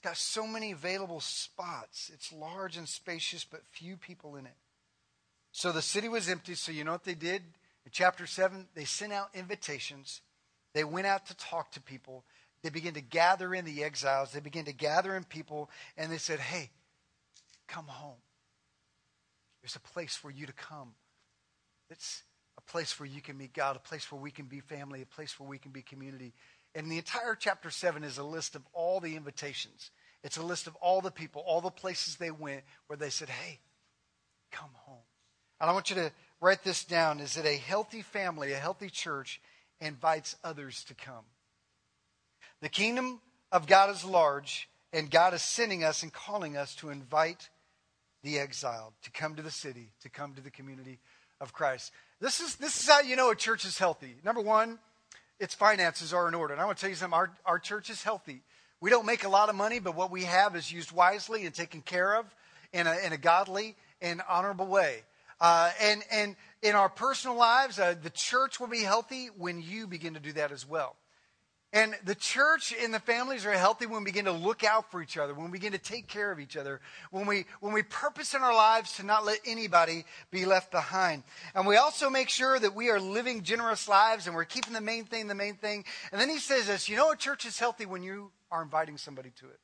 got 0.03 0.17
so 0.17 0.47
many 0.47 0.73
available 0.73 1.21
spots. 1.21 2.11
It's 2.13 2.33
large 2.33 2.77
and 2.77 2.89
spacious, 2.89 3.45
but 3.45 3.63
few 3.71 3.97
people 3.97 4.37
in 4.37 4.47
it. 4.47 4.57
So 5.53 5.73
the 5.73 5.83
city 5.83 6.09
was 6.09 6.29
empty. 6.29 6.55
So 6.55 6.73
you 6.73 6.85
know 6.85 6.93
what 6.93 7.05
they 7.05 7.15
did? 7.15 7.43
In 7.85 7.91
chapter 7.93 8.27
7, 8.27 8.69
they 8.75 8.85
sent 8.85 9.13
out 9.13 9.31
invitations. 9.35 10.21
They 10.75 10.85
went 10.85 11.07
out 11.07 11.27
to 11.27 11.37
talk 11.37 11.73
to 11.73 11.81
people. 11.81 12.25
They 12.63 12.71
began 12.71 12.95
to 12.95 13.01
gather 13.01 13.55
in 13.55 13.65
the 13.65 13.83
exiles. 13.83 14.33
They 14.33 14.41
began 14.41 14.67
to 14.67 14.73
gather 14.73 15.17
in 15.17 15.25
people, 15.25 15.71
and 15.97 16.13
they 16.13 16.19
said, 16.19 16.39
hey, 16.41 16.71
come 17.67 17.87
home. 17.87 18.19
There's 19.63 19.77
a 19.77 19.81
place 19.81 20.15
for 20.15 20.31
you 20.31 20.47
to 20.47 20.53
come. 20.53 20.95
A 21.91 21.95
place 22.71 22.99
where 23.01 23.09
you 23.09 23.21
can 23.21 23.37
meet 23.37 23.53
God, 23.53 23.77
a 23.77 23.81
place 23.81 24.11
where 24.11 24.21
we 24.21 24.31
can 24.31 24.47
be 24.47 24.61
family, 24.61 25.03
a 25.03 25.07
place 25.07 25.39
where 25.39 25.49
we 25.49 25.59
can 25.59 25.73
be 25.73 25.83
community. 25.83 26.33
And 26.75 26.91
the 26.91 26.99
entire 26.99 27.35
chapter 27.35 27.71
7 27.71 28.05
is 28.05 28.19
a 28.19 28.25
list 28.25 28.55
of 28.55 28.63
all 28.73 29.01
the 29.01 29.17
invitations. 29.17 29.91
It's 30.23 30.37
a 30.37 30.43
list 30.43 30.67
of 30.67 30.77
all 30.77 31.01
the 31.01 31.11
people, 31.11 31.43
all 31.45 31.61
the 31.61 31.71
places 31.71 32.17
they 32.17 32.31
went 32.31 32.63
where 32.87 32.97
they 32.97 33.11
said, 33.11 33.29
hey, 33.29 33.59
come 34.53 34.71
home. 34.75 35.03
And 35.61 35.69
I 35.69 35.73
want 35.73 35.91
you 35.91 35.97
to 35.97 36.13
write 36.41 36.63
this 36.63 36.85
down 36.85 37.21
is 37.21 37.35
that 37.35 37.45
a 37.45 37.57
healthy 37.57 38.03
family, 38.03 38.53
a 38.53 38.57
healthy 38.57 38.89
church, 38.89 39.41
invites 39.81 40.37
others 40.45 40.85
to 40.85 40.95
come. 40.95 41.25
The 42.61 42.69
kingdom 42.69 43.21
of 43.51 43.67
God 43.67 43.91
is 43.91 44.05
large, 44.05 44.69
and 44.93 45.11
God 45.11 45.35
is 45.35 45.43
sending 45.43 45.83
us 45.83 46.03
and 46.03 46.13
calling 46.13 46.57
us 46.57 46.75
to 46.77 46.91
invite 46.91 47.49
the 48.23 48.39
exiled 48.39 48.93
to 49.03 49.11
come 49.11 49.35
to 49.35 49.43
the 49.43 49.51
city, 49.51 49.93
to 50.03 50.09
come 50.09 50.35
to 50.35 50.43
the 50.43 50.51
community 50.51 50.99
of 51.41 51.53
Christ. 51.53 51.93
This 52.21 52.41
is, 52.41 52.57
this 52.57 52.81
is 52.81 52.89
how 52.89 53.01
you 53.01 53.17
know 53.17 53.31
a 53.31 53.37
church 53.37 53.65
is 53.65 53.79
healthy. 53.79 54.17
Number 54.25 54.41
one, 54.41 54.79
its 55.39 55.55
finances 55.55 56.13
are 56.13 56.29
in 56.29 56.35
order. 56.35 56.53
And 56.53 56.61
I 56.61 56.67
want 56.67 56.79
to 56.79 56.81
tell 56.83 56.91
you 56.91 56.97
something 56.97 57.17
our, 57.17 57.31
our 57.47 57.59
church 57.59 57.89
is 57.89 58.03
healthy. 58.03 58.43
We 58.81 58.91
don't 58.91 59.07
make 59.07 59.25
a 59.25 59.29
lot 59.29 59.49
of 59.49 59.55
money, 59.55 59.79
but 59.79 59.97
what 59.97 60.11
we 60.11 60.25
have 60.25 60.55
is 60.55 60.71
used 60.71 60.93
wisely 60.93 61.47
and 61.47 61.55
taken 61.55 61.81
care 61.81 62.17
of 62.17 62.27
in 62.73 62.87
a, 62.87 62.97
in 63.05 63.13
a 63.13 63.19
godly 63.19 63.77
and 64.01 64.23
honorable 64.29 64.67
way. 64.67 65.03
Uh, 65.41 65.71
and, 65.81 66.03
and 66.11 66.37
in 66.63 66.75
our 66.75 66.89
personal 66.89 67.37
lives, 67.37 67.79
uh, 67.79 67.95
the 68.03 68.11
church 68.11 68.61
will 68.61 68.67
be 68.67 68.83
healthy 68.83 69.29
when 69.37 69.63
you 69.63 69.87
begin 69.87 70.15
to 70.15 70.21
do 70.21 70.33
that 70.33 70.53
as 70.53 70.69
well. 70.69 70.97
And 71.73 71.95
the 72.05 72.17
church 72.17 72.75
and 72.83 72.93
the 72.93 72.99
families 72.99 73.47
are 73.47 73.53
healthy 73.53 73.87
when 73.87 74.03
we 74.03 74.11
begin 74.11 74.25
to 74.25 74.33
look 74.33 74.65
out 74.65 74.91
for 74.91 75.01
each 75.01 75.17
other, 75.17 75.35
when 75.35 75.47
we 75.47 75.59
begin 75.59 75.71
to 75.71 75.79
take 75.79 76.09
care 76.09 76.33
of 76.33 76.41
each 76.41 76.57
other, 76.57 76.81
when 77.13 77.27
we, 77.27 77.45
when 77.61 77.73
we 77.73 77.85
purpose 77.85 78.35
in 78.35 78.43
our 78.43 78.55
lives 78.55 78.97
to 78.97 79.05
not 79.05 79.25
let 79.25 79.39
anybody 79.47 80.05
be 80.33 80.47
left 80.47 80.73
behind. 80.73 81.23
And 81.55 81.69
we 81.69 81.77
also 81.77 82.11
make 82.11 82.29
sure 82.29 82.59
that 82.59 82.75
we 82.75 82.91
are 82.91 82.99
living 82.99 83.45
generous 83.45 83.89
lives 83.89 84.27
and 84.27 84.35
we're 84.35 84.47
keeping 84.47 84.73
the 84.73 84.81
main 84.81 85.05
thing 85.05 85.29
the 85.29 85.35
main 85.37 85.55
thing. 85.55 85.85
And 86.11 86.21
then 86.21 86.29
he 86.29 86.39
says 86.39 86.67
this, 86.67 86.89
you 86.89 86.97
know 86.97 87.13
a 87.13 87.17
church 87.17 87.47
is 87.47 87.57
healthy 87.61 87.87
when 87.87 88.03
you 88.03 88.33
are 88.51 88.63
inviting 88.63 88.97
somebody 88.97 89.31
to 89.39 89.47
it. 89.47 89.61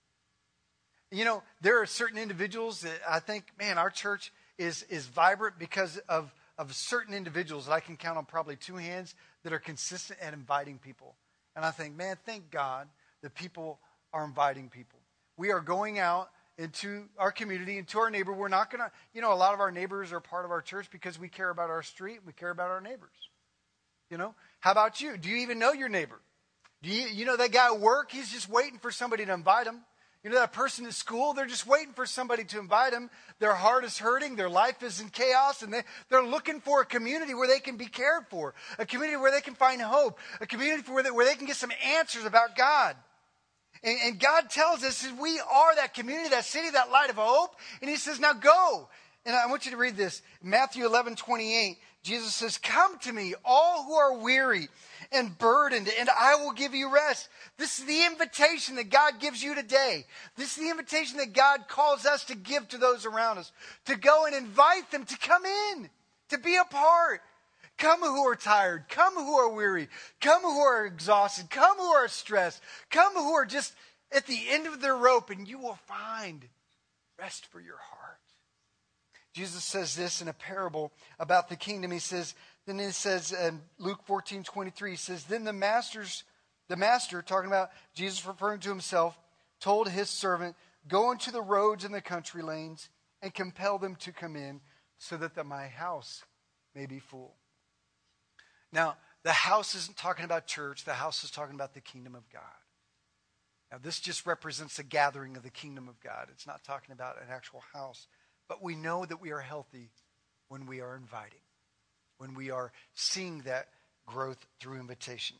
You 1.10 1.24
know, 1.24 1.42
there 1.60 1.82
are 1.82 1.86
certain 1.86 2.18
individuals 2.18 2.82
that 2.82 3.00
I 3.08 3.18
think, 3.18 3.44
man, 3.58 3.78
our 3.78 3.90
church 3.90 4.32
is, 4.58 4.84
is 4.84 5.06
vibrant 5.06 5.58
because 5.58 5.98
of, 6.08 6.32
of 6.56 6.72
certain 6.72 7.14
individuals 7.14 7.66
that 7.66 7.72
I 7.72 7.80
can 7.80 7.96
count 7.96 8.16
on 8.16 8.26
probably 8.26 8.54
two 8.54 8.76
hands 8.76 9.16
that 9.42 9.52
are 9.52 9.58
consistent 9.58 10.20
at 10.20 10.34
inviting 10.34 10.78
people. 10.78 11.16
And 11.56 11.64
I 11.64 11.70
think, 11.70 11.96
man, 11.96 12.16
thank 12.24 12.50
God 12.50 12.86
that 13.22 13.34
people 13.34 13.80
are 14.12 14.24
inviting 14.24 14.68
people. 14.68 14.98
We 15.36 15.50
are 15.50 15.60
going 15.60 15.98
out 15.98 16.30
into 16.58 17.04
our 17.18 17.32
community, 17.32 17.78
into 17.78 17.98
our 17.98 18.10
neighbor. 18.10 18.32
We're 18.32 18.48
not 18.48 18.70
going 18.70 18.84
to, 18.84 18.90
you 19.12 19.20
know, 19.20 19.32
a 19.32 19.34
lot 19.34 19.54
of 19.54 19.60
our 19.60 19.72
neighbors 19.72 20.12
are 20.12 20.20
part 20.20 20.44
of 20.44 20.50
our 20.50 20.62
church 20.62 20.90
because 20.90 21.18
we 21.18 21.28
care 21.28 21.50
about 21.50 21.70
our 21.70 21.82
street, 21.82 22.20
we 22.24 22.32
care 22.32 22.50
about 22.50 22.70
our 22.70 22.80
neighbors. 22.80 23.10
You 24.10 24.18
know, 24.18 24.34
how 24.60 24.72
about 24.72 25.00
you? 25.00 25.16
Do 25.16 25.28
you 25.28 25.38
even 25.38 25.58
know 25.58 25.72
your 25.72 25.88
neighbor? 25.88 26.20
Do 26.82 26.90
you, 26.90 27.08
you 27.08 27.24
know 27.24 27.36
that 27.36 27.52
guy 27.52 27.66
at 27.66 27.80
work? 27.80 28.12
He's 28.12 28.30
just 28.30 28.48
waiting 28.48 28.78
for 28.78 28.90
somebody 28.90 29.24
to 29.26 29.32
invite 29.32 29.66
him. 29.66 29.80
You 30.26 30.32
know 30.32 30.40
that 30.40 30.52
person 30.52 30.86
at 30.86 30.92
school? 30.92 31.34
They're 31.34 31.46
just 31.46 31.68
waiting 31.68 31.92
for 31.92 32.04
somebody 32.04 32.42
to 32.46 32.58
invite 32.58 32.90
them. 32.90 33.10
Their 33.38 33.54
heart 33.54 33.84
is 33.84 33.96
hurting. 33.96 34.34
Their 34.34 34.50
life 34.50 34.82
is 34.82 35.00
in 35.00 35.08
chaos. 35.08 35.62
And 35.62 35.72
they, 35.72 35.82
they're 36.08 36.26
looking 36.26 36.58
for 36.58 36.80
a 36.80 36.84
community 36.84 37.32
where 37.32 37.46
they 37.46 37.60
can 37.60 37.76
be 37.76 37.86
cared 37.86 38.26
for, 38.28 38.52
a 38.76 38.84
community 38.84 39.18
where 39.18 39.30
they 39.30 39.40
can 39.40 39.54
find 39.54 39.80
hope, 39.80 40.18
a 40.40 40.46
community 40.48 40.82
where 40.90 41.04
they, 41.04 41.12
where 41.12 41.24
they 41.24 41.36
can 41.36 41.46
get 41.46 41.54
some 41.54 41.70
answers 41.96 42.24
about 42.24 42.56
God. 42.56 42.96
And, 43.84 43.98
and 44.04 44.18
God 44.18 44.50
tells 44.50 44.82
us 44.82 45.00
that 45.02 45.16
we 45.16 45.38
are 45.38 45.76
that 45.76 45.94
community, 45.94 46.30
that 46.30 46.44
city, 46.44 46.70
that 46.70 46.90
light 46.90 47.10
of 47.10 47.14
hope. 47.14 47.54
And 47.80 47.88
He 47.88 47.94
says, 47.94 48.18
now 48.18 48.32
go. 48.32 48.88
And 49.26 49.34
I 49.34 49.46
want 49.46 49.64
you 49.64 49.72
to 49.72 49.76
read 49.76 49.96
this. 49.96 50.22
Matthew 50.40 50.86
11, 50.86 51.16
28. 51.16 51.78
Jesus 52.04 52.32
says, 52.32 52.58
Come 52.58 52.96
to 53.00 53.12
me, 53.12 53.34
all 53.44 53.84
who 53.84 53.94
are 53.94 54.16
weary 54.18 54.68
and 55.10 55.36
burdened, 55.36 55.90
and 55.98 56.08
I 56.08 56.36
will 56.36 56.52
give 56.52 56.72
you 56.72 56.94
rest. 56.94 57.28
This 57.58 57.80
is 57.80 57.84
the 57.86 58.06
invitation 58.06 58.76
that 58.76 58.88
God 58.88 59.18
gives 59.18 59.42
you 59.42 59.56
today. 59.56 60.04
This 60.36 60.56
is 60.56 60.62
the 60.62 60.70
invitation 60.70 61.18
that 61.18 61.32
God 61.32 61.66
calls 61.66 62.06
us 62.06 62.24
to 62.26 62.36
give 62.36 62.68
to 62.68 62.78
those 62.78 63.04
around 63.04 63.38
us, 63.38 63.50
to 63.86 63.96
go 63.96 64.26
and 64.26 64.34
invite 64.34 64.92
them 64.92 65.04
to 65.04 65.18
come 65.18 65.44
in, 65.44 65.90
to 66.28 66.38
be 66.38 66.54
a 66.54 66.64
part. 66.64 67.20
Come 67.78 68.00
who 68.00 68.28
are 68.28 68.36
tired. 68.36 68.84
Come 68.88 69.14
who 69.14 69.34
are 69.34 69.52
weary. 69.52 69.88
Come 70.20 70.42
who 70.42 70.60
are 70.60 70.86
exhausted. 70.86 71.50
Come 71.50 71.76
who 71.76 71.92
are 71.92 72.08
stressed. 72.08 72.62
Come 72.90 73.14
who 73.14 73.34
are 73.34 73.44
just 73.44 73.74
at 74.12 74.26
the 74.26 74.38
end 74.48 74.68
of 74.68 74.80
their 74.80 74.96
rope, 74.96 75.30
and 75.30 75.48
you 75.48 75.58
will 75.58 75.78
find 75.86 76.46
rest 77.18 77.46
for 77.46 77.60
your 77.60 77.78
heart. 77.78 78.05
Jesus 79.36 79.64
says 79.64 79.94
this 79.94 80.22
in 80.22 80.28
a 80.28 80.32
parable 80.32 80.94
about 81.18 81.50
the 81.50 81.56
kingdom. 81.56 81.90
He 81.90 81.98
says, 81.98 82.34
then 82.64 82.80
it 82.80 82.92
says 82.94 83.32
in 83.32 83.60
Luke 83.78 84.00
14, 84.06 84.42
23, 84.42 84.92
he 84.92 84.96
says, 84.96 85.24
Then 85.24 85.44
the 85.44 85.52
masters, 85.52 86.24
the 86.68 86.76
master, 86.76 87.20
talking 87.20 87.50
about 87.50 87.68
Jesus 87.94 88.24
referring 88.24 88.60
to 88.60 88.70
himself, 88.70 89.18
told 89.60 89.90
his 89.90 90.08
servant, 90.08 90.56
Go 90.88 91.10
into 91.10 91.30
the 91.30 91.42
roads 91.42 91.84
and 91.84 91.94
the 91.94 92.00
country 92.00 92.40
lanes 92.40 92.88
and 93.20 93.34
compel 93.34 93.76
them 93.76 93.96
to 93.96 94.10
come 94.10 94.36
in 94.36 94.62
so 94.96 95.18
that 95.18 95.34
the, 95.34 95.44
my 95.44 95.68
house 95.68 96.24
may 96.74 96.86
be 96.86 96.98
full. 96.98 97.34
Now, 98.72 98.96
the 99.22 99.32
house 99.32 99.74
isn't 99.74 99.98
talking 99.98 100.24
about 100.24 100.46
church, 100.46 100.86
the 100.86 100.94
house 100.94 101.24
is 101.24 101.30
talking 101.30 101.56
about 101.56 101.74
the 101.74 101.82
kingdom 101.82 102.14
of 102.14 102.26
God. 102.32 102.42
Now, 103.70 103.76
this 103.82 104.00
just 104.00 104.24
represents 104.24 104.78
a 104.78 104.82
gathering 104.82 105.36
of 105.36 105.42
the 105.42 105.50
kingdom 105.50 105.88
of 105.88 106.00
God. 106.00 106.28
It's 106.32 106.46
not 106.46 106.64
talking 106.64 106.94
about 106.94 107.20
an 107.20 107.28
actual 107.30 107.62
house. 107.74 108.06
But 108.48 108.62
we 108.62 108.76
know 108.76 109.04
that 109.04 109.20
we 109.20 109.32
are 109.32 109.40
healthy 109.40 109.90
when 110.48 110.66
we 110.66 110.80
are 110.80 110.96
inviting 110.96 111.40
when 112.18 112.34
we 112.34 112.50
are 112.50 112.72
seeing 112.94 113.40
that 113.42 113.68
growth 114.06 114.46
through 114.60 114.80
invitation. 114.80 115.36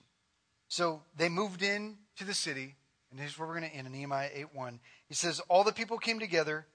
So 0.68 1.02
they 1.16 1.28
moved 1.28 1.62
in 1.62 1.96
to 2.16 2.24
the 2.24 2.34
city, 2.34 2.74
and 3.10 3.20
here's 3.20 3.38
where 3.38 3.48
we're 3.48 3.58
going 3.58 3.70
to 3.70 3.76
end 3.76 3.86
in 3.86 3.92
Nehemiah 3.92 4.30
8 4.32 4.54
1. 4.54 4.80
He 5.08 5.14
says, 5.14 5.40
All 5.48 5.64
the 5.64 5.72
people 5.72 5.98
came 5.98 6.18
together 6.18 6.66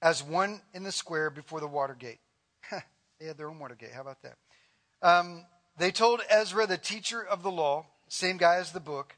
as 0.00 0.22
one 0.22 0.60
in 0.72 0.82
the 0.82 0.92
square 0.92 1.30
before 1.30 1.60
the 1.60 1.68
water 1.68 1.94
gate. 1.94 2.20
they 3.20 3.26
had 3.26 3.36
their 3.36 3.48
own 3.48 3.58
water 3.58 3.74
gate. 3.74 3.92
How 3.94 4.00
about 4.00 4.22
that? 4.22 4.36
Um, 5.02 5.44
they 5.78 5.90
told 5.90 6.22
Ezra, 6.28 6.66
the 6.66 6.78
teacher 6.78 7.24
of 7.24 7.42
the 7.42 7.50
law, 7.50 7.86
same 8.08 8.36
guy 8.36 8.56
as 8.56 8.72
the 8.72 8.80
book, 8.80 9.16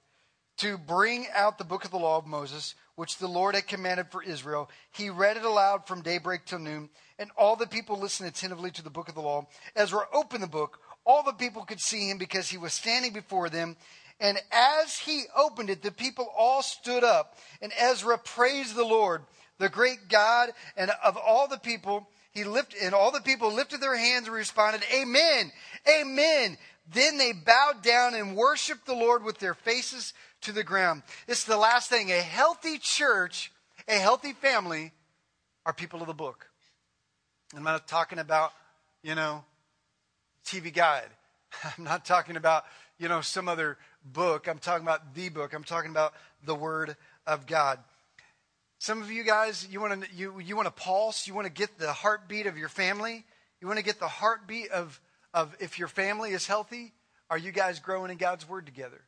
to 0.59 0.79
bring 0.79 1.27
out 1.35 1.59
the 1.59 1.65
book 1.65 1.85
of 1.85 1.91
the 1.91 1.99
law 1.99 2.19
of 2.19 2.27
Moses, 2.27 2.75
which 2.97 3.19
the 3.19 3.29
Lord 3.29 3.55
had 3.55 3.67
commanded 3.67 4.09
for 4.11 4.23
Israel. 4.23 4.71
He 4.93 5.11
read 5.11 5.37
it 5.37 5.45
aloud 5.45 5.87
from 5.87 6.03
daybreak 6.03 6.45
till 6.45 6.59
noon, 6.59 6.91
and 7.19 7.31
all 7.37 7.57
the 7.57 7.67
people 7.67 7.99
listened 7.99 8.29
attentively 8.29 8.71
to 8.73 8.83
the 8.83 8.91
book 8.91 9.09
of 9.09 9.15
the 9.15 9.21
law. 9.21 9.47
Ezra 9.75 10.07
opened 10.13 10.43
the 10.43 10.49
book. 10.49 10.81
All 11.05 11.23
the 11.23 11.33
people 11.33 11.65
could 11.65 11.81
see 11.81 12.09
him 12.09 12.19
because 12.19 12.49
he 12.49 12.59
was 12.59 12.73
standing 12.73 13.13
before 13.13 13.51
them. 13.51 13.77
And 14.21 14.39
as 14.53 14.99
he 14.99 15.25
opened 15.37 15.71
it, 15.71 15.83
the 15.83 15.91
people 15.91 16.29
all 16.37 16.63
stood 16.63 17.03
up, 17.03 17.37
and 17.61 17.73
Ezra 17.79 18.17
praised 18.17 18.77
the 18.77 18.85
Lord, 18.85 19.23
the 19.59 19.69
great 19.69 20.09
God, 20.09 20.51
and 20.77 20.91
of 21.05 21.17
all 21.17 21.49
the 21.49 21.59
people, 21.59 22.09
he 22.31 22.45
lifted, 22.45 22.81
and 22.81 22.95
all 22.95 23.11
the 23.11 23.21
people 23.21 23.53
lifted 23.53 23.81
their 23.81 23.97
hands 23.97 24.27
and 24.27 24.35
responded, 24.35 24.83
Amen, 24.95 25.51
Amen. 25.89 26.57
Then 26.93 27.17
they 27.17 27.33
bowed 27.33 27.83
down 27.83 28.15
and 28.15 28.37
worshiped 28.37 28.87
the 28.87 28.95
Lord 28.95 29.25
with 29.25 29.39
their 29.39 29.55
faces 29.55 30.13
to 30.45 30.53
the 30.53 30.65
ground. 30.65 31.03
This 31.27 31.41
is 31.41 31.45
the 31.45 31.57
last 31.57 31.91
thing. 31.91 32.11
A 32.11 32.21
healthy 32.21 32.79
church, 32.79 33.53
a 33.89 33.97
healthy 33.97 34.33
family 34.33 34.93
are 35.67 35.73
people 35.73 36.01
of 36.01 36.07
the 36.07 36.15
book. 36.15 36.49
I'm 37.57 37.63
not 37.63 37.87
talking 37.87 38.19
about, 38.19 38.53
you 39.03 39.15
know, 39.15 39.45
TV 40.47 40.73
guide. 40.73 41.09
I'm 41.79 41.85
not 41.85 42.05
talking 42.05 42.37
about, 42.37 42.65
you 42.99 43.09
know, 43.09 43.21
some 43.21 43.49
other 43.49 43.79
book. 44.05 44.49
I'm 44.49 44.59
talking 44.59 44.85
about 44.85 45.15
the 45.15 45.29
book. 45.29 45.53
I'm 45.53 45.65
talking 45.65 45.91
about 45.91 46.15
the 46.45 46.55
Word 46.55 46.97
of 47.27 47.47
God. 47.47 47.79
Some 48.79 49.01
of 49.01 49.11
you 49.11 49.25
guys, 49.25 49.67
you 49.71 49.81
want 49.81 50.03
to 50.03 50.09
you, 50.15 50.39
you 50.41 50.57
want 50.57 50.67
to 50.67 50.73
pulse, 50.73 51.27
you 51.27 51.35
want 51.35 51.47
to 51.47 51.53
get 51.53 51.79
the 51.79 51.93
heartbeat 51.93 52.47
of 52.47 52.59
your 52.59 52.69
family. 52.69 53.25
You 53.61 53.67
want 53.67 53.79
to 53.79 53.85
get 53.85 53.99
the 53.99 54.09
heartbeat 54.09 54.71
of, 54.73 55.01
of 55.33 55.57
if 55.59 55.79
your 55.79 55.89
family 55.89 56.33
is 56.33 56.47
healthy. 56.47 56.93
Are 57.31 57.39
you 57.39 57.51
guys 57.51 57.79
growing 57.81 58.11
in 58.11 58.19
God's 58.19 58.47
Word 58.47 58.67
together? 58.67 59.01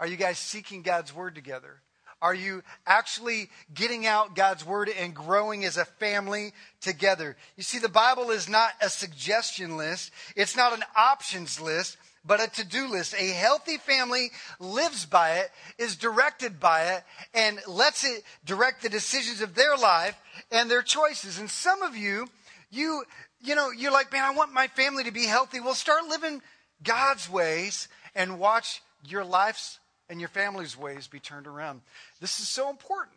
Are 0.00 0.06
you 0.06 0.16
guys 0.16 0.38
seeking 0.38 0.82
God's 0.82 1.14
word 1.14 1.34
together? 1.34 1.80
Are 2.22 2.34
you 2.34 2.62
actually 2.86 3.50
getting 3.74 4.06
out 4.06 4.34
God's 4.34 4.64
word 4.64 4.88
and 4.88 5.14
growing 5.14 5.64
as 5.64 5.76
a 5.76 5.84
family 5.84 6.52
together? 6.80 7.36
You 7.56 7.62
see, 7.62 7.78
the 7.78 7.88
Bible 7.88 8.30
is 8.30 8.48
not 8.48 8.72
a 8.80 8.88
suggestion 8.88 9.76
list, 9.76 10.10
it's 10.34 10.56
not 10.56 10.72
an 10.72 10.84
options 10.96 11.60
list, 11.60 11.98
but 12.24 12.42
a 12.42 12.48
to 12.52 12.66
do 12.66 12.88
list. 12.88 13.14
A 13.14 13.28
healthy 13.28 13.76
family 13.76 14.30
lives 14.58 15.04
by 15.04 15.32
it, 15.32 15.50
is 15.76 15.96
directed 15.96 16.58
by 16.58 16.84
it, 16.94 17.04
and 17.34 17.60
lets 17.68 18.04
it 18.04 18.24
direct 18.44 18.82
the 18.82 18.88
decisions 18.88 19.42
of 19.42 19.54
their 19.54 19.76
life 19.76 20.18
and 20.50 20.70
their 20.70 20.82
choices. 20.82 21.38
And 21.38 21.50
some 21.50 21.82
of 21.82 21.94
you, 21.96 22.28
you, 22.70 23.04
you 23.42 23.54
know, 23.54 23.70
you're 23.70 23.92
like, 23.92 24.10
man, 24.10 24.24
I 24.24 24.30
want 24.30 24.52
my 24.52 24.68
family 24.68 25.04
to 25.04 25.12
be 25.12 25.26
healthy. 25.26 25.60
Well, 25.60 25.74
start 25.74 26.08
living 26.08 26.40
God's 26.82 27.28
ways 27.28 27.88
and 28.14 28.38
watch 28.38 28.80
your 29.06 29.24
life's 29.24 29.78
and 30.08 30.20
your 30.20 30.28
family's 30.28 30.76
ways 30.76 31.06
be 31.06 31.20
turned 31.20 31.46
around. 31.46 31.80
This 32.20 32.40
is 32.40 32.48
so 32.48 32.70
important 32.70 33.16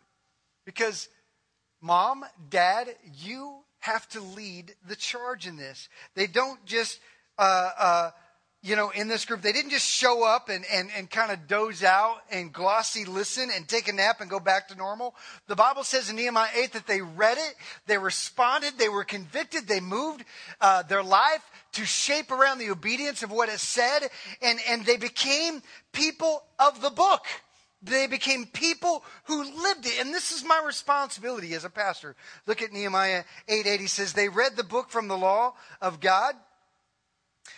because 0.64 1.08
mom, 1.80 2.24
dad, 2.50 2.94
you 3.18 3.56
have 3.80 4.08
to 4.10 4.20
lead 4.20 4.74
the 4.86 4.96
charge 4.96 5.46
in 5.46 5.56
this. 5.56 5.88
They 6.14 6.26
don't 6.26 6.64
just, 6.64 7.00
uh, 7.38 7.70
uh, 7.78 8.10
you 8.60 8.74
know, 8.74 8.90
in 8.90 9.06
this 9.06 9.24
group, 9.24 9.40
they 9.40 9.52
didn't 9.52 9.70
just 9.70 9.88
show 9.88 10.24
up 10.26 10.48
and, 10.48 10.64
and, 10.72 10.90
and 10.96 11.08
kind 11.08 11.30
of 11.30 11.46
doze 11.46 11.84
out 11.84 12.16
and 12.30 12.52
glossy 12.52 13.04
listen 13.04 13.50
and 13.54 13.68
take 13.68 13.86
a 13.86 13.92
nap 13.92 14.20
and 14.20 14.28
go 14.28 14.40
back 14.40 14.66
to 14.68 14.74
normal. 14.74 15.14
The 15.46 15.54
Bible 15.54 15.84
says 15.84 16.10
in 16.10 16.16
Nehemiah 16.16 16.50
8 16.54 16.72
that 16.72 16.86
they 16.88 17.00
read 17.00 17.38
it, 17.38 17.54
they 17.86 17.98
responded, 17.98 18.74
they 18.76 18.88
were 18.88 19.04
convicted, 19.04 19.68
they 19.68 19.78
moved 19.78 20.24
uh, 20.60 20.82
their 20.82 21.04
life 21.04 21.48
to 21.74 21.84
shape 21.84 22.32
around 22.32 22.58
the 22.58 22.70
obedience 22.70 23.22
of 23.22 23.30
what 23.30 23.48
it 23.48 23.60
said, 23.60 24.08
and, 24.42 24.58
and 24.68 24.84
they 24.84 24.96
became 24.96 25.62
people 25.92 26.42
of 26.58 26.80
the 26.80 26.90
book. 26.90 27.26
They 27.80 28.08
became 28.08 28.44
people 28.46 29.04
who 29.26 29.44
lived 29.44 29.86
it. 29.86 30.00
And 30.00 30.12
this 30.12 30.32
is 30.32 30.42
my 30.42 30.60
responsibility 30.66 31.54
as 31.54 31.64
a 31.64 31.70
pastor. 31.70 32.16
Look 32.44 32.60
at 32.60 32.72
Nehemiah 32.72 33.22
8 33.46 33.68
8. 33.68 33.80
He 33.80 33.86
says, 33.86 34.12
They 34.12 34.28
read 34.28 34.56
the 34.56 34.64
book 34.64 34.90
from 34.90 35.06
the 35.06 35.16
law 35.16 35.54
of 35.80 36.00
God 36.00 36.34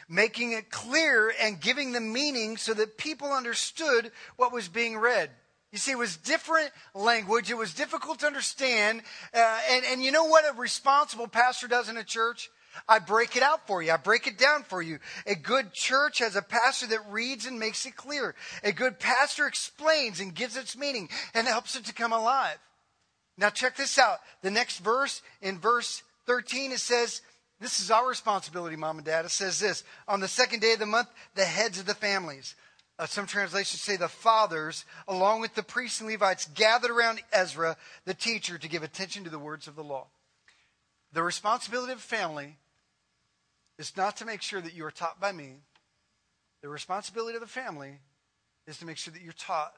making 0.08 0.52
it 0.52 0.70
clear 0.70 1.32
and 1.40 1.60
giving 1.60 1.92
the 1.92 2.00
meaning 2.00 2.56
so 2.56 2.74
that 2.74 2.96
people 2.96 3.32
understood 3.32 4.10
what 4.36 4.52
was 4.52 4.68
being 4.68 4.98
read. 4.98 5.30
You 5.72 5.78
see, 5.78 5.92
it 5.92 5.98
was 5.98 6.16
different 6.16 6.70
language. 6.94 7.50
It 7.50 7.56
was 7.56 7.74
difficult 7.74 8.20
to 8.20 8.26
understand. 8.26 9.02
Uh, 9.32 9.60
and, 9.70 9.84
and 9.84 10.02
you 10.02 10.10
know 10.10 10.24
what 10.24 10.44
a 10.44 10.58
responsible 10.58 11.28
pastor 11.28 11.68
does 11.68 11.88
in 11.88 11.96
a 11.96 12.04
church? 12.04 12.50
I 12.88 12.98
break 12.98 13.36
it 13.36 13.42
out 13.42 13.66
for 13.66 13.82
you. 13.82 13.92
I 13.92 13.96
break 13.96 14.26
it 14.26 14.38
down 14.38 14.62
for 14.62 14.80
you. 14.82 14.98
A 15.26 15.34
good 15.34 15.72
church 15.72 16.18
has 16.18 16.36
a 16.36 16.42
pastor 16.42 16.86
that 16.88 17.10
reads 17.10 17.46
and 17.46 17.58
makes 17.58 17.86
it 17.86 17.96
clear. 17.96 18.34
A 18.62 18.72
good 18.72 18.98
pastor 18.98 19.46
explains 19.46 20.20
and 20.20 20.34
gives 20.34 20.56
its 20.56 20.76
meaning 20.76 21.08
and 21.34 21.46
helps 21.46 21.76
it 21.76 21.84
to 21.86 21.94
come 21.94 22.12
alive. 22.12 22.58
Now, 23.36 23.50
check 23.50 23.76
this 23.76 23.98
out. 23.98 24.18
The 24.42 24.50
next 24.50 24.78
verse, 24.78 25.22
in 25.40 25.58
verse 25.58 26.02
13, 26.26 26.72
it 26.72 26.80
says, 26.80 27.22
this 27.60 27.80
is 27.80 27.90
our 27.90 28.08
responsibility, 28.08 28.74
mom 28.74 28.96
and 28.96 29.04
dad. 29.04 29.26
It 29.26 29.30
says 29.30 29.60
this 29.60 29.84
On 30.08 30.20
the 30.20 30.28
second 30.28 30.60
day 30.60 30.72
of 30.72 30.78
the 30.78 30.86
month, 30.86 31.08
the 31.34 31.44
heads 31.44 31.78
of 31.78 31.86
the 31.86 31.94
families, 31.94 32.54
uh, 32.98 33.06
some 33.06 33.26
translations 33.26 33.82
say 33.82 33.96
the 33.96 34.08
fathers, 34.08 34.84
along 35.06 35.40
with 35.40 35.54
the 35.54 35.62
priests 35.62 36.00
and 36.00 36.08
Levites, 36.08 36.46
gathered 36.54 36.90
around 36.90 37.20
Ezra, 37.32 37.76
the 38.06 38.14
teacher, 38.14 38.58
to 38.58 38.68
give 38.68 38.82
attention 38.82 39.24
to 39.24 39.30
the 39.30 39.38
words 39.38 39.68
of 39.68 39.76
the 39.76 39.84
law. 39.84 40.06
The 41.12 41.22
responsibility 41.22 41.92
of 41.92 42.00
family 42.00 42.56
is 43.78 43.96
not 43.96 44.16
to 44.18 44.24
make 44.24 44.42
sure 44.42 44.60
that 44.60 44.74
you 44.74 44.84
are 44.86 44.90
taught 44.90 45.20
by 45.20 45.32
me. 45.32 45.56
The 46.62 46.68
responsibility 46.68 47.36
of 47.36 47.40
the 47.40 47.46
family 47.46 48.00
is 48.66 48.78
to 48.78 48.86
make 48.86 48.96
sure 48.96 49.12
that 49.12 49.22
you're 49.22 49.32
taught 49.32 49.72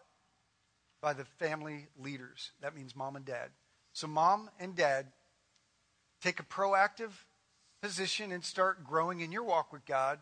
by 1.00 1.12
the 1.12 1.24
family 1.24 1.86
leaders. 1.98 2.52
That 2.60 2.76
means 2.76 2.94
mom 2.94 3.16
and 3.16 3.24
dad. 3.24 3.50
So, 3.92 4.06
mom 4.06 4.50
and 4.58 4.74
dad, 4.74 5.06
take 6.20 6.40
a 6.40 6.44
proactive 6.44 7.10
position 7.82 8.30
and 8.30 8.44
start 8.44 8.84
growing 8.84 9.20
in 9.20 9.32
your 9.32 9.42
walk 9.42 9.72
with 9.72 9.84
God 9.84 10.20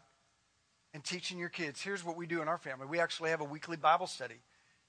and 0.95 1.05
teaching 1.05 1.39
your 1.39 1.51
kids. 1.51 1.83
Here's 1.83 2.03
what 2.03 2.17
we 2.17 2.27
do 2.27 2.41
in 2.41 2.49
our 2.49 2.57
family 2.57 2.87
we 2.87 2.99
actually 2.99 3.31
have 3.31 3.43
a 3.43 3.45
weekly 3.45 3.77
Bible 3.77 4.07
study. 4.07 4.41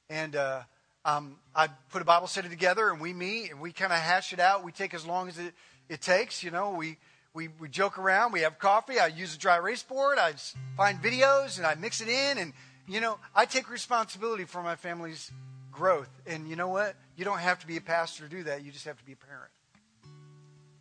And 0.10 0.38
uh, 0.38 0.62
um, 1.04 1.36
I 1.54 1.68
put 1.92 2.02
a 2.02 2.06
Bible 2.06 2.28
study 2.28 2.48
together 2.48 2.90
and 2.90 3.02
we 3.02 3.12
meet 3.12 3.52
and 3.52 3.60
we 3.60 3.74
kind 3.74 3.92
of 3.92 4.00
hash 4.00 4.32
it 4.32 4.40
out. 4.40 4.64
We 4.64 4.72
take 4.72 4.94
as 4.94 5.06
long 5.06 5.28
as 5.28 5.38
it, 5.38 5.54
it 5.90 6.02
takes. 6.02 6.44
You 6.44 6.52
know, 6.52 6.72
we, 6.72 6.98
we, 7.34 7.50
we 7.60 7.68
joke 7.68 7.98
around. 7.98 8.32
We 8.32 8.42
have 8.42 8.58
coffee. 8.58 9.00
I 9.00 9.08
use 9.08 9.36
a 9.36 9.38
dry 9.38 9.58
erase 9.58 9.84
board. 9.84 10.18
I 10.18 10.34
find 10.78 11.02
videos 11.02 11.58
and 11.58 11.68
I 11.68 11.76
mix 11.76 12.00
it 12.00 12.08
in. 12.08 12.38
And, 12.38 12.54
you 12.88 13.02
know, 13.02 13.20
I 13.36 13.46
take 13.46 13.70
responsibility 13.70 14.46
for 14.46 14.64
my 14.64 14.78
family's 14.78 15.30
growth. 15.74 16.10
And 16.26 16.50
you 16.50 16.56
know 16.56 16.70
what? 16.70 16.96
You 17.18 17.26
don't 17.26 17.40
have 17.40 17.60
to 17.60 17.68
be 17.68 17.76
a 17.76 17.82
pastor 17.82 18.24
to 18.24 18.30
do 18.30 18.44
that. 18.44 18.64
You 18.64 18.72
just 18.72 18.86
have 18.86 18.98
to 18.98 19.04
be 19.04 19.12
a 19.12 19.18
parent. 19.18 19.52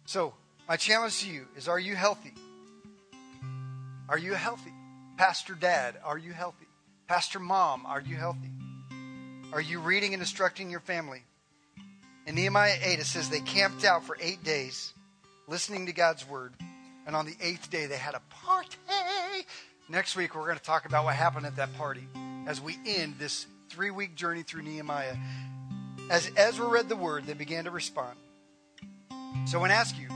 So, 0.07 0.35
my 0.71 0.77
challenge 0.77 1.23
to 1.23 1.29
you 1.29 1.49
is 1.57 1.67
are 1.67 1.81
you 1.81 1.97
healthy? 1.97 2.33
Are 4.09 4.17
you 4.17 4.35
healthy? 4.35 4.73
Pastor 5.17 5.55
Dad, 5.55 5.97
are 6.05 6.17
you 6.17 6.33
healthy? 6.33 6.69
Pastor 7.09 7.41
Mom, 7.41 7.85
are 7.87 8.01
you 8.01 8.15
healthy? 8.15 8.53
Are 9.53 9.61
you 9.61 9.81
reading 9.81 10.15
and 10.15 10.23
instructing 10.23 10.71
your 10.71 10.79
family? 10.79 11.25
In 12.25 12.37
Nehemiah 12.37 12.77
8, 12.85 13.01
it 13.01 13.07
says 13.07 13.29
they 13.29 13.41
camped 13.41 13.85
out 13.85 14.05
for 14.05 14.17
eight 14.21 14.45
days 14.45 14.95
listening 15.49 15.87
to 15.87 15.93
God's 15.93 16.25
word. 16.29 16.55
And 17.05 17.17
on 17.17 17.27
the 17.27 17.35
eighth 17.41 17.69
day, 17.69 17.87
they 17.87 17.97
had 17.97 18.15
a 18.15 18.23
party. 18.45 18.77
Next 19.89 20.15
week, 20.15 20.37
we're 20.37 20.47
going 20.47 20.57
to 20.57 20.63
talk 20.63 20.85
about 20.85 21.05
what 21.05 21.17
happened 21.17 21.47
at 21.47 21.57
that 21.57 21.77
party 21.77 22.07
as 22.47 22.61
we 22.61 22.79
end 22.87 23.17
this 23.19 23.47
three 23.71 23.91
week 23.91 24.15
journey 24.15 24.45
through 24.45 24.63
Nehemiah. 24.63 25.17
As 26.11 26.31
Ezra 26.37 26.69
read 26.69 26.89
the 26.89 26.95
word, 26.95 27.27
they 27.27 27.35
began 27.35 27.65
to 27.65 27.73
respond. 27.73 28.17
So 29.47 29.59
I 29.59 29.61
want 29.61 29.71
to 29.73 29.77
ask 29.77 29.99
you 29.99 30.10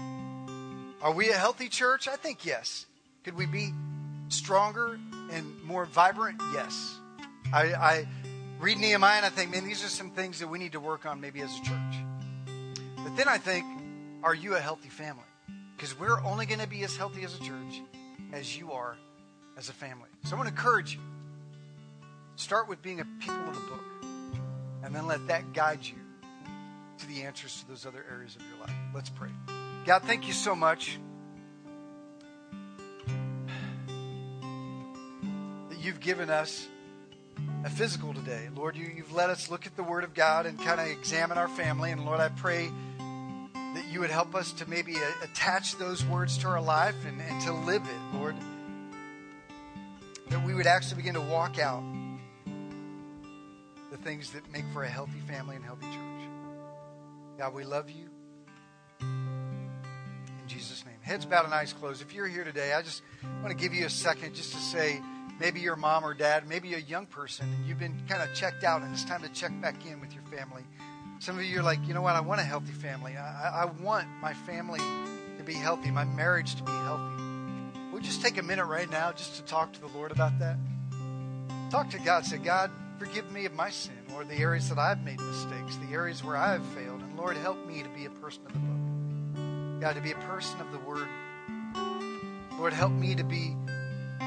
are 1.04 1.12
we 1.12 1.28
a 1.28 1.34
healthy 1.34 1.68
church? 1.68 2.08
I 2.08 2.16
think 2.16 2.46
yes. 2.46 2.86
Could 3.24 3.36
we 3.36 3.44
be 3.44 3.72
stronger 4.28 4.98
and 5.30 5.62
more 5.62 5.84
vibrant? 5.84 6.40
Yes. 6.54 6.96
I, 7.52 7.74
I 7.74 8.08
read 8.58 8.78
Nehemiah 8.78 9.18
and 9.18 9.26
I 9.26 9.28
think, 9.28 9.50
man, 9.50 9.64
these 9.64 9.84
are 9.84 9.88
some 9.88 10.10
things 10.10 10.38
that 10.38 10.48
we 10.48 10.58
need 10.58 10.72
to 10.72 10.80
work 10.80 11.04
on 11.04 11.20
maybe 11.20 11.42
as 11.42 11.54
a 11.58 11.62
church. 11.62 11.94
But 12.96 13.16
then 13.18 13.28
I 13.28 13.36
think, 13.36 13.66
are 14.22 14.34
you 14.34 14.56
a 14.56 14.60
healthy 14.60 14.88
family? 14.88 15.22
Because 15.76 15.98
we're 15.98 16.22
only 16.22 16.46
going 16.46 16.60
to 16.60 16.66
be 16.66 16.82
as 16.84 16.96
healthy 16.96 17.22
as 17.22 17.38
a 17.38 17.42
church 17.42 17.82
as 18.32 18.56
you 18.56 18.72
are 18.72 18.96
as 19.58 19.68
a 19.68 19.74
family. 19.74 20.08
So 20.24 20.34
I 20.34 20.38
want 20.38 20.48
to 20.48 20.54
encourage 20.54 20.94
you. 20.94 21.00
Start 22.36 22.66
with 22.66 22.80
being 22.80 23.00
a 23.00 23.04
people 23.20 23.36
of 23.36 23.54
the 23.54 23.60
book, 23.60 23.84
and 24.82 24.94
then 24.94 25.06
let 25.06 25.24
that 25.28 25.52
guide 25.52 25.80
you 25.82 25.94
to 26.98 27.06
the 27.06 27.22
answers 27.22 27.60
to 27.60 27.68
those 27.68 27.84
other 27.86 28.04
areas 28.10 28.34
of 28.34 28.42
your 28.42 28.58
life. 28.66 28.74
Let's 28.92 29.10
pray. 29.10 29.30
God, 29.84 30.02
thank 30.04 30.26
you 30.26 30.32
so 30.32 30.54
much 30.54 30.98
that 35.68 35.78
you've 35.78 36.00
given 36.00 36.30
us 36.30 36.66
a 37.64 37.68
physical 37.68 38.14
today. 38.14 38.48
Lord, 38.56 38.76
you, 38.76 38.86
you've 38.86 39.12
let 39.12 39.28
us 39.28 39.50
look 39.50 39.66
at 39.66 39.76
the 39.76 39.82
Word 39.82 40.02
of 40.04 40.14
God 40.14 40.46
and 40.46 40.58
kind 40.58 40.80
of 40.80 40.86
examine 40.86 41.36
our 41.36 41.48
family. 41.48 41.90
And 41.90 42.06
Lord, 42.06 42.18
I 42.18 42.30
pray 42.30 42.70
that 43.74 43.84
you 43.90 44.00
would 44.00 44.08
help 44.08 44.34
us 44.34 44.52
to 44.52 44.70
maybe 44.70 44.96
uh, 44.96 45.00
attach 45.22 45.76
those 45.76 46.02
words 46.06 46.38
to 46.38 46.48
our 46.48 46.62
life 46.62 46.96
and, 47.06 47.20
and 47.20 47.42
to 47.42 47.52
live 47.52 47.82
it, 47.82 48.16
Lord. 48.16 48.36
That 50.30 50.46
we 50.46 50.54
would 50.54 50.66
actually 50.66 50.96
begin 50.96 51.14
to 51.14 51.20
walk 51.20 51.58
out 51.58 51.82
the 53.90 53.98
things 53.98 54.30
that 54.30 54.50
make 54.50 54.64
for 54.72 54.82
a 54.82 54.88
healthy 54.88 55.20
family 55.28 55.56
and 55.56 55.64
healthy 55.64 55.86
church. 55.86 56.28
God, 57.36 57.52
we 57.52 57.64
love 57.64 57.90
you. 57.90 58.13
In 60.44 60.50
Jesus' 60.50 60.84
name. 60.84 60.96
Heads 61.00 61.24
bowed 61.24 61.46
and 61.46 61.54
eyes 61.54 61.72
closed. 61.72 62.02
If 62.02 62.14
you're 62.14 62.28
here 62.28 62.44
today, 62.44 62.74
I 62.74 62.82
just 62.82 63.00
want 63.42 63.48
to 63.48 63.54
give 63.54 63.72
you 63.72 63.86
a 63.86 63.90
second 63.90 64.34
just 64.34 64.52
to 64.52 64.58
say, 64.58 65.00
maybe 65.40 65.60
your 65.60 65.74
mom 65.74 66.04
or 66.04 66.12
dad, 66.12 66.46
maybe 66.46 66.74
a 66.74 66.78
young 66.78 67.06
person, 67.06 67.50
and 67.50 67.66
you've 67.66 67.78
been 67.78 67.98
kind 68.06 68.22
of 68.22 68.34
checked 68.36 68.62
out, 68.62 68.82
and 68.82 68.92
it's 68.92 69.04
time 69.04 69.22
to 69.22 69.30
check 69.30 69.58
back 69.62 69.86
in 69.86 70.02
with 70.02 70.12
your 70.12 70.22
family. 70.24 70.62
Some 71.18 71.38
of 71.38 71.44
you 71.46 71.60
are 71.60 71.62
like, 71.62 71.78
you 71.88 71.94
know 71.94 72.02
what? 72.02 72.14
I 72.14 72.20
want 72.20 72.42
a 72.42 72.44
healthy 72.44 72.72
family. 72.72 73.16
I, 73.16 73.62
I 73.62 73.64
want 73.82 74.06
my 74.20 74.34
family 74.34 74.80
to 74.80 75.44
be 75.44 75.54
healthy, 75.54 75.90
my 75.90 76.04
marriage 76.04 76.56
to 76.56 76.62
be 76.62 76.72
healthy. 76.72 77.22
We'll 77.90 78.02
just 78.02 78.20
take 78.20 78.36
a 78.36 78.42
minute 78.42 78.66
right 78.66 78.90
now 78.90 79.12
just 79.12 79.36
to 79.36 79.42
talk 79.44 79.72
to 79.72 79.80
the 79.80 79.88
Lord 79.88 80.12
about 80.12 80.38
that. 80.40 80.58
Talk 81.70 81.88
to 81.90 81.98
God. 82.00 82.26
Say, 82.26 82.36
God, 82.36 82.70
forgive 82.98 83.32
me 83.32 83.46
of 83.46 83.54
my 83.54 83.70
sin 83.70 83.94
or 84.14 84.24
the 84.24 84.36
areas 84.36 84.68
that 84.68 84.78
I've 84.78 85.02
made 85.02 85.20
mistakes, 85.20 85.76
the 85.76 85.94
areas 85.94 86.22
where 86.22 86.36
I 86.36 86.52
have 86.52 86.66
failed. 86.66 87.00
And 87.00 87.16
Lord, 87.16 87.38
help 87.38 87.66
me 87.66 87.82
to 87.82 87.88
be 87.88 88.04
a 88.04 88.10
person 88.10 88.42
of 88.44 88.52
the 88.52 88.58
book. 88.58 89.13
God, 89.84 89.96
to 89.96 90.00
be 90.00 90.12
a 90.12 90.14
person 90.14 90.58
of 90.62 90.72
the 90.72 90.78
word. 90.78 91.06
Lord, 92.58 92.72
help 92.72 92.92
me 92.92 93.14
to 93.16 93.22
be 93.22 93.54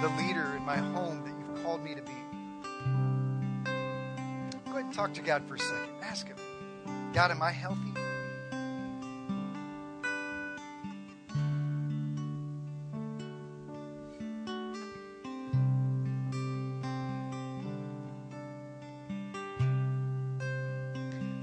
the 0.03 0.07
leader 0.09 0.55
in 0.55 0.63
my 0.63 0.75
home 0.77 1.23
that 1.23 1.33
you've 1.35 1.63
called 1.63 1.83
me 1.83 1.95
to 1.95 2.01
be. 2.03 2.11
Go 4.65 4.71
ahead 4.73 4.85
and 4.85 4.93
talk 4.93 5.15
to 5.15 5.21
God 5.23 5.43
for 5.47 5.55
a 5.55 5.59
second. 5.59 5.89
Ask 6.03 6.27
Him, 6.27 6.37
God, 7.11 7.31
am 7.31 7.41
I 7.41 7.49
healthy? 7.49 7.93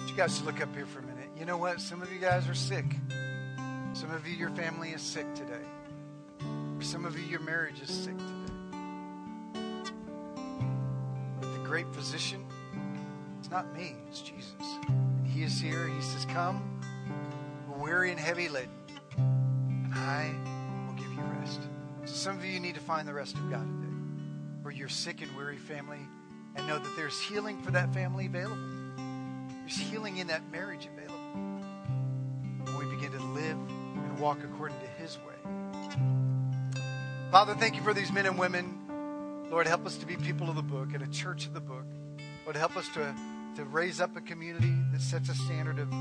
you 0.08 0.16
guys 0.16 0.38
to 0.38 0.44
look 0.44 0.60
up 0.60 0.72
here 0.76 0.86
for 0.86 1.00
a 1.00 1.02
minute. 1.02 1.30
You 1.36 1.44
know 1.44 1.56
what? 1.56 1.80
Some 1.80 2.00
of 2.00 2.12
you 2.12 2.20
guys 2.20 2.48
are 2.48 2.54
sick. 2.54 2.84
Some 4.05 4.14
of 4.14 4.28
you, 4.28 4.36
your 4.36 4.50
family 4.50 4.90
is 4.90 5.00
sick 5.00 5.24
today. 5.34 5.64
For 6.76 6.84
some 6.84 7.07
of 7.07 7.18
you, 7.18 7.24
your 7.24 7.40
marriage 7.40 7.80
is 7.80 7.88
sick 7.88 8.14
today. 8.18 9.59
But 11.40 11.50
the 11.55 11.64
great 11.64 11.86
physician, 11.94 12.44
it's 13.38 13.50
not 13.50 13.74
me, 13.74 13.96
it's 14.07 14.20
Jesus. 14.20 14.52
And 14.88 15.26
he 15.26 15.42
is 15.42 15.59
here. 15.59 15.88
He 15.88 16.02
says, 16.02 16.26
Come, 16.26 16.82
weary 17.78 18.11
and 18.11 18.20
heavy 18.20 18.50
laden, 18.50 18.68
and 19.16 19.94
I 19.94 20.34
will 20.86 21.02
give 21.02 21.11
you 21.11 21.22
rest. 21.40 21.61
So 22.05 22.12
some 22.12 22.36
of 22.36 22.44
you 22.44 22.61
need 22.61 22.74
to 22.74 22.82
find 22.82 23.09
the 23.09 23.14
rest 23.14 23.36
of 23.36 23.50
God 23.50 23.66
today. 23.66 23.94
For 24.62 24.70
your 24.70 24.90
sick 24.90 25.22
and 25.22 25.34
weary 25.34 25.57
family, 25.57 26.00
and 26.57 26.66
know 26.66 26.78
that 26.78 26.94
there's 26.94 27.18
healing 27.22 27.62
for 27.62 27.70
that 27.70 27.94
family 27.94 28.26
available. 28.26 28.59
There's 29.61 29.78
healing 29.78 30.18
in 30.18 30.26
that 30.26 30.42
marriage 30.52 30.86
available. 30.92 31.13
Walk 34.14 34.38
according 34.44 34.78
to 34.80 34.86
His 35.02 35.18
way. 35.18 35.34
Father, 37.30 37.54
thank 37.54 37.76
you 37.76 37.82
for 37.82 37.92
these 37.92 38.12
men 38.12 38.26
and 38.26 38.38
women. 38.38 39.46
Lord, 39.50 39.66
help 39.66 39.86
us 39.86 39.96
to 39.98 40.06
be 40.06 40.16
people 40.16 40.48
of 40.48 40.56
the 40.56 40.62
book 40.62 40.94
and 40.94 41.02
a 41.02 41.08
church 41.08 41.46
of 41.46 41.54
the 41.54 41.60
book. 41.60 41.84
Lord, 42.44 42.56
help 42.56 42.76
us 42.76 42.88
to, 42.94 43.14
to 43.56 43.64
raise 43.64 44.00
up 44.00 44.16
a 44.16 44.20
community 44.20 44.74
that 44.92 45.00
sets 45.00 45.28
a 45.28 45.34
standard 45.34 45.78
of, 45.78 45.92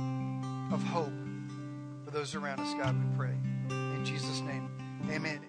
of 0.73 0.83
hope 0.83 1.13
for 2.05 2.11
those 2.11 2.35
around 2.35 2.59
us, 2.59 2.73
God, 2.75 2.95
we 2.95 3.17
pray. 3.17 3.35
In 3.69 4.05
Jesus' 4.05 4.41
name, 4.41 4.69
amen. 5.09 5.41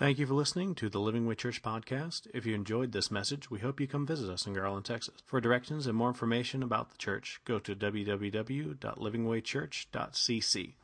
Thank 0.00 0.18
you 0.18 0.26
for 0.26 0.32
listening 0.32 0.74
to 0.76 0.88
the 0.88 0.98
Living 0.98 1.26
Way 1.26 1.34
Church 1.34 1.60
podcast. 1.60 2.26
If 2.32 2.46
you 2.46 2.54
enjoyed 2.54 2.92
this 2.92 3.10
message, 3.10 3.50
we 3.50 3.58
hope 3.58 3.80
you 3.80 3.86
come 3.86 4.06
visit 4.06 4.30
us 4.30 4.46
in 4.46 4.54
Garland, 4.54 4.86
Texas. 4.86 5.22
For 5.26 5.42
directions 5.42 5.86
and 5.86 5.94
more 5.94 6.08
information 6.08 6.62
about 6.62 6.90
the 6.90 6.96
church, 6.96 7.38
go 7.44 7.58
to 7.58 7.76
www.livingwaychurch.cc. 7.76 10.74